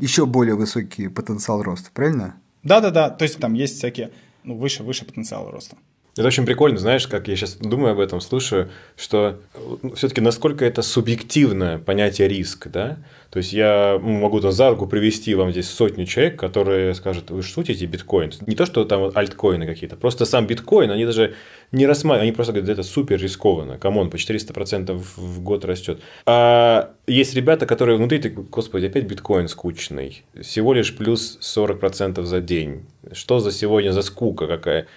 еще 0.01 0.27
более 0.27 0.53
высокий 0.53 1.07
потенциал 1.07 1.63
роста, 1.63 1.89
правильно? 1.95 2.35
Да-да-да, 2.61 3.09
то 3.09 3.23
есть 3.23 3.39
там 3.39 3.55
есть 3.55 3.79
всякие, 3.79 4.11
ну, 4.43 4.55
выше, 4.55 4.83
выше 4.83 5.03
потенциала 5.03 5.51
роста. 5.51 5.77
Это 6.17 6.27
очень 6.27 6.45
прикольно, 6.45 6.77
знаешь, 6.77 7.07
как 7.07 7.27
я 7.27 7.35
сейчас 7.35 7.55
думаю 7.55 7.91
об 7.91 7.99
этом, 7.99 8.21
слушаю, 8.21 8.69
что 8.95 9.41
ну, 9.81 9.95
все-таки 9.95 10.21
насколько 10.21 10.63
это 10.63 10.81
субъективное 10.81 11.77
понятие 11.77 12.29
риск, 12.29 12.67
да? 12.67 12.97
То 13.31 13.39
есть 13.39 13.51
я 13.51 13.99
могу 14.01 14.39
там 14.39 14.53
за 14.53 14.69
руку 14.69 14.87
привести 14.87 15.35
вам 15.35 15.51
здесь 15.51 15.69
сотню 15.69 16.05
человек, 16.05 16.39
которые 16.39 16.93
скажут, 16.93 17.31
вы 17.31 17.43
шутите 17.43 17.85
биткоин? 17.85 18.31
Не 18.47 18.55
то, 18.55 18.65
что 18.65 18.85
там 18.85 19.11
альткоины 19.13 19.65
какие-то, 19.65 19.97
просто 19.97 20.23
сам 20.23 20.47
биткоин, 20.47 20.89
они 20.89 21.05
даже 21.05 21.35
не 21.73 21.85
рассматривают, 21.85 22.23
они 22.23 22.31
просто 22.31 22.53
говорят, 22.53 22.69
это 22.69 22.83
супер 22.83 23.19
рискованно, 23.21 23.77
come 23.77 23.96
on, 23.96 24.09
по 24.09 24.15
400% 24.15 24.93
в 25.17 25.41
год 25.41 25.65
растет. 25.65 25.99
А 26.25 26.93
есть 27.07 27.35
ребята, 27.35 27.65
которые 27.65 27.97
внутри, 27.97 28.19
такие, 28.19 28.41
господи, 28.41 28.85
опять 28.85 29.03
биткоин 29.03 29.49
скучный, 29.49 30.23
всего 30.41 30.73
лишь 30.73 30.95
плюс 30.95 31.37
40% 31.41 32.23
за 32.23 32.39
день. 32.39 32.85
Что 33.11 33.39
за 33.39 33.51
сегодня 33.51 33.91
за 33.91 34.01
скука 34.01 34.47
какая? 34.47 34.87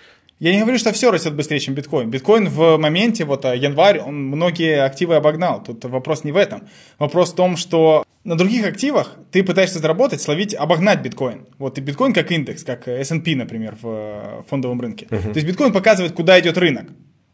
Я 0.40 0.53
не 0.53 0.61
говорю, 0.61 0.79
что 0.79 0.92
все 0.92 1.11
растет 1.11 1.35
быстрее, 1.35 1.59
чем 1.59 1.74
биткоин. 1.74 2.11
Биткоин 2.11 2.48
в 2.48 2.77
моменте, 2.77 3.24
вот 3.24 3.44
а, 3.44 3.57
январь, 3.57 3.98
он 3.98 4.27
многие 4.27 4.85
активы 4.85 5.16
обогнал. 5.16 5.62
Тут 5.62 5.85
вопрос 5.85 6.22
не 6.22 6.31
в 6.31 6.37
этом. 6.37 6.68
Вопрос 6.98 7.33
в 7.33 7.35
том, 7.35 7.57
что 7.57 8.05
на 8.22 8.37
других 8.37 8.64
активах 8.64 9.16
ты 9.33 9.42
пытаешься 9.42 9.81
заработать, 9.81 10.20
словить, 10.20 10.55
обогнать 10.55 11.03
биткоин. 11.03 11.46
Вот 11.59 11.79
и 11.79 11.81
биткоин 11.81 12.12
как 12.12 12.31
индекс, 12.31 12.62
как 12.62 12.87
S&P, 12.87 13.35
например, 13.35 13.77
в 13.81 13.88
э, 13.88 14.42
фондовом 14.48 14.81
рынке. 14.81 15.07
Uh-huh. 15.11 15.33
То 15.33 15.38
есть 15.38 15.46
биткоин 15.46 15.72
показывает, 15.72 16.12
куда 16.12 16.38
идет 16.38 16.57
рынок 16.57 16.87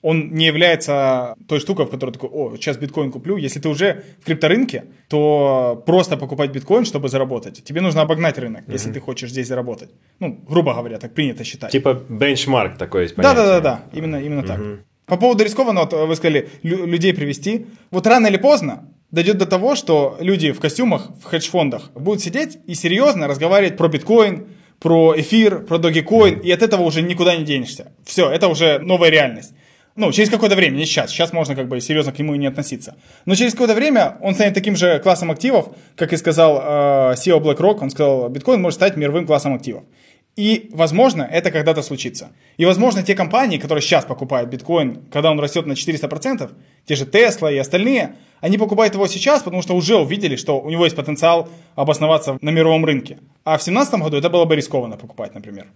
он 0.05 0.35
не 0.35 0.45
является 0.45 1.35
той 1.49 1.61
штукой, 1.61 1.87
в 1.87 1.89
которой 1.89 2.11
такой, 2.11 2.29
о, 2.31 2.57
сейчас 2.57 2.77
биткоин 2.77 3.11
куплю. 3.11 3.39
Если 3.39 3.59
ты 3.59 3.71
уже 3.71 4.05
в 4.21 4.27
крипторынке, 4.27 4.85
то 5.09 5.83
просто 5.87 6.19
покупать 6.19 6.51
биткоин, 6.51 6.85
чтобы 6.85 7.09
заработать, 7.09 7.65
тебе 7.65 7.81
нужно 7.81 8.03
обогнать 8.03 8.39
рынок, 8.39 8.65
mm-hmm. 8.67 8.73
если 8.73 8.93
ты 8.93 9.01
хочешь 9.01 9.31
здесь 9.31 9.49
заработать. 9.49 9.89
Ну, 10.21 10.39
грубо 10.47 10.75
говоря, 10.75 10.99
так 10.99 11.15
принято 11.15 11.43
считать. 11.43 11.73
Типа 11.73 12.03
бенчмарк 12.09 12.77
такой 12.77 13.05
есть 13.05 13.15
понятие. 13.15 13.37
Да-да-да, 13.37 13.81
именно, 13.95 14.17
именно 14.17 14.41
mm-hmm. 14.41 14.77
так. 14.77 14.85
По 15.07 15.17
поводу 15.17 15.43
рискованного, 15.43 16.05
вы 16.05 16.17
сказали, 16.17 16.51
людей 16.63 17.15
привести. 17.15 17.67
Вот 17.91 18.07
рано 18.07 18.27
или 18.27 18.37
поздно 18.37 18.87
дойдет 19.11 19.39
до 19.39 19.47
того, 19.47 19.75
что 19.75 20.19
люди 20.21 20.53
в 20.53 20.61
костюмах, 20.61 21.13
в 21.23 21.25
хедж-фондах 21.25 21.91
будут 21.95 22.21
сидеть 22.21 22.59
и 22.67 22.75
серьезно 22.75 23.27
разговаривать 23.27 23.79
про 23.79 23.89
биткоин, 23.89 24.49
про 24.81 25.15
эфир, 25.17 25.65
про 25.65 25.79
Dogecoin, 25.79 26.43
и 26.43 26.51
от 26.51 26.63
этого 26.63 26.83
уже 26.83 27.01
никуда 27.01 27.37
не 27.37 27.45
денешься. 27.45 27.93
Все, 28.05 28.31
это 28.31 28.49
уже 28.49 28.81
новая 28.81 29.09
реальность. 29.09 29.55
Ну, 29.97 30.11
через 30.11 30.29
какое-то 30.29 30.57
время, 30.57 30.77
не 30.77 30.87
сейчас. 30.87 31.11
Сейчас 31.11 31.33
можно 31.33 31.55
как 31.55 31.69
бы 31.69 31.81
серьезно 31.81 32.13
к 32.13 32.19
нему 32.19 32.35
и 32.35 32.39
не 32.39 32.47
относиться. 32.47 32.97
Но 33.27 33.37
через 33.37 33.53
какое-то 33.53 33.75
время 33.75 34.17
он 34.21 34.35
станет 34.35 34.55
таким 34.55 34.75
же 34.75 34.99
классом 34.99 35.31
активов, 35.31 35.69
как 35.97 36.13
и 36.13 36.17
сказал 36.17 36.59
э, 36.59 37.15
CEO 37.15 37.41
BlackRock. 37.41 37.79
Он 37.81 37.91
сказал, 37.91 38.29
биткоин 38.29 38.61
может 38.61 38.77
стать 38.77 38.97
мировым 38.97 39.25
классом 39.25 39.55
активов. 39.55 39.85
И, 40.35 40.69
возможно, 40.73 41.23
это 41.23 41.53
когда-то 41.53 41.83
случится. 41.83 42.33
И, 42.57 42.65
возможно, 42.65 43.05
те 43.05 43.15
компании, 43.15 43.59
которые 43.59 43.83
сейчас 43.83 44.05
покупают 44.05 44.51
биткоин, 44.51 45.05
когда 45.13 45.31
он 45.31 45.39
растет 45.39 45.65
на 45.67 45.75
400%, 45.75 46.51
те 46.87 46.97
же 46.97 47.05
Tesla 47.05 47.55
и 47.55 47.59
остальные, 47.59 48.17
они 48.41 48.59
покупают 48.59 48.95
его 48.95 49.07
сейчас, 49.07 49.43
потому 49.43 49.63
что 49.63 49.77
уже 49.77 49.97
увидели, 49.97 50.35
что 50.35 50.61
у 50.61 50.71
него 50.71 50.85
есть 50.85 50.97
потенциал 50.97 51.49
обосноваться 51.77 52.37
на 52.41 52.51
мировом 52.51 52.85
рынке. 52.85 53.19
А 53.45 53.59
в 53.59 53.65
2017 53.65 53.95
году 54.01 54.17
это 54.17 54.29
было 54.29 54.45
бы 54.45 54.57
рискованно 54.57 54.97
покупать, 54.97 55.35
например. 55.35 55.69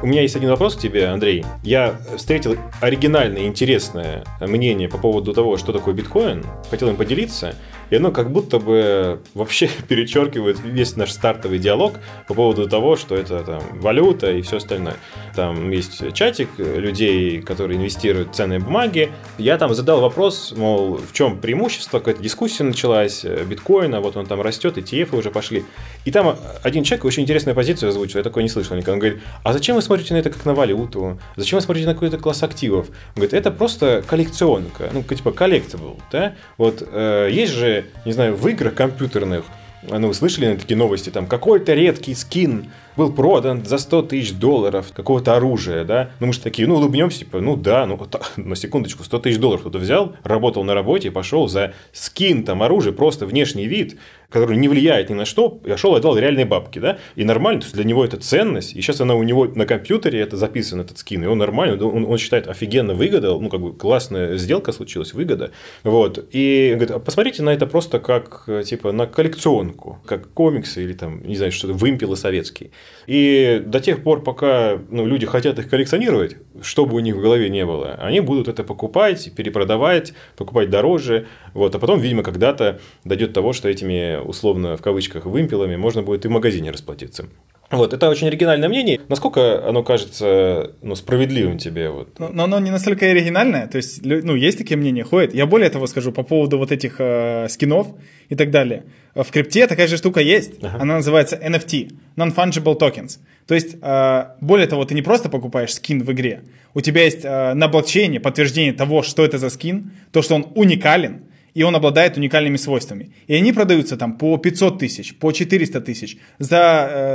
У 0.00 0.06
меня 0.06 0.22
есть 0.22 0.36
один 0.36 0.50
вопрос 0.50 0.76
к 0.76 0.80
тебе, 0.80 1.08
Андрей. 1.08 1.44
Я 1.64 1.96
встретил 2.16 2.56
оригинальное, 2.80 3.46
интересное 3.46 4.24
мнение 4.40 4.88
по 4.88 4.96
поводу 4.96 5.32
того, 5.32 5.56
что 5.56 5.72
такое 5.72 5.92
биткоин. 5.92 6.44
Хотел 6.70 6.88
им 6.88 6.96
поделиться. 6.96 7.56
И 7.90 7.96
оно 7.96 8.10
как 8.10 8.30
будто 8.30 8.58
бы 8.58 9.20
вообще 9.34 9.68
перечеркивает 9.88 10.58
весь 10.60 10.96
наш 10.96 11.12
стартовый 11.12 11.58
диалог 11.58 11.94
по 12.26 12.34
поводу 12.34 12.68
того, 12.68 12.96
что 12.96 13.14
это 13.14 13.42
там 13.44 13.62
валюта 13.80 14.32
и 14.32 14.42
все 14.42 14.58
остальное. 14.58 14.96
Там 15.34 15.70
есть 15.70 16.12
чатик 16.14 16.48
людей, 16.58 17.40
которые 17.42 17.78
инвестируют 17.78 18.30
в 18.30 18.32
ценные 18.32 18.58
бумаги. 18.58 19.10
Я 19.38 19.58
там 19.58 19.74
задал 19.74 20.00
вопрос, 20.00 20.52
мол, 20.56 20.96
в 20.96 21.12
чем 21.12 21.38
преимущество, 21.38 21.98
какая-то 21.98 22.22
дискуссия 22.22 22.64
началась, 22.64 23.24
биткоина, 23.24 24.00
вот 24.00 24.16
он 24.16 24.26
там 24.26 24.40
растет, 24.40 24.78
ETF 24.78 25.16
уже 25.16 25.30
пошли. 25.30 25.64
И 26.04 26.10
там 26.10 26.38
один 26.62 26.84
человек 26.84 27.04
очень 27.04 27.22
интересную 27.22 27.54
позицию 27.54 27.90
озвучил, 27.90 28.18
я 28.18 28.24
такое 28.24 28.42
не 28.42 28.48
слышал 28.48 28.76
никогда. 28.76 28.92
Он 28.94 28.98
говорит, 28.98 29.20
а 29.42 29.52
зачем 29.52 29.76
вы 29.76 29.82
смотрите 29.82 30.14
на 30.14 30.18
это 30.18 30.30
как 30.30 30.44
на 30.44 30.54
валюту? 30.54 31.18
Зачем 31.36 31.58
вы 31.58 31.62
смотрите 31.62 31.86
на 31.86 31.94
какой-то 31.94 32.18
класс 32.18 32.42
активов? 32.42 32.88
Он 32.88 33.14
говорит, 33.16 33.34
это 33.34 33.50
просто 33.50 34.02
коллекционка, 34.06 34.90
ну, 34.92 35.02
типа 35.02 35.32
коллектибл, 35.32 35.98
да? 36.10 36.34
Вот 36.56 36.82
э, 36.90 37.28
есть 37.30 37.52
же 37.52 37.77
не 38.04 38.12
знаю, 38.12 38.36
в 38.36 38.46
играх 38.48 38.74
компьютерных, 38.74 39.44
ну, 39.82 40.08
вы 40.08 40.14
слышали 40.14 40.56
такие 40.56 40.76
новости, 40.76 41.10
там, 41.10 41.26
какой-то 41.26 41.74
редкий 41.74 42.14
скин 42.14 42.70
был 42.96 43.12
продан 43.12 43.64
за 43.64 43.78
100 43.78 44.02
тысяч 44.02 44.32
долларов 44.32 44.92
какого-то 44.92 45.36
оружия, 45.36 45.84
да, 45.84 46.10
ну 46.18 46.26
мы 46.26 46.32
же 46.32 46.40
такие, 46.40 46.66
ну 46.66 46.74
улыбнемся, 46.74 47.20
типа, 47.20 47.40
ну 47.40 47.56
да, 47.56 47.86
ну 47.86 47.98
на 48.36 48.56
секундочку, 48.56 49.04
100 49.04 49.18
тысяч 49.20 49.38
долларов 49.38 49.60
кто-то 49.62 49.78
взял, 49.78 50.16
работал 50.24 50.64
на 50.64 50.74
работе, 50.74 51.10
пошел 51.10 51.48
за 51.48 51.74
скин, 51.92 52.42
там, 52.42 52.62
оружие, 52.62 52.92
просто 52.92 53.24
внешний 53.24 53.66
вид, 53.66 53.96
который 54.30 54.56
не 54.56 54.68
влияет 54.68 55.10
ни 55.10 55.14
на 55.14 55.24
что, 55.24 55.48
пошел 55.48 55.94
и 55.94 55.98
отдал 55.98 56.16
реальные 56.16 56.44
бабки, 56.44 56.78
да, 56.78 56.98
и 57.16 57.24
нормально, 57.24 57.60
то 57.60 57.66
есть 57.66 57.74
для 57.74 57.84
него 57.84 58.04
это 58.04 58.18
ценность, 58.18 58.74
и 58.74 58.80
сейчас 58.80 59.00
она 59.00 59.14
у 59.14 59.22
него 59.22 59.46
на 59.46 59.66
компьютере, 59.66 60.20
это 60.20 60.36
записан 60.36 60.80
этот 60.80 60.98
скин, 60.98 61.24
и 61.24 61.26
он 61.26 61.38
нормально, 61.38 61.82
он, 61.86 62.04
он 62.04 62.18
считает 62.18 62.46
офигенно 62.46 62.94
выгода, 62.94 63.28
ну 63.28 63.48
как 63.48 63.60
бы 63.60 63.72
классная 63.72 64.36
сделка 64.36 64.72
случилась, 64.72 65.14
выгода, 65.14 65.50
вот, 65.82 66.28
и 66.30 66.72
говорит, 66.74 66.90
а 66.90 66.98
посмотрите 66.98 67.42
на 67.42 67.50
это 67.50 67.66
просто 67.66 68.00
как, 68.00 68.48
типа, 68.64 68.92
на 68.92 69.06
коллекционку, 69.06 69.98
как 70.04 70.30
комиксы 70.32 70.82
или 70.84 70.92
там, 70.92 71.22
не 71.26 71.36
знаю, 71.36 71.52
что-то, 71.52 71.74
вымпелы 71.74 72.16
советские. 72.16 72.70
И 73.06 73.62
до 73.64 73.80
тех 73.80 74.02
пор, 74.02 74.22
пока 74.22 74.78
ну, 74.90 75.06
люди 75.06 75.26
хотят 75.26 75.58
их 75.58 75.70
коллекционировать, 75.70 76.36
что 76.60 76.86
бы 76.86 76.96
у 76.96 76.98
них 76.98 77.16
в 77.16 77.20
голове 77.20 77.48
не 77.48 77.64
было, 77.64 77.94
они 77.94 78.20
будут 78.20 78.48
это 78.48 78.64
покупать, 78.64 79.32
перепродавать, 79.34 80.12
покупать 80.36 80.70
дороже. 80.70 81.26
Вот. 81.54 81.74
А 81.74 81.78
потом, 81.78 82.00
видимо, 82.00 82.22
когда-то 82.22 82.80
дойдет 83.04 83.32
того, 83.32 83.52
что 83.52 83.68
этими, 83.68 84.17
условно, 84.22 84.76
в 84.76 84.82
кавычках, 84.82 85.26
вымпелами 85.26 85.76
можно 85.76 86.02
будет 86.02 86.24
и 86.24 86.28
в 86.28 86.30
магазине 86.30 86.70
расплатиться. 86.70 87.26
Вот, 87.70 87.92
это 87.92 88.08
очень 88.08 88.28
оригинальное 88.28 88.68
мнение. 88.68 88.98
Насколько 89.08 89.68
оно 89.68 89.82
кажется 89.82 90.72
ну, 90.80 90.94
справедливым 90.94 91.58
тебе? 91.58 91.90
Вот? 91.90 92.18
Но, 92.18 92.28
но 92.28 92.44
оно 92.44 92.58
не 92.60 92.70
настолько 92.70 93.06
оригинальное. 93.06 93.66
То 93.66 93.76
есть, 93.76 94.02
ну, 94.02 94.34
есть 94.34 94.56
такие 94.56 94.78
мнения, 94.78 95.04
ходят. 95.04 95.34
Я 95.34 95.44
более 95.44 95.68
того 95.68 95.86
скажу 95.86 96.10
по 96.10 96.22
поводу 96.22 96.56
вот 96.56 96.72
этих 96.72 96.96
э, 96.98 97.46
скинов 97.50 97.88
и 98.30 98.36
так 98.36 98.50
далее. 98.50 98.84
В 99.14 99.30
крипте 99.30 99.66
такая 99.66 99.86
же 99.86 99.98
штука 99.98 100.20
есть. 100.20 100.62
Ага. 100.62 100.78
Она 100.80 100.94
называется 100.94 101.36
NFT, 101.36 101.92
Non-Fungible 102.16 102.78
Tokens. 102.78 103.18
То 103.46 103.54
есть, 103.54 103.76
э, 103.82 104.24
более 104.40 104.66
того, 104.66 104.86
ты 104.86 104.94
не 104.94 105.02
просто 105.02 105.28
покупаешь 105.28 105.74
скин 105.74 106.02
в 106.02 106.10
игре. 106.12 106.44
У 106.72 106.80
тебя 106.80 107.04
есть 107.04 107.24
э, 107.24 107.52
на 107.52 107.68
блокчейне 107.68 108.18
подтверждение 108.18 108.72
того, 108.72 109.02
что 109.02 109.26
это 109.26 109.36
за 109.36 109.50
скин, 109.50 109.92
то, 110.10 110.22
что 110.22 110.36
он 110.36 110.46
уникален, 110.54 111.24
и 111.54 111.62
он 111.62 111.74
обладает 111.74 112.16
уникальными 112.16 112.56
свойствами. 112.56 113.12
И 113.26 113.34
они 113.34 113.52
продаются 113.52 113.96
там 113.96 114.18
по 114.18 114.36
500 114.38 114.78
тысяч, 114.78 115.18
по 115.18 115.32
400 115.32 115.80
тысяч. 115.80 116.18
За, 116.38 116.56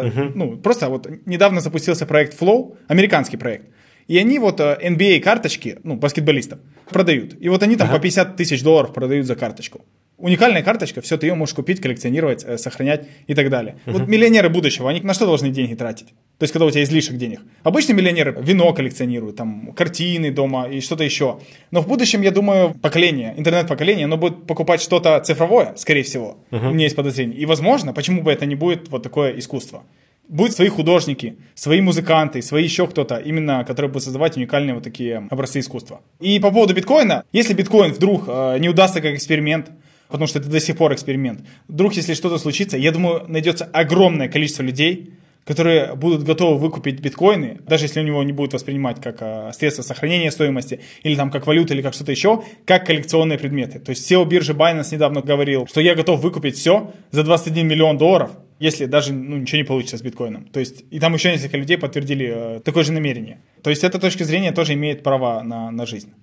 э, 0.03 0.07
uh 0.09 0.31
ну, 0.35 0.57
просто 0.57 0.89
вот 0.89 1.07
недавно 1.25 1.61
запустился 1.61 2.05
проект 2.05 2.39
Flow, 2.39 2.77
американский 2.87 3.37
проект. 3.37 3.67
И 4.07 4.17
они 4.17 4.39
вот 4.39 4.59
э, 4.59 4.77
NBA 4.81 5.19
карточки, 5.21 5.77
ну, 5.83 5.95
баскетболистов, 5.95 6.59
продают. 6.89 7.35
И 7.39 7.49
вот 7.49 7.63
они 7.63 7.75
там 7.75 7.87
ага. 7.87 7.97
по 7.97 8.03
50 8.03 8.35
тысяч 8.35 8.63
долларов 8.63 8.93
продают 8.93 9.25
за 9.25 9.35
карточку. 9.35 9.81
Уникальная 10.23 10.63
карточка, 10.63 11.01
все, 11.01 11.17
ты 11.17 11.27
ее 11.27 11.33
можешь 11.33 11.53
купить, 11.53 11.81
коллекционировать, 11.81 12.45
э, 12.45 12.57
сохранять 12.57 13.09
и 13.27 13.33
так 13.33 13.49
далее. 13.49 13.75
Uh-huh. 13.85 13.91
Вот 13.91 14.07
миллионеры 14.07 14.47
будущего, 14.47 14.89
они 14.89 15.01
на 15.01 15.13
что 15.13 15.25
должны 15.25 15.49
деньги 15.49 15.75
тратить? 15.75 16.07
То 16.37 16.43
есть, 16.43 16.53
когда 16.53 16.65
у 16.65 16.71
тебя 16.71 16.83
излишек 16.83 17.17
денег. 17.17 17.41
Обычные 17.63 17.97
миллионеры 17.97 18.33
вино 18.39 18.71
коллекционируют, 18.71 19.35
там, 19.35 19.73
картины 19.73 20.31
дома 20.31 20.69
и 20.69 20.79
что-то 20.79 21.03
еще. 21.03 21.41
Но 21.71 21.81
в 21.81 21.89
будущем, 21.89 22.21
я 22.21 22.31
думаю, 22.31 22.73
поколение, 22.73 23.33
интернет-поколение, 23.35 24.05
оно 24.05 24.15
будет 24.15 24.47
покупать 24.47 24.81
что-то 24.81 25.19
цифровое, 25.19 25.73
скорее 25.75 26.03
всего. 26.03 26.37
Uh-huh. 26.51 26.69
У 26.69 26.73
меня 26.73 26.85
есть 26.85 26.95
подозрение. 26.95 27.37
И, 27.37 27.45
возможно, 27.45 27.91
почему 27.91 28.21
бы 28.21 28.31
это 28.31 28.45
не 28.45 28.55
будет 28.55 28.87
вот 28.87 29.03
такое 29.03 29.37
искусство? 29.37 29.83
Будут 30.29 30.55
свои 30.55 30.69
художники, 30.69 31.35
свои 31.53 31.81
музыканты, 31.81 32.41
свои 32.41 32.63
еще 32.63 32.87
кто-то, 32.87 33.17
именно 33.17 33.65
которые 33.65 33.89
будут 33.89 34.03
создавать 34.03 34.37
уникальные 34.37 34.75
вот 34.75 34.85
такие 34.85 35.27
образцы 35.29 35.59
искусства. 35.59 35.99
И 36.21 36.39
по 36.39 36.49
поводу 36.49 36.73
биткоина, 36.73 37.25
если 37.33 37.53
биткоин 37.53 37.91
вдруг 37.91 38.23
э, 38.27 38.57
не 38.59 38.69
удастся 38.69 39.01
как 39.01 39.15
эксперимент, 39.15 39.71
потому 40.13 40.27
что 40.27 40.37
это 40.37 40.47
до 40.47 40.59
сих 40.59 40.77
пор 40.77 40.93
эксперимент, 40.93 41.43
вдруг 41.67 41.93
если 41.93 42.13
что-то 42.13 42.37
случится, 42.37 42.77
я 42.77 42.91
думаю, 42.91 43.25
найдется 43.27 43.65
огромное 43.65 44.29
количество 44.29 44.61
людей, 44.61 45.15
которые 45.43 45.95
будут 45.95 46.21
готовы 46.21 46.59
выкупить 46.59 46.99
биткоины, 46.99 47.57
даже 47.67 47.85
если 47.85 47.99
у 47.99 48.03
него 48.03 48.23
не 48.23 48.31
будут 48.31 48.53
воспринимать 48.53 49.01
как 49.01 49.17
э, 49.21 49.49
средство 49.53 49.81
сохранения 49.81 50.29
стоимости, 50.29 50.81
или 51.01 51.15
там 51.15 51.31
как 51.31 51.47
валюта, 51.47 51.73
или 51.73 51.81
как 51.81 51.95
что-то 51.95 52.11
еще, 52.11 52.43
как 52.63 52.85
коллекционные 52.85 53.39
предметы. 53.39 53.79
То 53.79 53.89
есть 53.89 54.09
SEO 54.09 54.23
биржи 54.27 54.53
Binance 54.53 54.93
недавно 54.93 55.21
говорил, 55.21 55.65
что 55.65 55.81
я 55.81 55.95
готов 55.95 56.19
выкупить 56.19 56.57
все 56.57 56.93
за 57.09 57.23
21 57.23 57.67
миллион 57.67 57.97
долларов, 57.97 58.29
если 58.59 58.85
даже 58.85 59.13
ну, 59.13 59.37
ничего 59.37 59.57
не 59.57 59.63
получится 59.63 59.97
с 59.97 60.03
биткоином. 60.03 60.45
То 60.45 60.59
есть, 60.59 60.85
и 60.91 60.99
там 60.99 61.15
еще 61.15 61.31
несколько 61.31 61.57
людей 61.57 61.79
подтвердили 61.79 62.57
э, 62.57 62.59
такое 62.59 62.83
же 62.83 62.91
намерение. 62.91 63.41
То 63.63 63.71
есть, 63.71 63.83
эта 63.83 63.97
точка 63.97 64.25
зрения 64.25 64.51
тоже 64.51 64.73
имеет 64.73 65.01
право 65.01 65.41
на, 65.41 65.71
на 65.71 65.87
жизнь. 65.87 66.13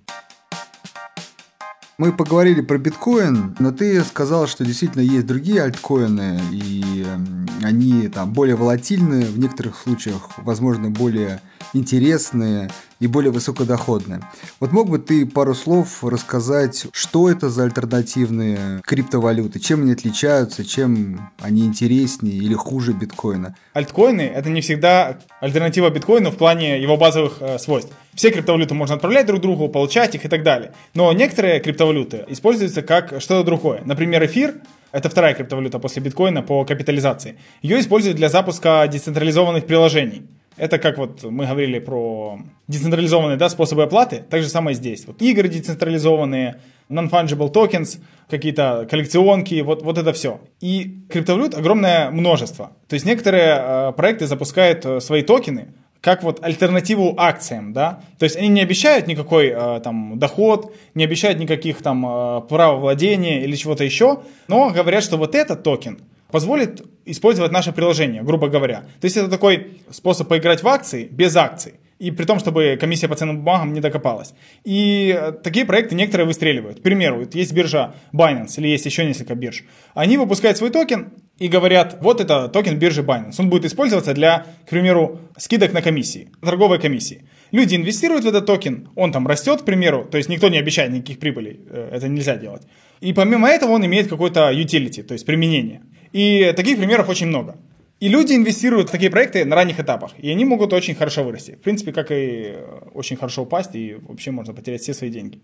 Мы 2.01 2.11
поговорили 2.11 2.61
про 2.61 2.79
биткоин, 2.79 3.55
но 3.59 3.71
ты 3.71 4.03
сказал, 4.03 4.47
что 4.47 4.65
действительно 4.65 5.03
есть 5.03 5.27
другие 5.27 5.61
альткоины, 5.61 6.39
и 6.51 7.05
эм, 7.05 7.47
они 7.61 8.07
там 8.07 8.33
более 8.33 8.55
волатильные, 8.55 9.27
в 9.27 9.37
некоторых 9.37 9.75
случаях, 9.77 10.31
возможно, 10.37 10.89
более 10.89 11.41
интересные 11.75 12.71
и 13.01 13.07
более 13.07 13.31
высокодоходные. 13.31 14.21
Вот 14.59 14.71
мог 14.71 14.89
бы 14.89 14.99
ты 14.99 15.25
пару 15.25 15.55
слов 15.55 16.03
рассказать, 16.03 16.85
что 16.93 17.29
это 17.29 17.49
за 17.49 17.63
альтернативные 17.63 18.81
криптовалюты, 18.85 19.59
чем 19.59 19.81
они 19.81 19.93
отличаются, 19.93 20.63
чем 20.63 21.31
они 21.41 21.65
интереснее 21.65 22.35
или 22.35 22.53
хуже 22.53 22.93
биткоина? 22.93 23.55
Альткоины– 23.73 24.21
это 24.35 24.49
не 24.49 24.61
всегда 24.61 25.17
альтернатива 25.39 25.89
биткоину 25.89 26.29
в 26.29 26.37
плане 26.37 26.79
его 26.79 26.95
базовых 26.95 27.37
э, 27.41 27.57
свойств. 27.57 27.91
Все 28.13 28.29
криптовалюты 28.29 28.75
можно 28.75 28.95
отправлять 28.95 29.25
друг 29.25 29.41
другу, 29.41 29.67
получать 29.67 30.13
их 30.13 30.25
и 30.25 30.27
так 30.27 30.43
далее. 30.43 30.73
Но 30.93 31.11
некоторые 31.11 31.59
криптовалюты 31.59 32.25
используются 32.27 32.83
как 32.83 33.19
что-то 33.19 33.43
другое. 33.43 33.81
Например, 33.83 34.23
эфир– 34.25 34.55
это 34.91 35.09
вторая 35.09 35.33
криптовалюта 35.33 35.79
после 35.79 36.03
биткоина 36.03 36.43
по 36.43 36.65
капитализации. 36.65 37.39
Ее 37.63 37.79
используют 37.79 38.17
для 38.17 38.29
запуска 38.29 38.87
децентрализованных 38.87 39.65
приложений. 39.65 40.27
Это 40.61 40.77
как 40.77 40.99
вот 40.99 41.23
мы 41.23 41.47
говорили 41.47 41.79
про 41.79 42.37
децентрализованные 42.67 43.35
да, 43.35 43.49
способы 43.49 43.81
оплаты, 43.81 44.23
так 44.29 44.43
же 44.43 44.47
самое 44.47 44.75
здесь. 44.75 45.07
Вот 45.07 45.19
игры 45.19 45.49
децентрализованные, 45.49 46.61
non-fungible 46.87 47.51
tokens, 47.51 47.97
какие-то 48.29 48.87
коллекционки, 48.87 49.59
вот, 49.61 49.81
вот 49.81 49.97
это 49.97 50.13
все. 50.13 50.39
И 50.59 50.99
криптовалют 51.09 51.55
огромное 51.55 52.11
множество. 52.11 52.73
То 52.87 52.93
есть 52.93 53.07
некоторые 53.07 53.55
э, 53.57 53.93
проекты 53.93 54.27
запускают 54.27 54.85
э, 54.85 54.99
свои 54.99 55.23
токены, 55.23 55.69
как 55.99 56.21
вот 56.21 56.43
альтернативу 56.43 57.15
акциям, 57.17 57.73
да, 57.73 58.03
то 58.19 58.25
есть 58.25 58.35
они 58.35 58.47
не 58.49 58.61
обещают 58.61 59.07
никакой 59.07 59.47
э, 59.47 59.81
там 59.83 60.19
доход, 60.19 60.75
не 60.93 61.03
обещают 61.03 61.39
никаких 61.39 61.81
там 61.81 62.05
э, 62.05 62.41
права 62.41 62.77
владения 62.77 63.43
или 63.43 63.55
чего-то 63.55 63.83
еще, 63.83 64.19
но 64.47 64.69
говорят, 64.69 65.03
что 65.03 65.17
вот 65.17 65.33
этот 65.33 65.63
токен 65.63 66.01
позволит 66.31 66.81
использовать 67.05 67.51
наше 67.51 67.71
приложение, 67.71 68.23
грубо 68.23 68.47
говоря. 68.47 68.81
То 68.99 69.05
есть 69.05 69.17
это 69.17 69.29
такой 69.29 69.77
способ 69.89 70.27
поиграть 70.27 70.63
в 70.63 70.67
акции 70.67 71.07
без 71.11 71.35
акций. 71.35 71.73
И 72.01 72.09
при 72.09 72.25
том, 72.25 72.39
чтобы 72.39 72.79
комиссия 72.81 73.07
по 73.07 73.15
ценным 73.15 73.37
бумагам 73.37 73.73
не 73.73 73.79
докопалась. 73.79 74.33
И 74.63 75.15
э, 75.15 75.33
такие 75.33 75.65
проекты 75.65 75.93
некоторые 75.93 76.25
выстреливают. 76.25 76.79
К 76.79 76.81
примеру, 76.81 77.19
вот 77.19 77.35
есть 77.35 77.53
биржа 77.53 77.93
Binance 78.11 78.55
или 78.57 78.69
есть 78.69 78.87
еще 78.87 79.05
несколько 79.05 79.35
бирж. 79.35 79.63
Они 79.93 80.17
выпускают 80.17 80.57
свой 80.57 80.71
токен 80.71 81.13
и 81.37 81.47
говорят, 81.47 81.97
вот 82.01 82.19
это 82.19 82.47
токен 82.47 82.79
биржи 82.79 83.03
Binance. 83.03 83.35
Он 83.37 83.49
будет 83.49 83.65
использоваться 83.65 84.15
для, 84.15 84.47
к 84.65 84.69
примеру, 84.71 85.19
скидок 85.37 85.73
на 85.73 85.83
комиссии, 85.83 86.31
торговой 86.41 86.79
комиссии. 86.79 87.23
Люди 87.51 87.75
инвестируют 87.75 88.25
в 88.25 88.27
этот 88.27 88.47
токен, 88.47 88.89
он 88.95 89.11
там 89.11 89.27
растет, 89.27 89.61
к 89.61 89.65
примеру, 89.65 90.07
то 90.09 90.17
есть 90.17 90.29
никто 90.29 90.49
не 90.49 90.57
обещает 90.57 90.91
никаких 90.91 91.19
прибылей, 91.19 91.59
э, 91.69 91.89
это 91.91 92.07
нельзя 92.07 92.35
делать. 92.35 92.63
И 93.01 93.13
помимо 93.13 93.47
этого 93.47 93.71
он 93.71 93.85
имеет 93.85 94.07
какой-то 94.07 94.51
utility, 94.51 95.03
то 95.03 95.13
есть 95.13 95.25
применение. 95.25 95.81
И 96.13 96.53
таких 96.55 96.77
примеров 96.77 97.09
очень 97.09 97.27
много. 97.27 97.55
И 98.01 98.07
люди 98.07 98.33
инвестируют 98.33 98.89
в 98.89 98.91
такие 98.91 99.11
проекты 99.11 99.45
на 99.45 99.55
ранних 99.55 99.79
этапах, 99.79 100.13
и 100.17 100.31
они 100.31 100.43
могут 100.43 100.73
очень 100.73 100.95
хорошо 100.95 101.23
вырасти. 101.23 101.51
В 101.51 101.61
принципе, 101.61 101.93
как 101.93 102.09
и 102.09 102.55
э, 102.55 102.79
очень 102.95 103.15
хорошо 103.15 103.43
упасть, 103.43 103.75
и 103.75 103.95
вообще 104.07 104.31
можно 104.31 104.55
потерять 104.55 104.81
все 104.81 104.95
свои 104.95 105.11
деньги. 105.11 105.39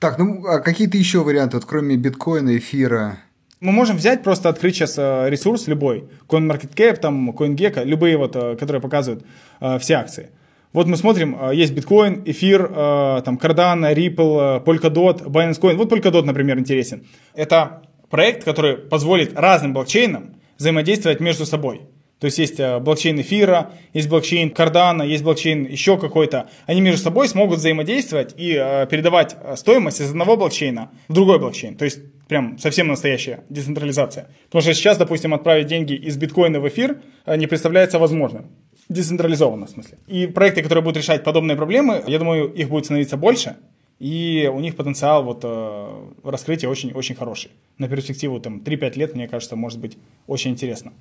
Так, 0.00 0.18
ну 0.18 0.44
а 0.46 0.58
какие-то 0.58 0.96
еще 0.96 1.22
варианты, 1.22 1.58
вот 1.58 1.64
кроме 1.64 1.96
биткоина, 1.96 2.56
эфира? 2.58 3.20
Мы 3.60 3.70
можем 3.70 3.98
взять, 3.98 4.24
просто 4.24 4.48
открыть 4.48 4.74
сейчас 4.74 4.98
э, 4.98 5.30
ресурс 5.30 5.68
любой, 5.68 6.08
CoinMarketCap, 6.26 6.96
там, 6.96 7.30
CoinGecko, 7.30 7.84
любые 7.84 8.16
вот, 8.16 8.34
э, 8.34 8.56
которые 8.56 8.82
показывают 8.82 9.24
все 9.78 9.94
акции. 9.94 10.30
Вот 10.72 10.88
мы 10.88 10.96
смотрим, 10.96 11.36
есть 11.52 11.72
биткоин, 11.72 12.22
эфир, 12.24 12.66
там, 12.66 13.36
Cardano, 13.36 13.94
Ripple, 13.94 14.64
Polkadot, 14.64 15.22
Binance 15.26 15.60
Coin. 15.60 15.76
Вот 15.76 15.92
Polkadot, 15.92 16.24
например, 16.24 16.58
интересен. 16.58 17.06
Это 17.34 17.82
проект, 18.12 18.44
который 18.44 18.76
позволит 18.76 19.38
разным 19.38 19.72
блокчейнам 19.72 20.34
взаимодействовать 20.58 21.20
между 21.20 21.46
собой. 21.46 21.80
То 22.18 22.26
есть 22.26 22.38
есть 22.38 22.60
э, 22.60 22.78
блокчейн 22.78 23.18
эфира, 23.22 23.70
есть 23.94 24.10
блокчейн 24.10 24.50
кардана, 24.50 25.02
есть 25.02 25.24
блокчейн 25.24 25.64
еще 25.64 25.96
какой-то. 25.96 26.50
Они 26.66 26.82
между 26.82 27.00
собой 27.00 27.26
смогут 27.26 27.58
взаимодействовать 27.58 28.34
и 28.36 28.54
э, 28.54 28.86
передавать 28.86 29.34
э, 29.42 29.56
стоимость 29.56 30.02
из 30.02 30.10
одного 30.10 30.36
блокчейна 30.36 30.90
в 31.08 31.14
другой 31.14 31.38
блокчейн. 31.38 31.74
То 31.74 31.86
есть 31.86 32.00
прям 32.28 32.58
совсем 32.58 32.86
настоящая 32.88 33.44
децентрализация. 33.48 34.28
Потому 34.44 34.60
что 34.60 34.74
сейчас, 34.74 34.98
допустим, 34.98 35.32
отправить 35.32 35.66
деньги 35.66 35.94
из 35.94 36.18
биткоина 36.18 36.60
в 36.60 36.68
эфир 36.68 37.00
не 37.26 37.46
представляется 37.46 37.98
возможным. 37.98 38.50
Децентрализованно, 38.90 39.64
в 39.64 39.70
смысле. 39.70 39.96
И 40.06 40.26
проекты, 40.26 40.62
которые 40.62 40.84
будут 40.84 40.98
решать 40.98 41.24
подобные 41.24 41.56
проблемы, 41.56 42.04
я 42.06 42.18
думаю, 42.18 42.52
их 42.52 42.68
будет 42.68 42.84
становиться 42.84 43.16
больше 43.16 43.56
и 44.02 44.50
у 44.52 44.58
них 44.58 44.74
потенциал 44.74 45.22
вот, 45.22 45.42
э, 45.44 46.08
раскрытия 46.24 46.68
очень-очень 46.68 47.14
хороший. 47.14 47.52
На 47.78 47.86
перспективу 47.86 48.40
там, 48.40 48.58
3-5 48.58 48.98
лет, 48.98 49.14
мне 49.14 49.28
кажется, 49.28 49.54
может 49.54 49.78
быть 49.78 49.96
очень 50.26 50.50
интересно. 50.50 50.92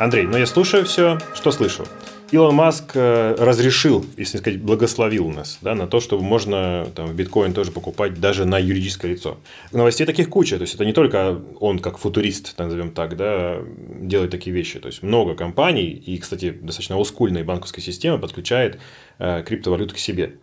Андрей, 0.00 0.26
ну 0.26 0.36
я 0.36 0.46
слушаю 0.46 0.84
все, 0.84 1.20
что 1.34 1.52
слышу. 1.52 1.84
Илон 2.32 2.54
Маск 2.54 2.92
э, 2.94 3.36
разрешил, 3.38 4.06
если 4.16 4.38
сказать, 4.38 4.58
благословил 4.58 5.28
нас 5.28 5.58
да, 5.60 5.74
на 5.74 5.86
то, 5.86 6.00
чтобы 6.00 6.22
можно 6.22 6.86
там, 6.96 7.14
биткоин 7.14 7.52
тоже 7.52 7.72
покупать 7.72 8.18
даже 8.18 8.46
на 8.46 8.58
юридическое 8.58 9.10
лицо. 9.10 9.36
Новостей 9.70 10.06
таких 10.06 10.30
куча. 10.30 10.56
То 10.56 10.62
есть, 10.62 10.74
это 10.74 10.86
не 10.86 10.94
только 10.94 11.38
он, 11.60 11.78
как 11.78 11.98
футурист, 11.98 12.58
назовем 12.58 12.90
так, 12.90 13.18
да, 13.18 13.58
делает 14.00 14.30
такие 14.30 14.56
вещи. 14.56 14.80
То 14.80 14.86
есть, 14.86 15.02
много 15.02 15.34
компаний 15.34 15.90
и, 15.90 16.16
кстати, 16.16 16.50
достаточно 16.50 16.96
олдскульная 16.96 17.44
банковская 17.44 17.82
система 17.82 18.16
подключает 18.16 18.80
криптовалюту 19.46 19.94
к 19.94 19.98
себе. 19.98 20.34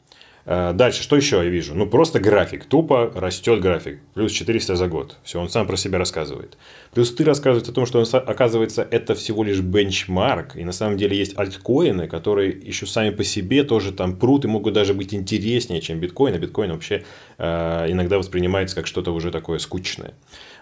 Э, 0.52 0.74
дальше, 0.74 1.04
что 1.04 1.16
еще 1.16 1.38
я 1.38 1.44
вижу? 1.44 1.76
Ну, 1.76 1.86
просто 1.86 2.20
график. 2.20 2.66
Тупо 2.66 3.12
растет 3.14 3.62
график. 3.62 4.00
Плюс 4.16 4.32
400 4.32 4.76
за 4.76 4.88
год. 4.88 5.18
Все, 5.24 5.40
он 5.40 5.48
сам 5.48 5.68
про 5.68 5.78
себя 5.78 6.00
рассказывает. 6.00 6.58
Плюс 6.92 7.14
ты 7.14 7.24
рассказываешь 7.24 7.70
о 7.70 7.72
том, 7.72 7.86
что, 7.86 8.00
он, 8.00 8.06
оказывается, 8.12 8.88
это 8.90 9.14
всего 9.14 9.44
лишь 9.44 9.60
бенчмарк. 9.60 10.56
И 10.56 10.64
на 10.64 10.72
самом 10.72 10.98
деле 10.98 11.16
есть 11.16 11.38
альткоины, 11.38 12.08
которые 12.08 12.50
еще 12.50 12.88
сами 12.88 13.12
по 13.12 13.24
себе 13.24 13.64
тоже 13.64 13.92
там 13.92 14.16
прут 14.18 14.46
и 14.46 14.48
могут 14.48 14.74
даже 14.74 14.96
быть 14.96 15.14
интереснее, 15.14 15.82
чем 15.82 16.00
биткоин. 16.00 16.34
А 16.34 16.40
биткоин 16.40 16.72
вообще 16.72 17.04
э, 17.38 17.86
иногда 17.90 18.18
воспринимается 18.18 18.76
как 18.76 18.88
что-то 18.88 19.12
уже 19.14 19.32
такое 19.32 19.60
скучное. 19.60 20.16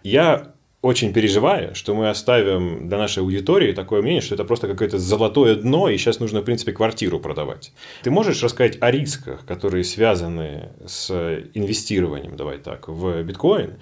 Я 0.04 0.54
очень 0.82 1.12
переживаю, 1.12 1.74
что 1.74 1.96
мы 1.96 2.10
оставим 2.10 2.88
для 2.88 2.98
нашей 2.98 3.24
аудитории 3.24 3.74
такое 3.74 4.02
мнение, 4.02 4.22
что 4.22 4.36
это 4.36 4.46
просто 4.46 4.68
какое-то 4.68 5.00
золотое 5.00 5.56
дно, 5.56 5.90
и 5.90 5.98
сейчас 5.98 6.20
нужно, 6.20 6.42
в 6.42 6.44
принципе, 6.44 6.72
квартиру 6.72 7.20
продавать. 7.20 7.74
Ты 8.04 8.12
можешь 8.12 8.44
рассказать 8.44 8.78
о 8.80 8.92
рисках, 8.92 9.46
которые 9.46 9.84
связаны 9.84 10.70
с 10.86 11.10
инвестированием, 11.54 12.36
давай 12.36 12.60
так, 12.60 12.88
в 12.88 13.24
биткоин? 13.24 13.78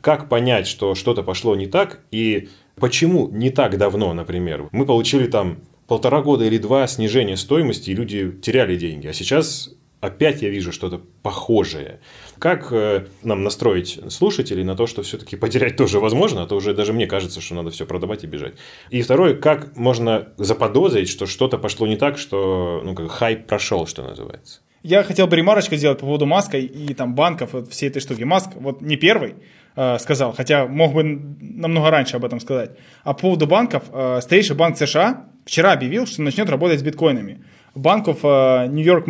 Как 0.00 0.28
понять, 0.28 0.66
что 0.66 0.94
что-то 0.94 1.22
пошло 1.22 1.54
не 1.54 1.66
так, 1.66 2.00
и 2.10 2.48
почему 2.76 3.28
не 3.28 3.50
так 3.50 3.78
давно, 3.78 4.12
например, 4.12 4.68
мы 4.72 4.86
получили 4.86 5.28
там 5.28 5.58
полтора 5.86 6.20
года 6.20 6.44
или 6.44 6.58
два 6.58 6.86
снижения 6.88 7.36
стоимости, 7.36 7.90
и 7.90 7.94
люди 7.94 8.30
теряли 8.42 8.76
деньги, 8.76 9.06
а 9.06 9.12
сейчас 9.12 9.74
опять 10.00 10.42
я 10.42 10.48
вижу 10.48 10.72
что-то 10.72 11.00
похожее. 11.22 12.00
Как 12.38 12.72
э, 12.72 13.06
нам 13.22 13.42
настроить 13.42 14.00
слушателей 14.08 14.64
на 14.64 14.74
то, 14.74 14.86
что 14.86 15.02
все-таки 15.02 15.36
потерять 15.36 15.76
тоже 15.76 16.00
возможно, 16.00 16.42
а 16.42 16.46
то 16.46 16.56
уже 16.56 16.74
даже 16.74 16.92
мне 16.92 17.06
кажется, 17.06 17.40
что 17.40 17.54
надо 17.54 17.70
все 17.70 17.86
продавать 17.86 18.24
и 18.24 18.26
бежать. 18.26 18.54
И 18.90 19.02
второе, 19.02 19.34
как 19.34 19.76
можно 19.76 20.28
заподозрить, 20.36 21.08
что 21.08 21.26
что-то 21.26 21.58
пошло 21.58 21.86
не 21.86 21.96
так, 21.96 22.18
что 22.18 22.80
ну, 22.84 22.94
как 22.94 23.10
хайп 23.10 23.46
прошел, 23.46 23.86
что 23.86 24.02
называется. 24.02 24.60
Я 24.82 25.02
хотел 25.02 25.26
бы 25.26 25.36
ремарочку 25.36 25.76
сделать 25.76 25.98
по 25.98 26.06
поводу 26.06 26.24
Маска 26.24 26.56
и 26.56 26.94
там 26.94 27.14
банков, 27.14 27.52
вот 27.52 27.70
всей 27.70 27.90
этой 27.90 28.00
штуки. 28.00 28.22
Маск 28.22 28.50
вот 28.54 28.80
не 28.80 28.96
первый 28.96 29.34
э, 29.76 29.98
сказал, 29.98 30.32
хотя 30.32 30.66
мог 30.66 30.94
бы 30.94 31.02
намного 31.02 31.90
раньше 31.90 32.16
об 32.16 32.24
этом 32.24 32.40
сказать. 32.40 32.70
А 33.04 33.12
по 33.12 33.20
поводу 33.20 33.46
банков, 33.46 33.84
э, 33.92 34.20
старейший 34.22 34.56
банк 34.56 34.78
США 34.78 35.26
вчера 35.44 35.72
объявил, 35.72 36.06
что 36.06 36.22
начнет 36.22 36.48
работать 36.48 36.80
с 36.80 36.82
биткоинами. 36.82 37.44
Банков 37.74 38.20
э, 38.22 38.68
New 38.68 38.82
York. 38.82 39.06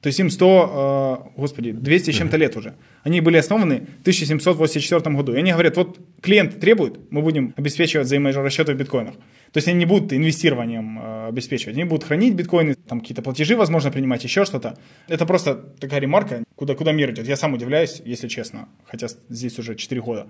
То 0.00 0.06
есть 0.06 0.18
им 0.18 0.30
100, 0.30 1.26
э, 1.36 1.40
господи, 1.40 1.72
200 1.72 2.10
с 2.10 2.14
чем-то 2.14 2.38
лет 2.38 2.56
уже. 2.56 2.74
Они 3.02 3.20
были 3.20 3.36
основаны 3.36 3.86
в 3.98 4.00
1784 4.00 5.14
году. 5.14 5.34
И 5.34 5.38
они 5.38 5.52
говорят, 5.52 5.76
вот 5.76 5.98
клиент 6.22 6.58
требует, 6.58 6.98
мы 7.10 7.20
будем 7.20 7.52
обеспечивать 7.56 8.06
взаиморасчеты 8.06 8.72
в 8.72 8.76
биткоинах. 8.76 9.14
То 9.14 9.58
есть 9.58 9.68
они 9.68 9.78
не 9.78 9.86
будут 9.86 10.12
инвестированием 10.12 10.98
э, 10.98 11.28
обеспечивать, 11.28 11.76
они 11.76 11.84
будут 11.84 12.04
хранить 12.04 12.34
биткоины, 12.34 12.76
там 12.88 13.00
какие-то 13.00 13.20
платежи, 13.20 13.56
возможно, 13.56 13.90
принимать, 13.90 14.24
еще 14.24 14.46
что-то. 14.46 14.78
Это 15.06 15.26
просто 15.26 15.54
такая 15.54 16.00
ремарка, 16.00 16.44
куда, 16.54 16.74
куда 16.74 16.92
мир 16.92 17.10
идет. 17.10 17.28
Я 17.28 17.36
сам 17.36 17.52
удивляюсь, 17.52 18.00
если 18.04 18.28
честно, 18.28 18.68
хотя 18.86 19.08
здесь 19.28 19.58
уже 19.58 19.74
4 19.74 20.00
года. 20.00 20.28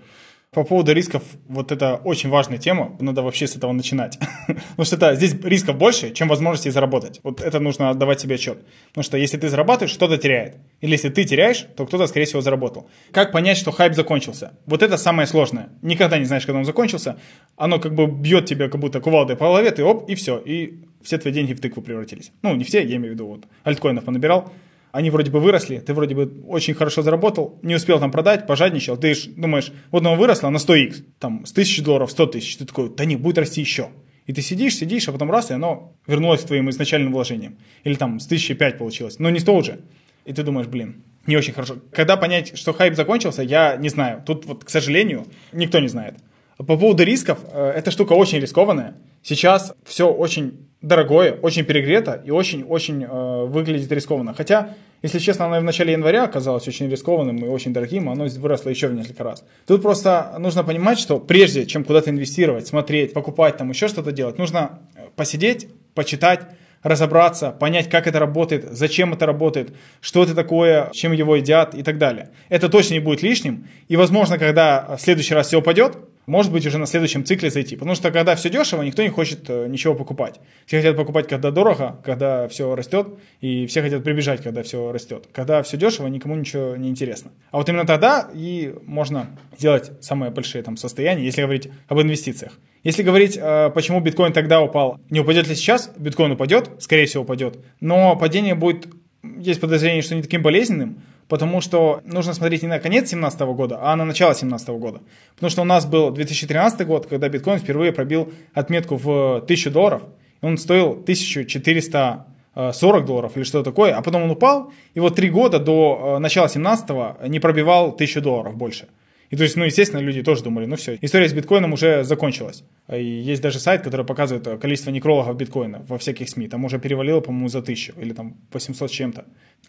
По 0.52 0.64
поводу 0.64 0.92
рисков, 0.92 1.22
вот 1.46 1.70
это 1.70 2.00
очень 2.02 2.28
важная 2.28 2.58
тема, 2.58 2.96
надо 2.98 3.22
вообще 3.22 3.46
с 3.46 3.54
этого 3.54 3.70
начинать. 3.70 4.18
Потому 4.48 4.84
что 4.84 4.96
это, 4.96 5.14
здесь 5.14 5.36
рисков 5.44 5.76
больше, 5.76 6.10
чем 6.12 6.26
возможности 6.26 6.70
заработать. 6.70 7.20
Вот 7.22 7.40
это 7.40 7.60
нужно 7.60 7.88
отдавать 7.88 8.20
себе 8.20 8.34
отчет. 8.34 8.58
Потому 8.88 9.04
что 9.04 9.16
если 9.16 9.36
ты 9.36 9.48
зарабатываешь, 9.48 9.92
что-то 9.92 10.18
теряет. 10.18 10.56
Или 10.80 10.92
если 10.92 11.08
ты 11.08 11.22
теряешь, 11.22 11.68
то 11.76 11.86
кто-то, 11.86 12.08
скорее 12.08 12.26
всего, 12.26 12.40
заработал. 12.40 12.90
Как 13.12 13.30
понять, 13.30 13.58
что 13.58 13.70
хайп 13.70 13.94
закончился? 13.94 14.58
Вот 14.66 14.82
это 14.82 14.96
самое 14.96 15.28
сложное. 15.28 15.68
Никогда 15.82 16.18
не 16.18 16.24
знаешь, 16.24 16.46
когда 16.46 16.58
он 16.58 16.64
закончился. 16.64 17.20
Оно 17.56 17.78
как 17.78 17.94
бы 17.94 18.08
бьет 18.08 18.46
тебя 18.46 18.68
как 18.68 18.80
будто 18.80 19.00
кувалдой 19.00 19.36
по 19.36 19.44
голове, 19.44 19.70
ты 19.70 19.84
оп, 19.84 20.10
и 20.10 20.16
все. 20.16 20.38
И 20.38 20.80
все 21.00 21.18
твои 21.18 21.32
деньги 21.32 21.54
в 21.54 21.60
тыкву 21.60 21.80
превратились. 21.80 22.32
Ну, 22.42 22.56
не 22.56 22.64
все, 22.64 22.82
я 22.82 22.96
имею 22.96 23.12
в 23.12 23.14
виду, 23.14 23.28
вот 23.28 23.44
альткоинов 23.62 24.04
понабирал 24.04 24.52
они 24.92 25.10
вроде 25.10 25.30
бы 25.30 25.40
выросли, 25.40 25.78
ты 25.78 25.94
вроде 25.94 26.14
бы 26.14 26.42
очень 26.46 26.74
хорошо 26.74 27.02
заработал, 27.02 27.58
не 27.62 27.74
успел 27.74 27.98
там 28.00 28.10
продать, 28.10 28.46
пожадничал, 28.46 28.96
ты 28.96 29.14
думаешь, 29.36 29.72
вот 29.90 30.00
оно 30.00 30.16
выросло 30.16 30.48
на 30.50 30.56
100x, 30.56 31.04
там 31.18 31.46
с 31.46 31.52
1000 31.52 31.82
долларов 31.82 32.10
100 32.10 32.26
тысяч, 32.26 32.56
ты 32.56 32.64
такой, 32.64 32.90
да 32.94 33.04
не, 33.04 33.16
будет 33.16 33.38
расти 33.38 33.60
еще. 33.60 33.88
И 34.26 34.32
ты 34.32 34.42
сидишь, 34.42 34.76
сидишь, 34.76 35.08
а 35.08 35.12
потом 35.12 35.30
раз, 35.30 35.50
и 35.50 35.54
оно 35.54 35.94
вернулось 36.06 36.42
к 36.42 36.46
твоим 36.46 36.70
изначальным 36.70 37.12
вложениям. 37.12 37.56
Или 37.82 37.94
там 37.94 38.20
с 38.20 38.26
1005 38.26 38.78
получилось, 38.78 39.18
но 39.18 39.28
не 39.30 39.40
100 39.40 39.54
уже. 39.56 39.80
И 40.24 40.32
ты 40.32 40.42
думаешь, 40.42 40.68
блин, 40.68 41.02
не 41.26 41.36
очень 41.36 41.52
хорошо. 41.52 41.76
Когда 41.92 42.16
понять, 42.16 42.56
что 42.56 42.72
хайп 42.72 42.94
закончился, 42.94 43.42
я 43.42 43.76
не 43.76 43.88
знаю. 43.88 44.22
Тут 44.24 44.46
вот, 44.46 44.64
к 44.64 44.70
сожалению, 44.70 45.26
никто 45.52 45.80
не 45.80 45.88
знает. 45.88 46.14
По 46.58 46.76
поводу 46.76 47.02
рисков, 47.02 47.40
э, 47.52 47.72
эта 47.74 47.90
штука 47.90 48.12
очень 48.12 48.38
рискованная. 48.38 48.94
Сейчас 49.22 49.74
все 49.84 50.12
очень 50.12 50.69
дорогое, 50.82 51.32
очень 51.32 51.64
перегрето 51.64 52.20
и 52.24 52.30
очень-очень 52.30 53.04
э, 53.04 53.44
выглядит 53.46 53.92
рискованно. 53.92 54.34
Хотя, 54.34 54.74
если 55.02 55.18
честно, 55.18 55.46
оно 55.46 55.60
в 55.60 55.64
начале 55.64 55.92
января 55.92 56.24
оказалось 56.24 56.66
очень 56.66 56.88
рискованным 56.88 57.36
и 57.36 57.48
очень 57.48 57.72
дорогим, 57.72 58.08
оно 58.08 58.26
выросло 58.26 58.70
еще 58.70 58.88
в 58.88 58.94
несколько 58.94 59.22
раз. 59.24 59.44
Тут 59.66 59.82
просто 59.82 60.34
нужно 60.38 60.64
понимать, 60.64 60.98
что 60.98 61.18
прежде 61.18 61.66
чем 61.66 61.84
куда-то 61.84 62.10
инвестировать, 62.10 62.66
смотреть, 62.66 63.12
покупать, 63.12 63.58
там 63.58 63.70
еще 63.70 63.88
что-то 63.88 64.12
делать, 64.12 64.38
нужно 64.38 64.80
э, 64.96 65.08
посидеть, 65.16 65.68
почитать, 65.94 66.40
разобраться, 66.82 67.50
понять, 67.50 67.90
как 67.90 68.06
это 68.06 68.18
работает, 68.18 68.66
зачем 68.70 69.12
это 69.12 69.26
работает, 69.26 69.74
что 70.00 70.22
это 70.22 70.34
такое, 70.34 70.90
чем 70.92 71.12
его 71.12 71.36
едят 71.36 71.74
и 71.74 71.82
так 71.82 71.98
далее. 71.98 72.30
Это 72.48 72.70
точно 72.70 72.94
не 72.94 73.00
будет 73.00 73.22
лишним. 73.22 73.68
И, 73.88 73.96
возможно, 73.96 74.38
когда 74.38 74.96
в 74.96 75.00
следующий 75.00 75.34
раз 75.34 75.48
все 75.48 75.58
упадет, 75.58 75.98
может 76.30 76.52
быть, 76.52 76.64
уже 76.64 76.78
на 76.78 76.86
следующем 76.86 77.24
цикле 77.24 77.50
зайти. 77.50 77.74
Потому 77.74 77.96
что 77.96 78.12
когда 78.12 78.36
все 78.36 78.50
дешево, 78.50 78.82
никто 78.82 79.02
не 79.02 79.08
хочет 79.08 79.50
э, 79.50 79.66
ничего 79.66 79.94
покупать. 79.94 80.40
Все 80.64 80.76
хотят 80.76 80.96
покупать, 80.96 81.26
когда 81.26 81.50
дорого, 81.50 82.00
когда 82.04 82.46
все 82.46 82.76
растет, 82.76 83.08
и 83.40 83.66
все 83.66 83.82
хотят 83.82 84.04
прибежать, 84.04 84.40
когда 84.40 84.62
все 84.62 84.92
растет. 84.92 85.28
Когда 85.32 85.60
все 85.64 85.76
дешево, 85.76 86.06
никому 86.06 86.36
ничего 86.36 86.76
не 86.76 86.88
интересно. 86.88 87.32
А 87.50 87.56
вот 87.56 87.68
именно 87.68 87.84
тогда 87.84 88.30
и 88.32 88.72
можно 88.86 89.36
сделать 89.58 89.90
самые 90.00 90.30
большие 90.30 90.62
там 90.62 90.76
состояния, 90.76 91.24
если 91.24 91.42
говорить 91.42 91.68
об 91.88 92.00
инвестициях. 92.00 92.52
Если 92.84 93.02
говорить, 93.02 93.36
э, 93.36 93.70
почему 93.74 94.00
биткоин 94.00 94.32
тогда 94.32 94.62
упал, 94.62 95.00
не 95.10 95.18
упадет 95.18 95.48
ли 95.48 95.56
сейчас, 95.56 95.90
биткоин 95.98 96.30
упадет, 96.30 96.70
скорее 96.78 97.06
всего 97.06 97.24
упадет, 97.24 97.58
но 97.80 98.14
падение 98.14 98.54
будет, 98.54 98.86
есть 99.22 99.60
подозрение, 99.60 100.02
что 100.02 100.14
не 100.14 100.22
таким 100.22 100.42
болезненным, 100.42 101.02
потому 101.30 101.62
что 101.62 102.02
нужно 102.04 102.34
смотреть 102.34 102.62
не 102.62 102.68
на 102.68 102.80
конец 102.80 103.04
2017 103.04 103.40
года, 103.40 103.78
а 103.80 103.96
на 103.96 104.04
начало 104.04 104.32
2017 104.32 104.68
года. 104.70 105.00
Потому 105.36 105.50
что 105.50 105.62
у 105.62 105.64
нас 105.64 105.86
был 105.86 106.10
2013 106.10 106.86
год, 106.86 107.06
когда 107.06 107.28
биткоин 107.28 107.58
впервые 107.58 107.92
пробил 107.92 108.32
отметку 108.52 108.96
в 108.96 109.36
1000 109.36 109.70
долларов, 109.70 110.02
и 110.42 110.46
он 110.46 110.58
стоил 110.58 110.90
1440 110.90 113.06
долларов 113.06 113.36
или 113.36 113.44
что-то 113.44 113.70
такое, 113.70 113.94
а 113.94 114.02
потом 114.02 114.24
он 114.24 114.30
упал, 114.30 114.72
и 114.94 115.00
вот 115.00 115.14
три 115.14 115.30
года 115.30 115.60
до 115.60 116.16
э, 116.16 116.18
начала 116.18 116.48
2017 116.48 117.28
не 117.28 117.38
пробивал 117.38 117.90
1000 117.90 118.20
долларов 118.20 118.56
больше. 118.56 118.88
И 119.30 119.36
то 119.36 119.44
есть, 119.44 119.56
ну, 119.56 119.64
естественно, 119.64 120.00
люди 120.00 120.22
тоже 120.22 120.42
думали, 120.42 120.66
ну 120.66 120.74
все, 120.74 120.98
история 121.00 121.28
с 121.28 121.32
биткоином 121.32 121.72
уже 121.72 122.02
закончилась. 122.02 122.64
И 122.92 123.04
есть 123.04 123.40
даже 123.40 123.60
сайт, 123.60 123.82
который 123.82 124.04
показывает 124.04 124.60
количество 124.60 124.90
некрологов 124.90 125.36
биткоина 125.36 125.84
во 125.88 125.98
всяких 125.98 126.28
СМИ. 126.28 126.48
Там 126.48 126.64
уже 126.64 126.80
перевалило, 126.80 127.20
по-моему, 127.20 127.48
за 127.48 127.62
тысячу 127.62 127.92
или 128.00 128.12
там 128.12 128.36
800 128.52 128.90
с 128.90 128.92
чем-то. 128.92 129.24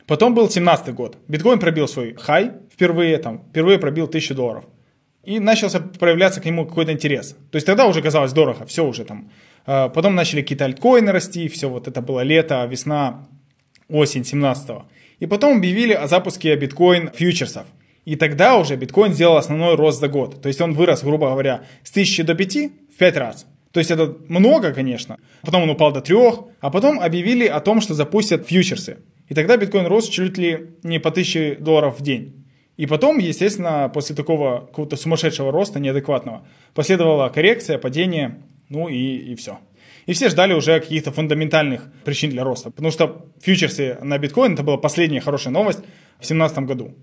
Потом 0.07 0.33
был 0.33 0.49
17 0.49 0.95
год. 0.95 1.17
Биткоин 1.27 1.59
пробил 1.59 1.87
свой 1.87 2.15
хай 2.19 2.53
впервые, 2.73 3.19
там, 3.19 3.43
впервые 3.49 3.77
пробил 3.77 4.05
1000 4.05 4.33
долларов. 4.33 4.65
И 5.23 5.39
начался 5.39 5.79
проявляться 5.79 6.41
к 6.41 6.45
нему 6.45 6.65
какой-то 6.65 6.91
интерес. 6.91 7.35
То 7.51 7.57
есть 7.57 7.67
тогда 7.67 7.85
уже 7.85 8.01
казалось 8.01 8.33
дорого, 8.33 8.65
все 8.65 8.83
уже 8.83 9.05
там. 9.05 9.29
А, 9.67 9.89
потом 9.89 10.15
начали 10.15 10.41
какие-то 10.41 10.65
альткоины 10.65 11.11
расти, 11.11 11.47
все 11.47 11.69
вот 11.69 11.87
это 11.87 12.01
было 12.01 12.23
лето, 12.23 12.65
весна, 12.65 13.27
осень 13.89 14.25
17 14.25 14.69
-го. 14.69 14.81
И 15.19 15.27
потом 15.27 15.57
объявили 15.57 15.93
о 15.93 16.07
запуске 16.07 16.55
биткоин 16.55 17.11
фьючерсов. 17.13 17.67
И 18.05 18.15
тогда 18.15 18.57
уже 18.57 18.75
биткоин 18.75 19.13
сделал 19.13 19.37
основной 19.37 19.75
рост 19.75 19.99
за 19.99 20.07
год. 20.07 20.41
То 20.41 20.47
есть 20.47 20.59
он 20.61 20.73
вырос, 20.73 21.03
грубо 21.03 21.29
говоря, 21.29 21.63
с 21.83 21.91
1000 21.91 22.23
до 22.23 22.35
5 22.35 22.55
в 22.93 22.97
5 22.97 23.17
раз. 23.17 23.45
То 23.71 23.79
есть 23.79 23.91
это 23.91 24.17
много, 24.27 24.73
конечно. 24.73 25.17
Потом 25.43 25.63
он 25.63 25.69
упал 25.69 25.91
до 25.91 26.01
3, 26.01 26.15
а 26.59 26.69
потом 26.69 26.99
объявили 26.99 27.45
о 27.45 27.59
том, 27.59 27.79
что 27.79 27.93
запустят 27.93 28.47
фьючерсы. 28.47 28.97
И 29.29 29.33
тогда 29.33 29.55
биткоин 29.55 29.85
рос 29.85 30.09
чуть 30.09 30.37
ли 30.37 30.71
не 30.83 30.99
по 30.99 31.09
1000 31.09 31.57
долларов 31.59 31.99
в 31.99 32.03
день. 32.03 32.45
И 32.77 32.87
потом, 32.87 33.19
естественно, 33.19 33.89
после 33.93 34.15
такого 34.15 34.61
какого-то 34.61 34.97
сумасшедшего 34.97 35.51
роста, 35.51 35.79
неадекватного, 35.79 36.45
последовала 36.73 37.29
коррекция, 37.29 37.77
падение, 37.77 38.41
ну 38.69 38.89
и, 38.89 39.17
и 39.31 39.35
все. 39.35 39.59
И 40.07 40.13
все 40.13 40.29
ждали 40.29 40.53
уже 40.53 40.79
каких-то 40.79 41.11
фундаментальных 41.11 41.91
причин 42.03 42.31
для 42.31 42.43
роста. 42.43 42.71
Потому 42.71 42.91
что 42.91 43.27
фьючерсы 43.41 43.97
на 44.01 44.17
биткоин 44.17 44.53
это 44.53 44.63
была 44.63 44.77
последняя 44.77 45.21
хорошая 45.21 45.53
новость 45.53 45.79
в 45.79 46.27
2017 46.27 46.57
году. 46.59 46.95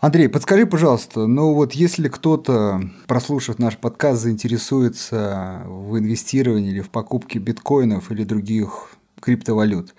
Андрей, 0.00 0.28
подскажи, 0.28 0.64
пожалуйста, 0.64 1.26
ну 1.26 1.54
вот 1.54 1.72
если 1.72 2.06
кто-то, 2.06 2.80
прослушав 3.08 3.58
наш 3.58 3.76
подкаст, 3.76 4.22
заинтересуется 4.22 5.62
в 5.66 5.98
инвестировании 5.98 6.70
или 6.70 6.80
в 6.82 6.90
покупке 6.90 7.40
биткоинов 7.40 8.12
или 8.12 8.22
других 8.22 8.90
криптовалют, 9.20 9.96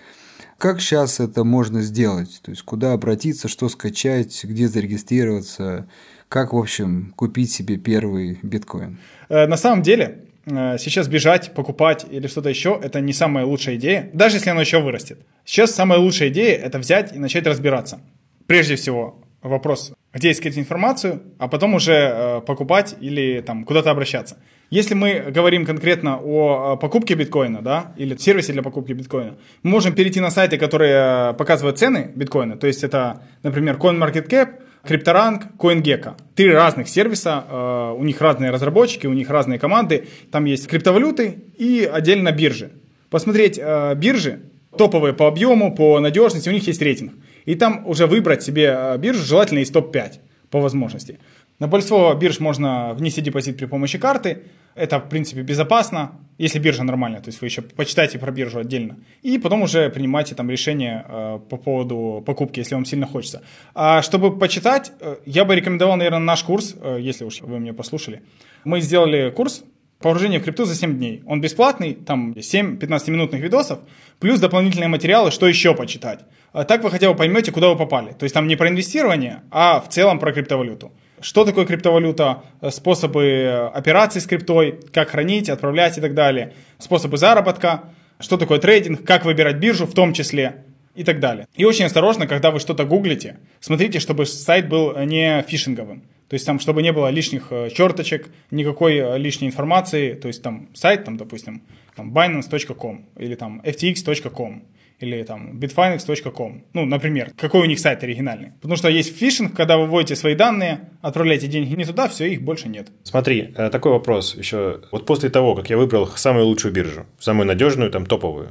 как 0.57 0.79
сейчас 0.79 1.19
это 1.19 1.43
можно 1.43 1.81
сделать? 1.81 2.39
То 2.41 2.51
есть 2.51 2.63
куда 2.63 2.93
обратиться, 2.93 3.49
что 3.49 3.67
скачать, 3.67 4.45
где 4.45 4.69
зарегистрироваться, 4.69 5.89
как, 6.29 6.53
в 6.53 6.57
общем, 6.57 7.13
купить 7.17 7.51
себе 7.51 7.75
первый 7.75 8.39
биткоин? 8.41 8.99
Э, 9.27 9.47
на 9.47 9.57
самом 9.57 9.81
деле, 9.81 10.23
э, 10.45 10.77
сейчас 10.79 11.09
бежать, 11.09 11.53
покупать 11.53 12.05
или 12.09 12.27
что-то 12.27 12.47
еще, 12.47 12.79
это 12.81 13.01
не 13.01 13.11
самая 13.11 13.43
лучшая 13.43 13.75
идея, 13.75 14.09
даже 14.13 14.37
если 14.37 14.49
оно 14.49 14.61
еще 14.61 14.81
вырастет. 14.81 15.19
Сейчас 15.43 15.75
самая 15.75 15.99
лучшая 15.99 16.29
идея– 16.29 16.57
это 16.63 16.79
взять 16.79 17.13
и 17.13 17.19
начать 17.19 17.45
разбираться. 17.45 17.99
Прежде 18.47 18.77
всего, 18.77 19.19
вопрос, 19.41 19.93
где 20.13 20.31
искать 20.31 20.57
информацию, 20.57 21.21
а 21.37 21.47
потом 21.47 21.73
уже 21.75 21.93
э, 21.93 22.41
покупать 22.41 22.95
или 22.99 23.41
там 23.41 23.63
куда-то 23.63 23.91
обращаться. 23.91 24.37
Если 24.69 24.93
мы 24.93 25.31
говорим 25.31 25.65
конкретно 25.65 26.19
о 26.21 26.75
покупке 26.75 27.15
биткоина, 27.15 27.61
да, 27.61 27.93
или 27.97 28.15
сервисе 28.17 28.53
для 28.53 28.61
покупки 28.61 28.93
биткоина, 28.93 29.37
мы 29.63 29.71
можем 29.71 29.93
перейти 29.93 30.19
на 30.19 30.29
сайты, 30.29 30.57
которые 30.57 31.33
показывают 31.33 31.79
цены 31.79 32.11
биткоина. 32.15 32.55
То 32.55 32.67
есть 32.67 32.83
это, 32.83 33.23
например, 33.41 33.77
CoinMarketCap, 33.77 34.49
CryptoRank, 34.83 35.57
CoinGecko. 35.57 36.15
Три 36.35 36.51
разных 36.51 36.87
сервиса, 36.87 37.45
э, 37.49 37.95
у 37.97 38.03
них 38.03 38.21
разные 38.21 38.51
разработчики, 38.51 39.07
у 39.07 39.13
них 39.13 39.29
разные 39.29 39.57
команды. 39.57 40.07
Там 40.31 40.45
есть 40.45 40.67
криптовалюты 40.67 41.39
и 41.57 41.89
отдельно 41.91 42.31
биржи. 42.31 42.71
Посмотреть 43.09 43.59
э, 43.59 43.95
биржи, 43.95 44.39
топовые 44.77 45.13
по 45.13 45.27
объему, 45.27 45.73
по 45.75 45.99
надежности, 45.99 46.47
у 46.47 46.51
них 46.51 46.67
есть 46.67 46.81
рейтинг. 46.81 47.13
И 47.49 47.55
там 47.55 47.87
уже 47.87 48.05
выбрать 48.05 48.43
себе 48.43 48.75
э, 48.77 48.97
биржу, 48.99 49.23
желательно 49.25 49.59
из 49.59 49.71
топ-5 49.71 50.19
по 50.51 50.61
возможности. 50.61 51.17
На 51.57 51.67
большинство 51.67 52.13
бирж 52.13 52.39
можно 52.39 52.93
внести 52.93 53.21
депозит 53.21 53.57
при 53.57 53.65
помощи 53.65 53.97
карты. 53.97 54.43
Это, 54.75 54.99
в 54.99 55.09
принципе, 55.09 55.41
безопасно, 55.41 56.11
если 56.37 56.59
биржа 56.59 56.83
нормальная, 56.83 57.21
то 57.21 57.29
есть 57.29 57.41
вы 57.41 57.47
еще 57.47 57.63
почитайте 57.63 58.19
про 58.19 58.31
биржу 58.31 58.59
отдельно. 58.59 58.97
И 59.23 59.39
потом 59.39 59.63
уже 59.63 59.89
принимайте 59.89 60.35
там 60.35 60.47
решение 60.51 61.03
э, 61.07 61.39
по 61.49 61.57
поводу 61.57 62.23
покупки, 62.23 62.59
если 62.59 62.75
вам 62.75 62.85
сильно 62.85 63.07
хочется. 63.07 63.41
А 63.73 64.03
чтобы 64.03 64.37
почитать, 64.37 64.91
э, 64.99 65.15
я 65.25 65.43
бы 65.43 65.55
рекомендовал, 65.55 65.97
наверное, 65.97 66.19
наш 66.19 66.43
курс, 66.43 66.75
э, 66.79 66.99
если 67.01 67.25
уж 67.25 67.41
вы 67.41 67.59
меня 67.59 67.73
послушали. 67.73 68.21
Мы 68.63 68.79
сделали 68.79 69.31
курс 69.31 69.63
Погружение 70.01 70.39
в 70.39 70.43
крипту 70.43 70.63
за 70.63 70.75
7 70.75 70.97
дней. 70.97 71.23
Он 71.25 71.41
бесплатный, 71.41 71.93
там 71.93 72.33
7 72.39 72.77
15-минутных 72.77 73.41
видосов, 73.41 73.79
плюс 74.19 74.39
дополнительные 74.39 74.87
материалы, 74.87 75.29
что 75.29 75.45
еще 75.45 75.75
почитать. 75.75 76.21
А 76.53 76.63
так 76.63 76.83
вы 76.83 76.89
хотя 76.89 77.09
бы 77.09 77.17
поймете, 77.17 77.51
куда 77.51 77.67
вы 77.67 77.75
попали. 77.75 78.13
То 78.13 78.23
есть 78.23 78.33
там 78.33 78.47
не 78.47 78.55
про 78.55 78.69
инвестирование, 78.69 79.41
а 79.51 79.81
в 79.81 79.89
целом 79.89 80.19
про 80.19 80.31
криптовалюту. 80.31 80.93
Что 81.19 81.43
такое 81.43 81.65
криптовалюта, 81.65 82.43
способы 82.69 83.69
операций 83.73 84.21
с 84.21 84.25
криптой, 84.25 84.79
как 84.93 85.09
хранить, 85.09 85.49
отправлять 85.49 85.97
и 85.97 86.01
так 86.01 86.13
далее, 86.13 86.53
способы 86.77 87.17
заработка, 87.17 87.83
что 88.19 88.37
такое 88.37 88.59
трейдинг, 88.59 89.03
как 89.03 89.25
выбирать 89.25 89.57
биржу 89.57 89.85
в 89.85 89.93
том 89.93 90.13
числе 90.13 90.63
и 90.99 91.03
так 91.05 91.21
далее. 91.21 91.47
И 91.55 91.63
очень 91.63 91.85
осторожно, 91.85 92.27
когда 92.27 92.51
вы 92.51 92.59
что-то 92.59 92.83
гуглите, 92.83 93.37
смотрите, 93.61 93.99
чтобы 93.99 94.25
сайт 94.25 94.67
был 94.67 94.97
не 95.05 95.41
фишинговым. 95.47 96.01
То 96.27 96.33
есть 96.33 96.45
там, 96.45 96.59
чтобы 96.59 96.81
не 96.81 96.91
было 96.91 97.09
лишних 97.09 97.47
э, 97.51 97.69
черточек, 97.69 98.27
никакой 98.51 98.97
э, 98.97 99.17
лишней 99.17 99.47
информации. 99.47 100.13
То 100.13 100.27
есть 100.27 100.43
там 100.43 100.67
сайт, 100.73 101.05
там, 101.05 101.15
допустим, 101.15 101.61
там 101.95 102.13
binance.com 102.13 103.05
или 103.17 103.35
там 103.35 103.61
ftx.com 103.65 104.63
или 104.99 105.23
там 105.23 105.57
bitfinex.com. 105.57 106.65
Ну, 106.73 106.85
например, 106.85 107.31
какой 107.37 107.61
у 107.61 107.65
них 107.65 107.79
сайт 107.79 108.03
оригинальный. 108.03 108.51
Потому 108.61 108.75
что 108.75 108.89
есть 108.89 109.17
фишинг, 109.17 109.55
когда 109.55 109.77
вы 109.77 109.87
вводите 109.87 110.17
свои 110.17 110.35
данные, 110.35 110.89
отправляете 111.01 111.47
деньги 111.47 111.73
не 111.73 111.85
туда, 111.85 112.09
все, 112.09 112.25
их 112.25 112.41
больше 112.41 112.67
нет. 112.67 112.89
Смотри, 113.03 113.53
э, 113.55 113.69
такой 113.69 113.93
вопрос 113.93 114.35
еще. 114.35 114.81
Вот 114.91 115.05
после 115.05 115.29
того, 115.29 115.55
как 115.55 115.69
я 115.69 115.77
выбрал 115.77 116.07
самую 116.07 116.45
лучшую 116.45 116.73
биржу, 116.73 117.05
самую 117.19 117.47
надежную, 117.47 117.89
там, 117.89 118.05
топовую, 118.05 118.49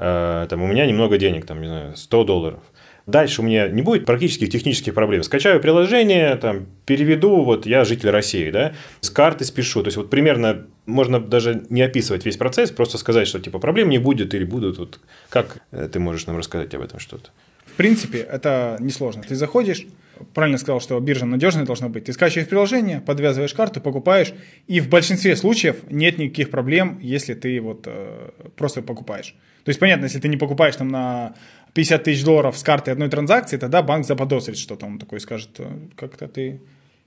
там, 0.00 0.62
у 0.62 0.66
меня 0.66 0.86
немного 0.86 1.18
денег, 1.18 1.46
там, 1.46 1.60
не 1.60 1.68
знаю, 1.68 1.96
100 1.96 2.24
долларов– 2.24 2.60
Дальше 3.10 3.42
у 3.42 3.44
меня 3.44 3.68
не 3.68 3.82
будет 3.82 4.06
практических 4.06 4.50
технических 4.50 4.94
проблем. 4.94 5.22
Скачаю 5.22 5.60
приложение, 5.60 6.36
там, 6.36 6.66
переведу, 6.86 7.42
вот 7.42 7.66
я 7.66 7.84
житель 7.84 8.10
России, 8.10 8.50
да, 8.50 8.74
с 9.00 9.10
карты 9.10 9.44
спешу. 9.44 9.82
То 9.82 9.88
есть, 9.88 9.96
вот 9.96 10.10
примерно 10.10 10.66
можно 10.86 11.18
даже 11.18 11.64
не 11.70 11.82
описывать 11.82 12.24
весь 12.24 12.36
процесс, 12.36 12.70
просто 12.70 12.98
сказать, 12.98 13.26
что 13.26 13.40
типа 13.40 13.58
проблем 13.58 13.88
не 13.88 13.98
будет 13.98 14.34
или 14.34 14.44
будут. 14.44 14.78
Вот 14.78 15.00
как 15.28 15.58
э, 15.72 15.88
ты 15.92 15.98
можешь 15.98 16.26
нам 16.26 16.36
рассказать 16.36 16.72
об 16.74 16.82
этом 16.82 17.00
что-то? 17.00 17.30
В 17.66 17.72
принципе, 17.72 18.18
это 18.18 18.76
несложно. 18.80 19.22
Ты 19.26 19.34
заходишь, 19.34 19.86
правильно 20.34 20.58
сказал, 20.58 20.80
что 20.80 20.98
биржа 21.00 21.26
надежная 21.26 21.64
должна 21.64 21.88
быть. 21.88 22.04
Ты 22.04 22.12
скачиваешь 22.12 22.48
приложение, 22.48 23.00
подвязываешь 23.00 23.54
карту, 23.54 23.80
покупаешь, 23.80 24.32
и 24.66 24.80
в 24.80 24.88
большинстве 24.88 25.36
случаев 25.36 25.76
нет 25.90 26.18
никаких 26.18 26.50
проблем, 26.50 26.98
если 27.00 27.34
ты 27.34 27.60
вот 27.60 27.84
э, 27.86 28.30
просто 28.56 28.82
покупаешь. 28.82 29.34
То 29.64 29.68
есть, 29.68 29.80
понятно, 29.80 30.04
если 30.04 30.18
ты 30.18 30.28
не 30.28 30.36
покупаешь 30.36 30.76
там 30.76 30.88
на 30.88 31.34
50 31.74 32.04
тысяч 32.04 32.24
долларов 32.24 32.56
с 32.56 32.62
карты 32.62 32.90
одной 32.90 33.08
транзакции, 33.08 33.56
тогда 33.56 33.82
банк 33.82 34.06
заподозрит 34.06 34.58
что-то. 34.58 34.86
Он 34.86 34.98
такой 34.98 35.20
скажет, 35.20 35.50
«Э, 35.58 35.68
как-то 35.96 36.28
ты, 36.28 36.60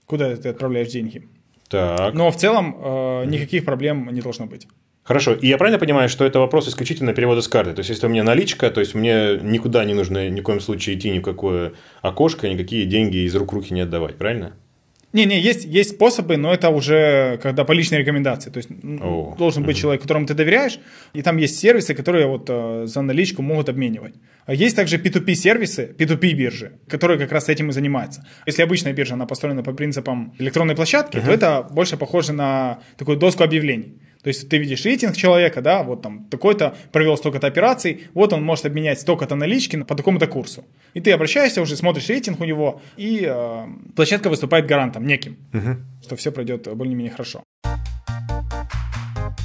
куда 0.05 0.35
ты 0.35 0.49
отправляешь 0.49 0.89
деньги. 0.89 1.27
Так. 1.69 2.13
Но 2.13 2.29
в 2.29 2.35
целом 2.35 2.75
э, 2.77 3.25
никаких 3.25 3.65
проблем 3.65 4.09
не 4.11 4.21
должно 4.21 4.45
быть. 4.45 4.67
Хорошо. 5.03 5.33
И 5.33 5.47
я 5.47 5.57
правильно 5.57 5.79
понимаю, 5.79 6.07
что 6.07 6.25
это 6.25 6.39
вопрос 6.39 6.67
исключительно 6.69 7.13
перевода 7.13 7.41
с 7.41 7.47
карты? 7.47 7.73
То 7.73 7.79
есть, 7.79 7.89
если 7.89 8.05
у 8.05 8.09
меня 8.09 8.23
наличка, 8.23 8.71
то 8.71 8.79
есть 8.79 8.95
мне 8.95 9.37
никуда 9.41 9.83
не 9.83 9.93
нужно 9.93 10.29
ни 10.29 10.39
в 10.39 10.43
коем 10.43 10.61
случае 10.61 10.95
идти 10.95 11.09
ни 11.09 11.19
в 11.19 11.23
какое 11.23 11.73
окошко, 12.01 12.47
никакие 12.47 12.85
деньги 12.85 13.17
из 13.17 13.35
рук 13.35 13.51
руки 13.51 13.73
не 13.73 13.81
отдавать, 13.81 14.15
правильно? 14.15 14.53
Не-не, 15.13 15.39
есть, 15.39 15.65
есть 15.65 15.91
способы, 15.91 16.37
но 16.37 16.51
это 16.51 16.69
уже 16.69 17.39
когда 17.43 17.65
по 17.65 17.71
личной 17.73 17.99
рекомендации. 17.99 18.49
То 18.49 18.57
есть 18.57 18.69
О, 19.01 19.35
должен 19.37 19.63
быть 19.63 19.75
угу. 19.75 19.81
человек, 19.81 20.01
которому 20.01 20.25
ты 20.25 20.33
доверяешь, 20.33 20.79
и 21.13 21.21
там 21.21 21.37
есть 21.37 21.59
сервисы, 21.59 21.93
которые 21.93 22.25
вот 22.25 22.49
э, 22.49 22.85
за 22.87 23.01
наличку 23.01 23.43
могут 23.43 23.69
обменивать. 23.69 24.15
А 24.47 24.55
есть 24.55 24.75
также 24.75 24.97
P2P 24.97 25.35
сервисы, 25.35 25.95
P2P 25.99 26.33
биржи, 26.33 26.71
которые 26.87 27.19
как 27.19 27.31
раз 27.31 27.47
этим 27.47 27.69
и 27.69 27.73
занимаются. 27.73 28.25
Если 28.47 28.63
обычная 28.63 28.93
биржа, 28.93 29.13
она 29.13 29.27
построена 29.27 29.61
по 29.61 29.71
принципам 29.73 30.33
электронной 30.39 30.75
площадки, 30.75 31.17
угу. 31.17 31.27
то 31.27 31.31
это 31.31 31.67
больше 31.69 31.95
похоже 31.95 32.33
на 32.33 32.79
такую 32.97 33.17
доску 33.17 33.43
объявлений. 33.43 33.99
То 34.23 34.29
есть 34.29 34.49
ты 34.49 34.57
видишь 34.57 34.85
рейтинг 34.85 35.15
человека, 35.15 35.61
да, 35.61 35.83
вот 35.83 36.01
там 36.01 36.25
такой-то 36.29 36.75
провел 36.91 37.17
столько-то 37.17 37.47
операций, 37.47 38.07
вот 38.13 38.33
он 38.33 38.43
может 38.43 38.65
обменять 38.65 38.99
столько-то 38.99 39.35
налички 39.35 39.83
по 39.83 39.95
такому-то 39.95 40.27
курсу. 40.27 40.63
И 40.93 41.01
ты 41.01 41.11
обращаешься 41.11 41.61
уже, 41.61 41.75
смотришь 41.75 42.09
рейтинг 42.09 42.39
у 42.39 42.45
него, 42.45 42.81
и 42.97 43.25
э, 43.27 43.67
площадка 43.95 44.29
выступает 44.29 44.65
гарантом 44.65 45.05
неким, 45.05 45.37
угу. 45.53 45.77
что 46.01 46.15
все 46.15 46.31
пройдет 46.31 46.73
более-менее 46.73 47.11
хорошо. 47.11 47.43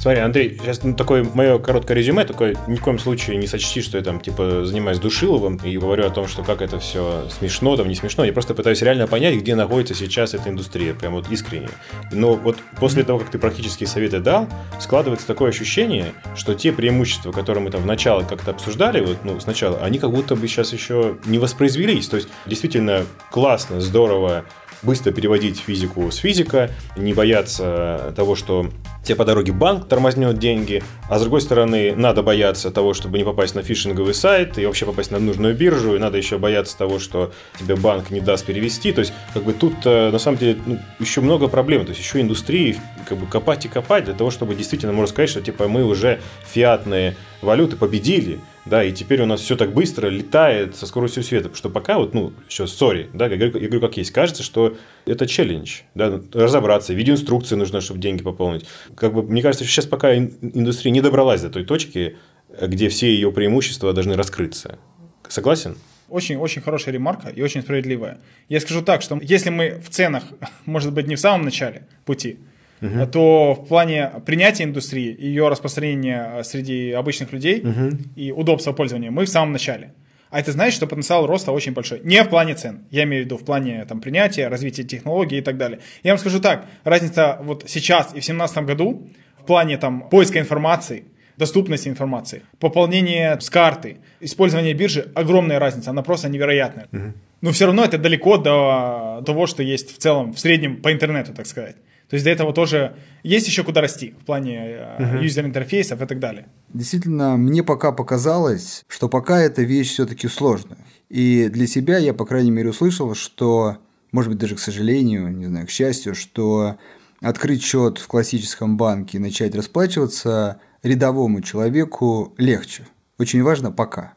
Смотри, 0.01 0.21
Андрей, 0.21 0.57
сейчас 0.61 0.81
ну, 0.81 0.95
такое 0.95 1.25
мое 1.33 1.59
короткое 1.59 1.95
резюме, 1.95 2.23
такое 2.23 2.55
ни 2.67 2.77
в 2.77 2.81
коем 2.81 2.99
случае 2.99 3.35
не 3.35 3.47
сочти, 3.47 3.81
что 3.81 3.97
я 3.97 4.03
там 4.03 4.21
типа 4.21 4.63
занимаюсь 4.63 4.97
душиловым 4.97 5.57
и 5.57 5.77
говорю 5.77 6.05
о 6.05 6.09
том, 6.09 6.25
что 6.25 6.41
как 6.41 6.61
это 6.61 6.79
все 6.79 7.27
смешно, 7.37 7.75
там 7.75 7.89
не 7.89 7.95
смешно. 7.95 8.23
Я 8.23 8.31
просто 8.31 8.53
пытаюсь 8.53 8.81
реально 8.81 9.07
понять, 9.07 9.35
где 9.35 9.55
находится 9.55 9.93
сейчас 9.93 10.33
эта 10.33 10.49
индустрия, 10.49 10.93
прям 10.93 11.15
вот 11.15 11.29
искренне. 11.29 11.67
Но 12.13 12.35
вот 12.35 12.57
после 12.79 13.03
того, 13.03 13.19
как 13.19 13.29
ты 13.29 13.39
практические 13.39 13.87
советы 13.87 14.21
дал, 14.21 14.47
складывается 14.79 15.27
такое 15.27 15.49
ощущение, 15.49 16.13
что 16.33 16.53
те 16.53 16.71
преимущества, 16.71 17.33
которые 17.33 17.61
мы 17.61 17.69
там 17.69 17.81
в 17.81 17.85
начале 17.85 18.25
как-то 18.25 18.51
обсуждали, 18.51 19.01
вот, 19.01 19.17
ну, 19.25 19.37
сначала, 19.41 19.79
они 19.79 19.99
как 19.99 20.11
будто 20.11 20.37
бы 20.37 20.47
сейчас 20.47 20.71
еще 20.71 21.17
не 21.25 21.39
воспроизвелись. 21.39 22.07
То 22.07 22.15
есть, 22.15 22.29
действительно 22.45 23.05
классно, 23.31 23.81
здорово, 23.81 24.45
быстро 24.81 25.11
переводить 25.11 25.59
физику 25.59 26.09
с 26.11 26.17
физика, 26.17 26.71
не 26.95 27.13
бояться 27.13 28.13
того, 28.15 28.35
что 28.35 28.69
тебе 29.03 29.15
по 29.15 29.25
дороге 29.25 29.51
банк 29.51 29.87
тормознет 29.87 30.37
деньги, 30.37 30.83
а 31.09 31.17
с 31.17 31.21
другой 31.21 31.41
стороны, 31.41 31.95
надо 31.95 32.21
бояться 32.21 32.71
того, 32.71 32.93
чтобы 32.93 33.17
не 33.17 33.23
попасть 33.23 33.55
на 33.55 33.63
фишинговый 33.63 34.13
сайт 34.13 34.57
и 34.57 34.65
вообще 34.65 34.85
попасть 34.85 35.11
на 35.11 35.19
нужную 35.19 35.55
биржу, 35.55 35.95
и 35.95 35.99
надо 35.99 36.17
еще 36.17 36.37
бояться 36.37 36.77
того, 36.77 36.99
что 36.99 37.31
тебе 37.57 37.75
банк 37.75 38.11
не 38.11 38.19
даст 38.19 38.45
перевести. 38.45 38.91
То 38.91 38.99
есть, 38.99 39.13
как 39.33 39.43
бы 39.43 39.53
тут 39.53 39.73
э, 39.85 40.11
на 40.11 40.19
самом 40.19 40.37
деле 40.37 40.59
ну, 40.65 40.79
еще 40.99 41.21
много 41.21 41.47
проблем. 41.47 41.85
То 41.85 41.89
есть, 41.89 42.01
еще 42.01 42.21
индустрии 42.21 42.77
как 43.07 43.17
бы 43.17 43.25
копать 43.25 43.65
и 43.65 43.67
копать 43.67 44.05
для 44.05 44.13
того, 44.13 44.31
чтобы 44.31 44.55
действительно 44.55 44.93
можно 44.93 45.11
сказать, 45.11 45.29
что 45.29 45.41
типа 45.41 45.67
мы 45.67 45.83
уже 45.83 46.19
фиатные 46.45 47.15
валюты 47.41 47.75
победили, 47.75 48.39
да, 48.69 48.83
и 48.83 48.91
теперь 48.91 49.21
у 49.21 49.25
нас 49.25 49.41
все 49.41 49.55
так 49.55 49.73
быстро 49.73 50.07
летает 50.07 50.75
со 50.75 50.85
скоростью 50.85 51.23
света, 51.23 51.49
потому 51.49 51.57
что 51.57 51.69
пока 51.69 51.97
вот, 51.97 52.13
ну, 52.13 52.33
еще 52.47 52.67
сори, 52.67 53.09
да, 53.13 53.27
я 53.27 53.37
говорю, 53.37 53.59
я 53.59 53.67
говорю, 53.67 53.81
как 53.81 53.97
есть, 53.97 54.11
кажется, 54.11 54.43
что 54.43 54.77
это 55.05 55.25
челлендж, 55.27 55.81
да, 55.95 56.21
разобраться, 56.33 56.93
видеоинструкции 56.93 57.55
нужно, 57.55 57.81
чтобы 57.81 57.99
деньги 57.99 58.23
пополнить. 58.23 58.65
Как 58.95 59.13
бы, 59.13 59.23
мне 59.23 59.41
кажется, 59.41 59.65
сейчас 59.65 59.85
пока 59.85 60.15
индустрия 60.15 60.91
не 60.91 61.01
добралась 61.01 61.41
до 61.41 61.49
той 61.49 61.65
точки, 61.65 62.17
где 62.61 62.89
все 62.89 63.13
ее 63.13 63.31
преимущества 63.31 63.93
должны 63.93 64.15
раскрыться. 64.15 64.79
Согласен? 65.27 65.75
Очень-очень 66.09 66.61
хорошая 66.61 66.93
ремарка 66.93 67.29
и 67.29 67.41
очень 67.41 67.61
справедливая. 67.61 68.19
Я 68.47 68.59
скажу 68.59 68.81
так, 68.81 69.01
что 69.01 69.19
если 69.21 69.51
мы 69.51 69.79
в 69.79 69.89
ценах, 69.89 70.23
может 70.65 70.93
быть, 70.93 71.07
не 71.07 71.15
в 71.15 71.19
самом 71.19 71.45
начале 71.45 71.87
пути, 72.05 72.39
угу. 72.81 73.07
то 73.07 73.53
в 73.53 73.67
плане 73.67 74.11
принятия 74.25 74.63
индустрии, 74.63 75.15
ее 75.19 75.47
распространения 75.47 76.41
среди 76.43 76.91
обычных 76.91 77.31
людей 77.31 77.61
угу. 77.61 77.97
и 78.15 78.31
удобства 78.31 78.73
пользования 78.73 79.11
мы 79.11 79.25
в 79.25 79.29
самом 79.29 79.51
начале. 79.51 79.93
А 80.29 80.39
это 80.39 80.51
значит, 80.51 80.75
что 80.75 80.85
потенциал 80.85 81.25
роста 81.25 81.51
очень 81.51 81.73
большой. 81.73 82.01
Не 82.03 82.23
в 82.23 82.29
плане 82.29 82.53
цен. 82.53 82.85
Я 82.91 83.03
имею 83.03 83.23
в 83.23 83.25
виду 83.25 83.37
в 83.37 83.43
плане 83.43 83.83
там, 83.85 83.99
принятия, 83.99 84.47
развития 84.47 84.83
технологий 84.83 85.39
и 85.39 85.41
так 85.41 85.57
далее. 85.57 85.79
Я 86.03 86.11
вам 86.11 86.19
скажу 86.19 86.39
так. 86.39 86.67
Разница 86.83 87.39
вот 87.41 87.63
сейчас 87.67 88.07
и 88.07 88.21
в 88.21 88.25
2017 88.25 88.57
году 88.59 89.09
в 89.39 89.45
плане 89.45 89.77
там, 89.77 90.07
поиска 90.07 90.39
информации, 90.39 91.05
доступности 91.37 91.89
информации, 91.89 92.43
пополнения 92.59 93.39
с 93.39 93.49
карты, 93.49 93.97
использование 94.19 94.73
биржи, 94.73 95.09
огромная 95.15 95.57
разница. 95.57 95.89
Она 95.89 96.03
просто 96.03 96.29
невероятная. 96.29 96.87
Угу. 96.91 97.13
Но 97.41 97.51
все 97.51 97.65
равно 97.65 97.83
это 97.83 97.97
далеко 97.97 98.37
до 98.37 99.23
того, 99.25 99.47
что 99.47 99.63
есть 99.63 99.95
в 99.95 99.97
целом, 99.97 100.33
в 100.33 100.39
среднем 100.39 100.81
по 100.81 100.91
интернету, 100.91 101.33
так 101.33 101.47
сказать. 101.47 101.77
То 102.09 102.15
есть 102.15 102.23
до 102.25 102.31
этого 102.31 102.53
тоже 102.53 102.95
есть 103.21 103.47
еще 103.47 103.63
куда 103.63 103.81
расти 103.81 104.15
в 104.19 104.25
плане 104.25 104.57
uh-huh. 104.57 105.23
юзер-интерфейсов 105.23 106.01
и 106.01 106.05
так 106.07 106.19
далее. 106.19 106.47
Действительно, 106.73 107.37
мне 107.37 107.63
пока 107.63 107.91
показалось, 107.91 108.83
что 108.87 109.07
пока 109.09 109.39
эта 109.39 109.61
вещь 109.61 109.91
все-таки 109.91 110.27
сложная. 110.27 110.79
И 111.09 111.49
для 111.49 111.67
себя 111.67 111.97
я, 111.97 112.13
по 112.13 112.25
крайней 112.25 112.51
мере, 112.51 112.69
услышал, 112.69 113.13
что, 113.13 113.77
может 114.11 114.31
быть, 114.31 114.39
даже 114.39 114.55
к 114.55 114.59
сожалению, 114.59 115.29
не 115.29 115.45
знаю, 115.45 115.67
к 115.67 115.69
счастью, 115.69 116.15
что 116.15 116.77
открыть 117.21 117.63
счет 117.63 117.99
в 117.99 118.07
классическом 118.07 118.77
банке 118.77 119.17
и 119.17 119.21
начать 119.21 119.53
расплачиваться 119.55 120.59
рядовому 120.81 121.41
человеку 121.41 122.33
легче. 122.37 122.87
Очень 123.19 123.43
важно 123.43 123.71
пока. 123.71 124.13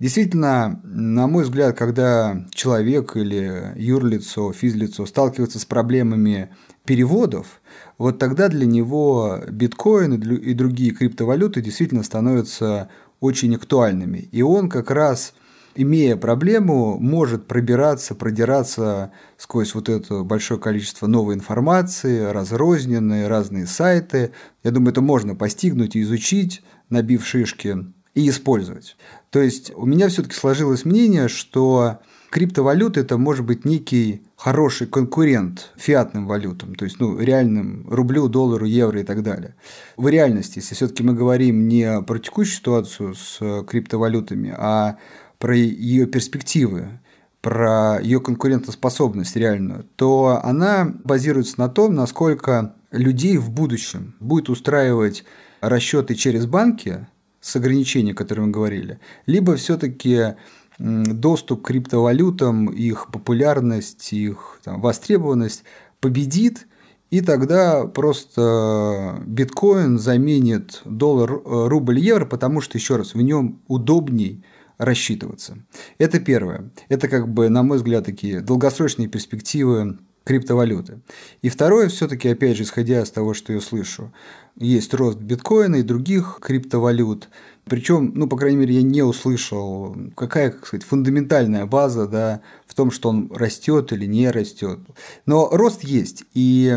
Действительно, 0.00 0.80
на 0.82 1.28
мой 1.28 1.44
взгляд, 1.44 1.76
когда 1.76 2.44
человек 2.52 3.16
или 3.16 3.72
юрлицо, 3.76 4.52
физлицо 4.52 5.06
сталкивается 5.06 5.60
с 5.60 5.64
проблемами 5.64 6.50
переводов, 6.84 7.60
вот 7.98 8.18
тогда 8.18 8.48
для 8.48 8.66
него 8.66 9.40
биткоин 9.48 10.14
и 10.14 10.54
другие 10.54 10.92
криптовалюты 10.92 11.60
действительно 11.60 12.02
становятся 12.02 12.88
очень 13.20 13.54
актуальными. 13.54 14.28
И 14.32 14.42
он 14.42 14.68
как 14.68 14.90
раз 14.90 15.34
имея 15.74 16.16
проблему, 16.16 16.98
может 16.98 17.46
пробираться, 17.46 18.14
продираться 18.14 19.12
сквозь 19.36 19.74
вот 19.74 19.88
это 19.88 20.22
большое 20.22 20.58
количество 20.58 21.06
новой 21.06 21.34
информации, 21.34 22.24
разрозненные 22.30 23.28
разные 23.28 23.66
сайты. 23.66 24.32
Я 24.64 24.70
думаю, 24.72 24.92
это 24.92 25.00
можно 25.00 25.34
постигнуть 25.34 25.96
и 25.96 26.02
изучить, 26.02 26.62
набив 26.88 27.24
шишки, 27.26 27.76
и 28.14 28.28
использовать. 28.28 28.96
То 29.30 29.40
есть 29.40 29.72
у 29.74 29.86
меня 29.86 30.08
все-таки 30.08 30.34
сложилось 30.34 30.84
мнение, 30.84 31.28
что 31.28 32.00
криптовалюта 32.30 33.00
это 33.00 33.18
может 33.18 33.46
быть 33.46 33.64
некий 33.64 34.22
хороший 34.40 34.86
конкурент 34.86 35.70
фиатным 35.76 36.26
валютам, 36.26 36.74
то 36.74 36.86
есть 36.86 36.98
ну, 36.98 37.18
реальным 37.18 37.86
рублю, 37.90 38.26
доллару, 38.26 38.64
евро 38.64 38.98
и 38.98 39.04
так 39.04 39.22
далее. 39.22 39.54
В 39.98 40.08
реальности, 40.08 40.60
если 40.60 40.74
все-таки 40.74 41.02
мы 41.02 41.12
говорим 41.12 41.68
не 41.68 42.00
про 42.00 42.18
текущую 42.18 42.56
ситуацию 42.56 43.14
с 43.14 43.64
криптовалютами, 43.64 44.54
а 44.56 44.96
про 45.38 45.54
ее 45.54 46.06
перспективы, 46.06 47.00
про 47.42 48.00
ее 48.00 48.18
конкурентоспособность 48.20 49.36
реальную, 49.36 49.84
то 49.96 50.40
она 50.42 50.90
базируется 51.04 51.60
на 51.60 51.68
том, 51.68 51.94
насколько 51.94 52.74
людей 52.92 53.36
в 53.36 53.50
будущем 53.50 54.14
будет 54.20 54.48
устраивать 54.48 55.24
расчеты 55.60 56.14
через 56.14 56.46
банки 56.46 57.06
с 57.42 57.56
ограничением, 57.56 58.14
о 58.14 58.16
котором 58.16 58.46
мы 58.46 58.50
говорили, 58.52 59.00
либо 59.26 59.56
все-таки 59.56 60.34
доступ 60.80 61.62
к 61.62 61.66
криптовалютам, 61.66 62.66
их 62.68 63.08
популярность, 63.12 64.12
их 64.12 64.60
там, 64.64 64.80
востребованность 64.80 65.64
победит, 66.00 66.66
и 67.10 67.20
тогда 67.20 67.86
просто 67.86 69.20
биткоин 69.26 69.98
заменит 69.98 70.80
доллар, 70.84 71.32
э, 71.32 71.66
рубль, 71.68 71.98
евро, 71.98 72.24
потому 72.24 72.60
что, 72.60 72.78
еще 72.78 72.96
раз, 72.96 73.14
в 73.14 73.20
нем 73.20 73.60
удобней 73.68 74.42
рассчитываться. 74.78 75.58
Это 75.98 76.20
первое. 76.20 76.70
Это, 76.88 77.08
как 77.08 77.28
бы, 77.28 77.50
на 77.50 77.62
мой 77.62 77.76
взгляд, 77.76 78.06
такие 78.06 78.40
долгосрочные 78.40 79.08
перспективы 79.08 79.98
криптовалюты. 80.24 81.00
И 81.42 81.48
второе, 81.48 81.88
все-таки, 81.88 82.28
опять 82.28 82.56
же, 82.56 82.64
исходя 82.64 83.02
из 83.02 83.10
того, 83.10 83.34
что 83.34 83.52
я 83.52 83.60
слышу, 83.60 84.12
есть 84.56 84.92
рост 84.94 85.18
биткоина 85.18 85.76
и 85.76 85.82
других 85.82 86.38
криптовалют. 86.40 87.28
Причем, 87.64 88.12
ну, 88.14 88.26
по 88.26 88.36
крайней 88.36 88.58
мере, 88.58 88.74
я 88.74 88.82
не 88.82 89.02
услышал, 89.02 89.96
какая, 90.16 90.50
как 90.50 90.66
сказать, 90.66 90.84
фундаментальная 90.84 91.66
база 91.66 92.06
да, 92.08 92.40
в 92.66 92.74
том, 92.74 92.90
что 92.90 93.10
он 93.10 93.30
растет 93.32 93.92
или 93.92 94.06
не 94.06 94.30
растет. 94.30 94.80
Но 95.24 95.48
рост 95.50 95.84
есть. 95.84 96.24
И 96.34 96.76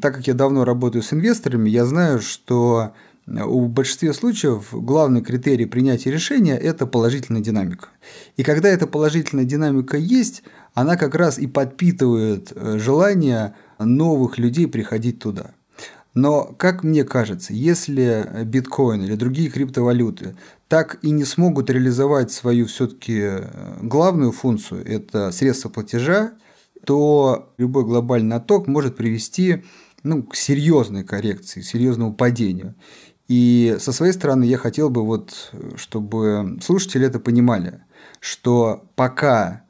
так 0.00 0.16
как 0.16 0.26
я 0.26 0.34
давно 0.34 0.64
работаю 0.64 1.02
с 1.02 1.12
инвесторами, 1.12 1.68
я 1.68 1.84
знаю, 1.84 2.20
что 2.20 2.94
в 3.26 3.68
большинстве 3.68 4.12
случаев 4.14 4.68
главный 4.72 5.22
критерий 5.22 5.66
принятия 5.66 6.10
решения– 6.10 6.56
это 6.58 6.86
положительная 6.86 7.40
динамика. 7.40 7.88
И 8.36 8.42
когда 8.42 8.68
эта 8.68 8.86
положительная 8.86 9.44
динамика 9.44 9.96
есть, 9.96 10.42
она 10.74 10.96
как 10.96 11.14
раз 11.14 11.38
и 11.38 11.46
подпитывает 11.46 12.52
э, 12.54 12.78
желание 12.78 13.54
новых 13.78 14.38
людей 14.38 14.66
приходить 14.66 15.18
туда. 15.18 15.52
Но, 16.14 16.44
как 16.58 16.82
мне 16.82 17.04
кажется, 17.04 17.54
если 17.54 18.44
биткоин 18.44 19.02
или 19.02 19.14
другие 19.14 19.48
криптовалюты 19.48 20.36
так 20.68 20.98
и 21.02 21.10
не 21.10 21.24
смогут 21.24 21.68
реализовать 21.70 22.32
свою 22.32 22.66
все-таки 22.66 23.18
э, 23.20 23.78
главную 23.82 24.32
функцию– 24.32 24.84
это 24.86 25.30
средство 25.30 25.68
платежа, 25.68 26.32
то 26.84 27.52
любой 27.58 27.84
глобальный 27.84 28.36
отток 28.36 28.66
может 28.66 28.96
привести 28.96 29.64
ну, 30.02 30.22
к 30.22 30.34
серьезной 30.34 31.04
коррекции, 31.04 31.60
к 31.60 31.64
серьезному 31.64 32.14
падению. 32.14 32.74
И 33.28 33.76
со 33.78 33.92
своей 33.92 34.12
стороны 34.12 34.44
я 34.44 34.58
хотел 34.58 34.90
бы, 34.90 35.04
вот, 35.04 35.52
чтобы 35.76 36.58
слушатели 36.62 37.06
это 37.06 37.20
понимали, 37.20 37.82
что 38.20 38.84
пока 38.94 39.61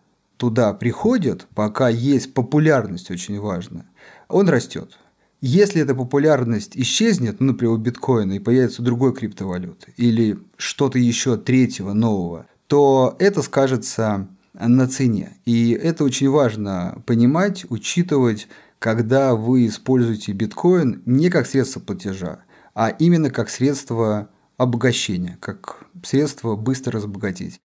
туда 0.43 0.75
приходят, 0.75 1.47
пока 1.55 1.89
есть 1.89 2.35
популярность, 2.35 3.13
очень 3.13 3.39
важно, 3.39 3.87
он 4.29 4.49
растет. 4.49 4.99
Если 5.41 5.81
эта 5.81 5.95
популярность 5.95 6.73
исчезнет, 6.75 7.39
ну, 7.39 7.53
например, 7.53 7.75
у 7.75 7.77
биткоина, 7.77 8.33
и 8.33 8.39
появится 8.41 8.83
другой 8.83 9.15
криптовалюты, 9.15 9.95
или 9.97 10.41
что-то 10.57 10.99
еще 10.99 11.37
третьего, 11.37 11.93
нового, 11.93 12.47
то 12.67 13.15
это 13.21 13.41
скажется 13.43 14.27
на 14.53 14.89
цене. 14.89 15.39
И 15.45 15.71
это 15.71 16.03
очень 16.03 16.29
важно 16.29 17.01
понимать, 17.07 17.65
учитывать, 17.69 18.49
когда 18.81 19.37
вы 19.37 19.69
используете 19.69 20.33
биткоин 20.33 21.05
не 21.07 21.31
как 21.31 21.47
средство 21.47 21.79
платежа, 21.79 22.41
а 22.75 22.89
именно 22.89 23.31
как 23.31 23.49
средство 23.49 24.29
обогащения, 24.57 25.39
как 25.41 25.87
средство 26.03 26.57
быстро 26.57 26.99
разбогатеть. 26.99 27.61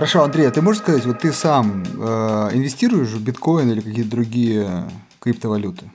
Хорошо, 0.00 0.22
Андрей, 0.22 0.48
а 0.48 0.50
ты 0.50 0.62
можешь 0.62 0.80
сказать, 0.80 1.04
вот 1.04 1.18
ты 1.18 1.30
сам 1.30 1.82
э, 1.82 2.48
инвестируешь 2.54 3.08
в 3.08 3.22
биткоин 3.22 3.70
или 3.70 3.82
какие-то 3.82 4.10
другие 4.10 4.84
криптовалюты? 5.18 5.90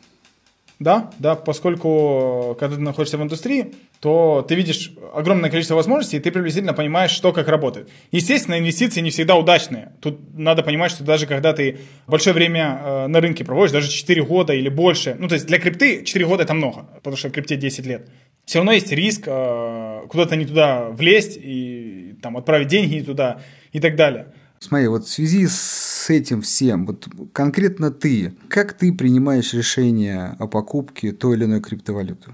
Да, 0.78 1.10
да, 1.18 1.34
поскольку 1.34 2.56
когда 2.60 2.76
ты 2.76 2.82
находишься 2.84 3.18
в 3.18 3.24
индустрии, 3.24 3.74
то 4.02 4.46
ты 4.48 4.54
видишь 4.54 4.94
огромное 5.16 5.50
количество 5.50 5.74
возможностей, 5.74 6.18
и 6.18 6.20
ты 6.20 6.32
приблизительно 6.32 6.74
понимаешь, 6.74 7.10
что 7.10 7.34
как 7.34 7.48
работает. 7.48 7.90
Естественно, 8.12 8.60
инвестиции 8.60 9.02
не 9.02 9.10
всегда 9.10 9.38
удачные. 9.38 9.94
Тут 10.02 10.20
надо 10.38 10.62
понимать, 10.62 10.92
что 10.92 11.04
даже 11.04 11.26
когда 11.26 11.54
ты 11.54 11.80
большое 12.06 12.36
время 12.36 12.80
э, 12.84 13.08
на 13.08 13.22
рынке 13.22 13.44
проводишь, 13.44 13.72
даже 13.72 13.90
4 13.90 14.24
года 14.24 14.54
или 14.54 14.70
больше, 14.70 15.16
ну 15.18 15.28
то 15.28 15.34
есть 15.34 15.48
для 15.48 15.58
крипты 15.58 16.04
4 16.04 16.28
года 16.28 16.44
это 16.44 16.54
много, 16.54 16.86
потому 16.98 17.18
что 17.18 17.30
в 17.30 17.32
крипте 17.32 17.56
10 17.56 17.84
лет. 17.88 18.08
Все 18.46 18.60
равно 18.60 18.74
есть 18.74 18.92
риск 18.92 19.24
э, 19.26 20.02
куда-то 20.08 20.36
не 20.36 20.46
туда 20.46 20.90
влезть 20.92 21.40
и 21.42 22.16
там 22.22 22.38
отправить 22.38 22.68
деньги 22.68 22.96
не 22.96 23.02
туда 23.02 23.42
и 23.76 23.80
так 23.82 23.96
далее. 23.96 24.28
Смотри, 24.60 24.88
вот 24.88 25.04
в 25.04 25.10
связи 25.10 25.48
с 25.48 26.10
этим 26.10 26.42
всем, 26.42 26.86
вот 26.86 27.08
конкретно 27.34 27.92
ты, 27.92 28.34
как 28.48 28.72
ты 28.74 28.94
принимаешь 28.94 29.54
решение 29.54 30.36
о 30.40 30.48
покупке 30.48 31.12
той 31.12 31.36
или 31.36 31.44
иной 31.44 31.62
криптовалюты? 31.62 32.32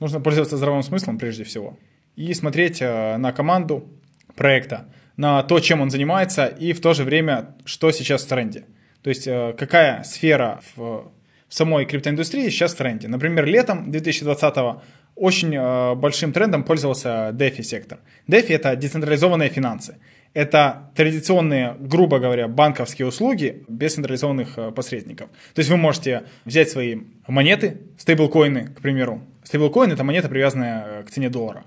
Нужно 0.00 0.20
пользоваться 0.20 0.56
здравым 0.56 0.82
смыслом 0.82 1.18
прежде 1.18 1.44
всего 1.44 1.78
и 2.16 2.34
смотреть 2.34 2.82
э, 2.82 3.16
на 3.16 3.32
команду 3.32 3.88
проекта, 4.34 4.88
на 5.16 5.42
то, 5.44 5.60
чем 5.60 5.80
он 5.80 5.90
занимается 5.90 6.46
и 6.46 6.72
в 6.72 6.80
то 6.80 6.94
же 6.94 7.04
время, 7.04 7.54
что 7.64 7.92
сейчас 7.92 8.24
в 8.24 8.28
тренде. 8.28 8.64
То 9.02 9.10
есть 9.10 9.28
э, 9.28 9.54
какая 9.56 10.02
сфера 10.02 10.60
в, 10.74 11.12
самой 11.48 11.86
криптоиндустрии 11.86 12.50
сейчас 12.50 12.74
в 12.74 12.76
тренде. 12.76 13.06
Например, 13.06 13.46
летом 13.46 13.92
2020 13.92 14.82
очень 15.14 15.54
э, 15.54 15.94
большим 15.94 16.32
трендом 16.32 16.64
пользовался 16.64 17.30
DeFi 17.32 17.62
сектор. 17.62 17.98
DeFi 18.26 18.54
это 18.54 18.74
децентрализованные 18.76 19.48
финансы. 19.48 19.98
Это 20.34 20.90
традиционные, 20.94 21.76
грубо 21.78 22.18
говоря, 22.18 22.48
банковские 22.48 23.06
услуги 23.06 23.64
без 23.68 23.94
централизованных 23.94 24.56
э, 24.56 24.70
посредников. 24.70 25.28
То 25.54 25.58
есть 25.58 25.70
вы 25.70 25.76
можете 25.76 26.24
взять 26.46 26.70
свои 26.70 27.00
монеты, 27.26 27.82
стейблкоины, 27.98 28.68
к 28.68 28.80
примеру. 28.80 29.20
Стейблкоин– 29.44 29.92
это 29.92 30.04
монета, 30.04 30.28
привязанная 30.28 30.84
э, 30.84 31.02
к 31.02 31.10
цене 31.10 31.28
доллара. 31.28 31.64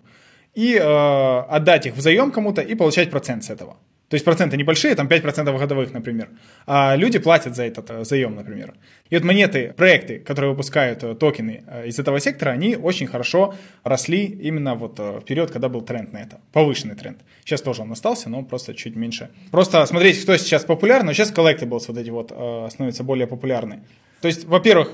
И 0.56 0.76
э, 0.76 0.80
отдать 0.82 1.86
их 1.86 1.96
в 1.96 2.02
заем 2.02 2.32
кому-то 2.32 2.62
и 2.62 2.74
получать 2.74 3.12
процент 3.12 3.44
с 3.44 3.52
этого. 3.52 3.78
То 4.10 4.16
есть 4.16 4.24
проценты 4.24 4.56
небольшие, 4.56 4.94
там 4.94 5.08
5% 5.08 5.58
годовых, 5.58 5.92
например. 5.92 6.30
А 6.68 6.96
люди 6.96 7.18
платят 7.18 7.56
за 7.56 7.64
этот 7.64 7.90
э, 7.90 8.06
заем, 8.06 8.36
например. 8.36 8.76
И 9.10 9.16
вот 9.16 9.24
монеты, 9.24 9.74
проекты, 9.76 10.20
которые 10.20 10.52
выпускают 10.52 11.04
э, 11.04 11.16
токены 11.16 11.64
э, 11.66 11.88
из 11.88 11.98
этого 11.98 12.20
сектора, 12.20 12.52
они 12.52 12.76
очень 12.76 13.08
хорошо 13.08 13.56
росли 13.84 14.26
именно 14.26 14.76
вот 14.76 15.00
в 15.00 15.22
период, 15.22 15.50
когда 15.50 15.70
был 15.70 15.82
тренд 15.82 16.14
на 16.14 16.20
это. 16.20 16.40
Повышенный 16.54 16.96
тренд. 16.96 17.18
Сейчас 17.44 17.62
тоже 17.62 17.82
он 17.82 17.92
остался, 17.92 18.30
но 18.30 18.44
просто 18.44 18.76
чуть 18.76 18.96
меньше. 18.96 19.30
Просто 19.50 19.84
смотреть, 19.88 20.22
кто 20.22 20.38
сейчас 20.38 20.66
популярный. 20.66 21.16
Сейчас 21.16 21.34
collectibles 21.34 21.86
вот 21.88 21.98
эти 21.98 22.12
вот 22.12 22.28
становятся 22.72 23.04
более 23.04 23.26
популярны. 23.26 23.80
То 24.22 24.28
есть, 24.28 24.46
во-первых, 24.46 24.92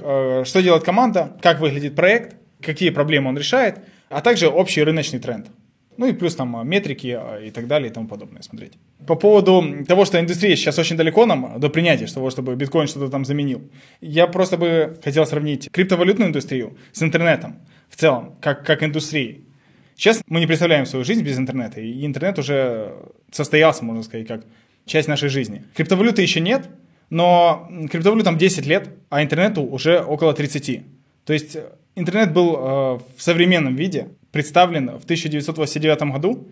что 0.47 0.61
делает 0.61 0.83
команда, 0.83 1.37
как 1.41 1.59
выглядит 1.59 1.95
проект, 1.95 2.35
какие 2.61 2.89
проблемы 2.89 3.29
он 3.29 3.37
решает, 3.37 3.79
а 4.09 4.21
также 4.21 4.47
общий 4.47 4.83
рыночный 4.83 5.19
тренд. 5.19 5.47
Ну 5.97 6.07
и 6.07 6.13
плюс 6.13 6.35
там 6.35 6.67
метрики 6.67 7.19
и 7.43 7.51
так 7.51 7.67
далее 7.67 7.89
и 7.89 7.93
тому 7.93 8.07
подобное 8.07 8.41
смотреть. 8.41 8.73
По 9.05 9.15
поводу 9.15 9.85
того, 9.87 10.05
что 10.05 10.19
индустрия 10.19 10.55
сейчас 10.55 10.79
очень 10.79 10.97
далеко 10.97 11.25
нам 11.25 11.59
до 11.59 11.69
принятия 11.69 12.07
того, 12.07 12.29
чтобы 12.29 12.55
биткоин 12.55 12.87
что-то 12.87 13.09
там 13.09 13.25
заменил. 13.25 13.61
Я 13.99 14.27
просто 14.27 14.57
бы 14.57 14.97
хотел 15.03 15.25
сравнить 15.25 15.69
криптовалютную 15.71 16.29
индустрию 16.29 16.77
с 16.91 17.03
интернетом 17.03 17.59
в 17.89 17.97
целом, 17.97 18.35
как, 18.41 18.65
как 18.65 18.83
индустрией. 18.83 19.45
Сейчас 19.95 20.23
мы 20.27 20.39
не 20.39 20.47
представляем 20.47 20.85
свою 20.85 21.05
жизнь 21.05 21.21
без 21.23 21.37
интернета, 21.37 21.81
и 21.81 22.05
интернет 22.05 22.39
уже 22.39 22.93
состоялся, 23.31 23.85
можно 23.85 24.01
сказать, 24.01 24.27
как 24.27 24.45
часть 24.85 25.07
нашей 25.07 25.29
жизни. 25.29 25.63
Криптовалюты 25.75 26.21
еще 26.21 26.39
нет, 26.39 26.69
но 27.09 27.69
криптовалютам 27.91 28.37
10 28.37 28.65
лет, 28.65 28.89
а 29.09 29.21
интернету 29.21 29.61
уже 29.61 29.99
около 29.99 30.33
30. 30.33 30.81
То 31.25 31.33
есть 31.33 31.57
интернет 31.95 32.33
был 32.33 32.55
э, 32.55 32.59
в 33.15 33.21
современном 33.21 33.75
виде 33.75 34.07
представлен 34.31 34.99
в 34.99 35.03
1989 35.03 36.01
году, 36.11 36.47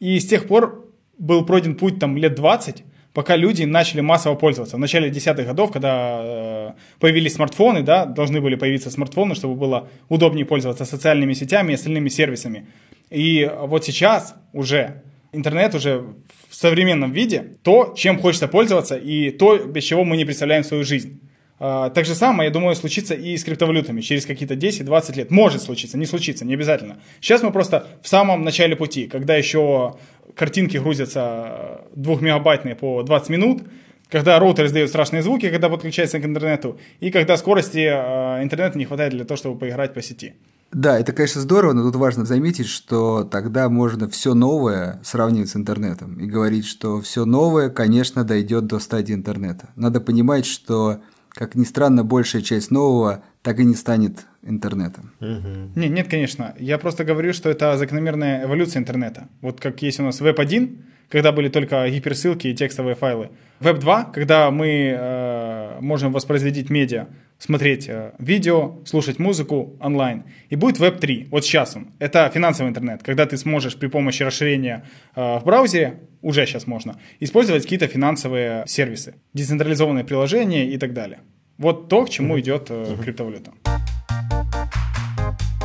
и 0.00 0.18
с 0.18 0.26
тех 0.26 0.46
пор 0.46 0.88
был 1.18 1.44
пройден 1.44 1.76
путь 1.76 1.98
там 1.98 2.16
лет 2.16 2.34
20 2.34 2.84
пока 3.12 3.36
люди 3.36 3.64
начали 3.64 4.00
массово 4.00 4.34
пользоваться. 4.34 4.76
В 4.76 4.80
начале 4.80 5.10
десятых 5.10 5.46
годов, 5.46 5.70
когда 5.70 6.20
э, 6.22 6.70
появились 6.98 7.34
смартфоны, 7.34 7.82
да, 7.82 8.06
должны 8.06 8.40
были 8.40 8.54
появиться 8.54 8.90
смартфоны, 8.90 9.34
чтобы 9.34 9.54
было 9.54 9.88
удобнее 10.08 10.46
пользоваться 10.46 10.84
социальными 10.84 11.34
сетями 11.34 11.72
и 11.72 11.74
остальными 11.74 12.08
сервисами. 12.08 12.66
И 13.10 13.50
вот 13.60 13.84
сейчас 13.84 14.34
уже 14.52 15.02
интернет 15.32 15.74
уже 15.74 16.04
в 16.48 16.54
современном 16.54 17.12
виде 17.12 17.56
то, 17.62 17.94
чем 17.96 18.18
хочется 18.18 18.48
пользоваться, 18.48 18.96
и 18.96 19.30
то, 19.30 19.58
без 19.58 19.84
чего 19.84 20.04
мы 20.04 20.16
не 20.16 20.24
представляем 20.24 20.64
свою 20.64 20.84
жизнь. 20.84 21.20
А, 21.64 21.90
так 21.90 22.04
же 22.04 22.16
самое, 22.16 22.48
я 22.48 22.52
думаю, 22.52 22.74
случится 22.74 23.14
и 23.14 23.36
с 23.36 23.44
криптовалютами 23.44 24.00
через 24.00 24.26
какие-то 24.26 24.54
10-20 24.54 25.16
лет. 25.16 25.30
Может 25.30 25.62
случиться, 25.62 25.96
не 25.96 26.06
случится, 26.06 26.44
не 26.44 26.54
обязательно. 26.54 26.96
Сейчас 27.20 27.40
мы 27.44 27.52
просто 27.52 27.86
в 28.02 28.08
самом 28.08 28.42
начале 28.42 28.74
пути, 28.74 29.06
когда 29.06 29.36
еще 29.36 29.94
картинки 30.34 30.78
грузятся 30.78 31.82
двухмегабайтные 31.94 32.74
по 32.74 33.04
20 33.04 33.28
минут, 33.28 33.62
когда 34.10 34.40
роутер 34.40 34.66
издает 34.66 34.88
страшные 34.88 35.22
звуки, 35.22 35.50
когда 35.50 35.68
подключается 35.68 36.18
к 36.18 36.24
интернету, 36.24 36.80
и 36.98 37.12
когда 37.12 37.36
скорости 37.36 37.88
а, 37.88 38.42
интернета 38.42 38.76
не 38.76 38.84
хватает 38.84 39.12
для 39.12 39.24
того, 39.24 39.38
чтобы 39.38 39.56
поиграть 39.56 39.94
по 39.94 40.02
сети. 40.02 40.34
Да, 40.72 40.98
это, 40.98 41.12
конечно, 41.12 41.40
здорово, 41.40 41.74
но 41.74 41.84
тут 41.84 41.94
важно 41.94 42.24
заметить, 42.24 42.66
что 42.66 43.22
тогда 43.22 43.68
можно 43.68 44.08
все 44.08 44.34
новое 44.34 45.00
сравнивать 45.04 45.50
с 45.50 45.54
интернетом 45.54 46.18
и 46.18 46.26
говорить, 46.26 46.66
что 46.66 47.00
все 47.00 47.24
новое, 47.24 47.70
конечно, 47.70 48.24
дойдет 48.24 48.66
до 48.66 48.80
стадии 48.80 49.14
интернета. 49.14 49.68
Надо 49.76 50.00
понимать, 50.00 50.44
что, 50.44 51.02
как 51.32 51.54
ни 51.54 51.64
странно, 51.64 52.04
большая 52.04 52.42
часть 52.42 52.70
нового 52.70 53.22
так 53.42 53.58
и 53.58 53.64
не 53.64 53.74
станет 53.74 54.26
интернетом. 54.42 55.12
Угу. 55.20 55.72
Нет, 55.80 55.90
нет, 55.90 56.08
конечно. 56.08 56.54
Я 56.58 56.78
просто 56.78 57.04
говорю, 57.04 57.32
что 57.32 57.50
это 57.50 57.76
закономерная 57.76 58.44
эволюция 58.44 58.80
интернета. 58.80 59.28
Вот 59.40 59.60
как 59.60 59.82
есть 59.82 60.00
у 60.00 60.02
нас 60.02 60.20
Web 60.20 60.40
1, 60.40 60.84
когда 61.12 61.30
были 61.30 61.50
только 61.50 61.86
гиперссылки 61.90 62.46
и 62.46 62.54
текстовые 62.54 62.94
файлы. 62.94 63.28
Web 63.60 63.80
2, 63.80 64.04
когда 64.04 64.50
мы 64.50 64.96
э, 64.98 65.78
можем 65.80 66.10
воспроизводить 66.10 66.70
медиа 66.70 67.06
смотреть 67.38 67.86
э, 67.86 68.12
видео, 68.18 68.78
слушать 68.86 69.18
музыку 69.18 69.76
онлайн. 69.78 70.24
И 70.48 70.56
будет 70.56 70.80
Web 70.80 71.00
3, 71.00 71.28
вот 71.30 71.44
сейчас 71.44 71.76
он. 71.76 71.88
Это 71.98 72.30
финансовый 72.32 72.68
интернет, 72.68 73.02
когда 73.02 73.26
ты 73.26 73.36
сможешь 73.36 73.76
при 73.76 73.88
помощи 73.88 74.22
расширения 74.22 74.86
э, 75.14 75.38
в 75.38 75.44
браузере, 75.44 76.00
уже 76.22 76.46
сейчас 76.46 76.66
можно, 76.66 76.98
использовать 77.20 77.64
какие-то 77.64 77.88
финансовые 77.88 78.64
сервисы, 78.66 79.16
децентрализованные 79.34 80.04
приложения 80.04 80.66
и 80.66 80.78
так 80.78 80.94
далее. 80.94 81.18
Вот 81.58 81.90
то, 81.90 82.06
к 82.06 82.08
чему 82.08 82.40
идет 82.40 82.68
э, 82.70 82.96
криптовалюта. 83.02 83.52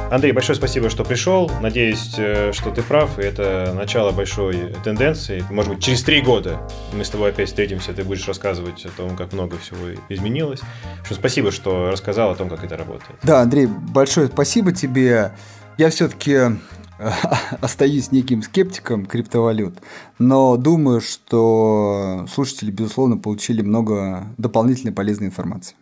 Андрей, 0.10 0.32
большое 0.32 0.56
спасибо, 0.56 0.90
что 0.90 1.04
пришел. 1.04 1.52
Надеюсь, 1.62 2.16
э, 2.18 2.54
что 2.54 2.72
ты 2.72 2.82
прав, 2.82 3.20
и 3.20 3.24
это 3.24 3.74
начало 3.76 4.12
большой 4.12 4.74
тенденции. 4.84 5.44
Может 5.50 5.74
быть, 5.74 5.84
через 5.84 6.02
три 6.02 6.22
года 6.22 6.62
мы 6.94 7.04
с 7.04 7.10
тобой 7.10 7.32
опять 7.32 7.50
встретимся, 7.50 7.94
ты 7.94 8.06
будешь 8.06 8.26
рассказывать 8.26 8.86
о 8.86 8.90
том, 8.90 9.18
как 9.18 9.34
много 9.34 9.58
всего 9.58 9.80
изменилось. 10.08 10.62
Что 11.04 11.16
спасибо, 11.16 11.52
что 11.52 11.92
рассказал 11.92 12.32
о 12.32 12.36
том, 12.36 12.48
как 12.48 12.64
это 12.64 12.78
работает. 12.78 13.20
Да, 13.22 13.42
Андрей, 13.42 13.68
большое 13.68 14.28
спасибо 14.28 14.72
тебе. 14.72 15.34
Я 15.78 15.90
все-таки 15.90 16.32
э, 16.32 16.52
остаюсь 17.60 18.14
неким 18.14 18.44
скептиком 18.44 19.06
криптовалют, 19.06 19.76
но 20.20 20.56
думаю, 20.56 21.02
что 21.02 22.26
слушатели, 22.34 22.72
безусловно, 22.72 23.18
получили 23.18 23.62
много 23.62 24.28
дополнительной 24.38 24.94
полезной 24.94 25.28
информации. 25.28 25.76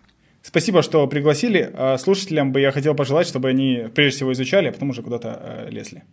Спасибо, 0.46 0.84
что 0.84 1.08
пригласили. 1.08 1.72
А 1.74 1.98
слушателям 1.98 2.52
бы 2.52 2.62
я 2.62 2.72
хотел 2.72 2.94
пожелать, 2.94 3.28
чтобы 3.28 3.50
они 3.50 3.86
прежде 3.96 4.18
всего 4.18 4.34
изучали, 4.34 4.68
а 4.68 4.72
потом 4.72 4.92
уже 4.92 5.02
куда-то 5.02 5.40
э, 5.42 5.70
лезли. 5.72 6.04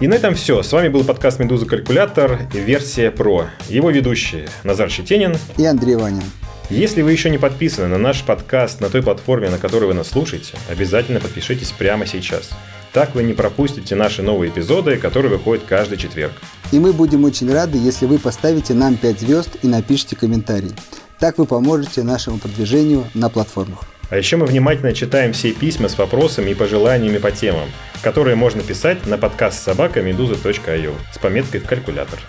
И 0.00 0.06
на 0.06 0.14
этом 0.14 0.34
все. 0.34 0.62
С 0.62 0.70
вами 0.72 0.88
был 0.88 1.04
подкаст 1.04 1.40
«Медуза 1.40 1.64
Калькулятор» 1.64 2.40
версия 2.52 3.10
ПРО. 3.10 3.46
Его 3.70 3.90
ведущие 3.90 4.46
Назар 4.62 4.90
Щетинин 4.90 5.36
и 5.56 5.64
Андрей 5.64 5.96
Ванин. 5.96 6.22
Если 6.68 7.00
вы 7.00 7.12
еще 7.12 7.30
не 7.30 7.38
подписаны 7.38 7.88
на 7.88 7.96
наш 7.96 8.22
подкаст 8.24 8.82
на 8.82 8.90
той 8.90 9.02
платформе, 9.02 9.48
на 9.48 9.56
которой 9.56 9.86
вы 9.86 9.94
нас 9.94 10.08
слушаете, 10.08 10.58
обязательно 10.68 11.18
подпишитесь 11.18 11.70
прямо 11.70 12.04
сейчас. 12.04 12.50
Так 12.92 13.14
вы 13.14 13.22
не 13.22 13.32
пропустите 13.32 13.94
наши 13.94 14.22
новые 14.22 14.50
эпизоды, 14.50 14.98
которые 14.98 15.32
выходят 15.32 15.64
каждый 15.64 15.96
четверг. 15.96 16.32
И 16.72 16.78
мы 16.78 16.92
будем 16.92 17.24
очень 17.24 17.50
рады, 17.50 17.78
если 17.78 18.04
вы 18.04 18.18
поставите 18.18 18.74
нам 18.74 18.96
5 18.96 19.20
звезд 19.20 19.56
и 19.62 19.66
напишите 19.66 20.14
комментарий. 20.14 20.72
Так 21.18 21.38
вы 21.38 21.46
поможете 21.46 22.02
нашему 22.02 22.38
продвижению 22.38 23.04
на 23.14 23.28
платформах. 23.30 23.80
А 24.08 24.16
еще 24.16 24.36
мы 24.36 24.46
внимательно 24.46 24.92
читаем 24.92 25.32
все 25.32 25.52
письма 25.52 25.88
с 25.88 25.98
вопросами 25.98 26.50
и 26.50 26.54
пожеланиями 26.54 27.18
по 27.18 27.32
темам, 27.32 27.68
которые 28.02 28.36
можно 28.36 28.62
писать 28.62 29.06
на 29.06 29.18
подкаст 29.18 29.64
собака 29.64 30.00
с 31.12 31.18
пометкой 31.18 31.60
в 31.60 31.66
калькулятор. 31.66 32.20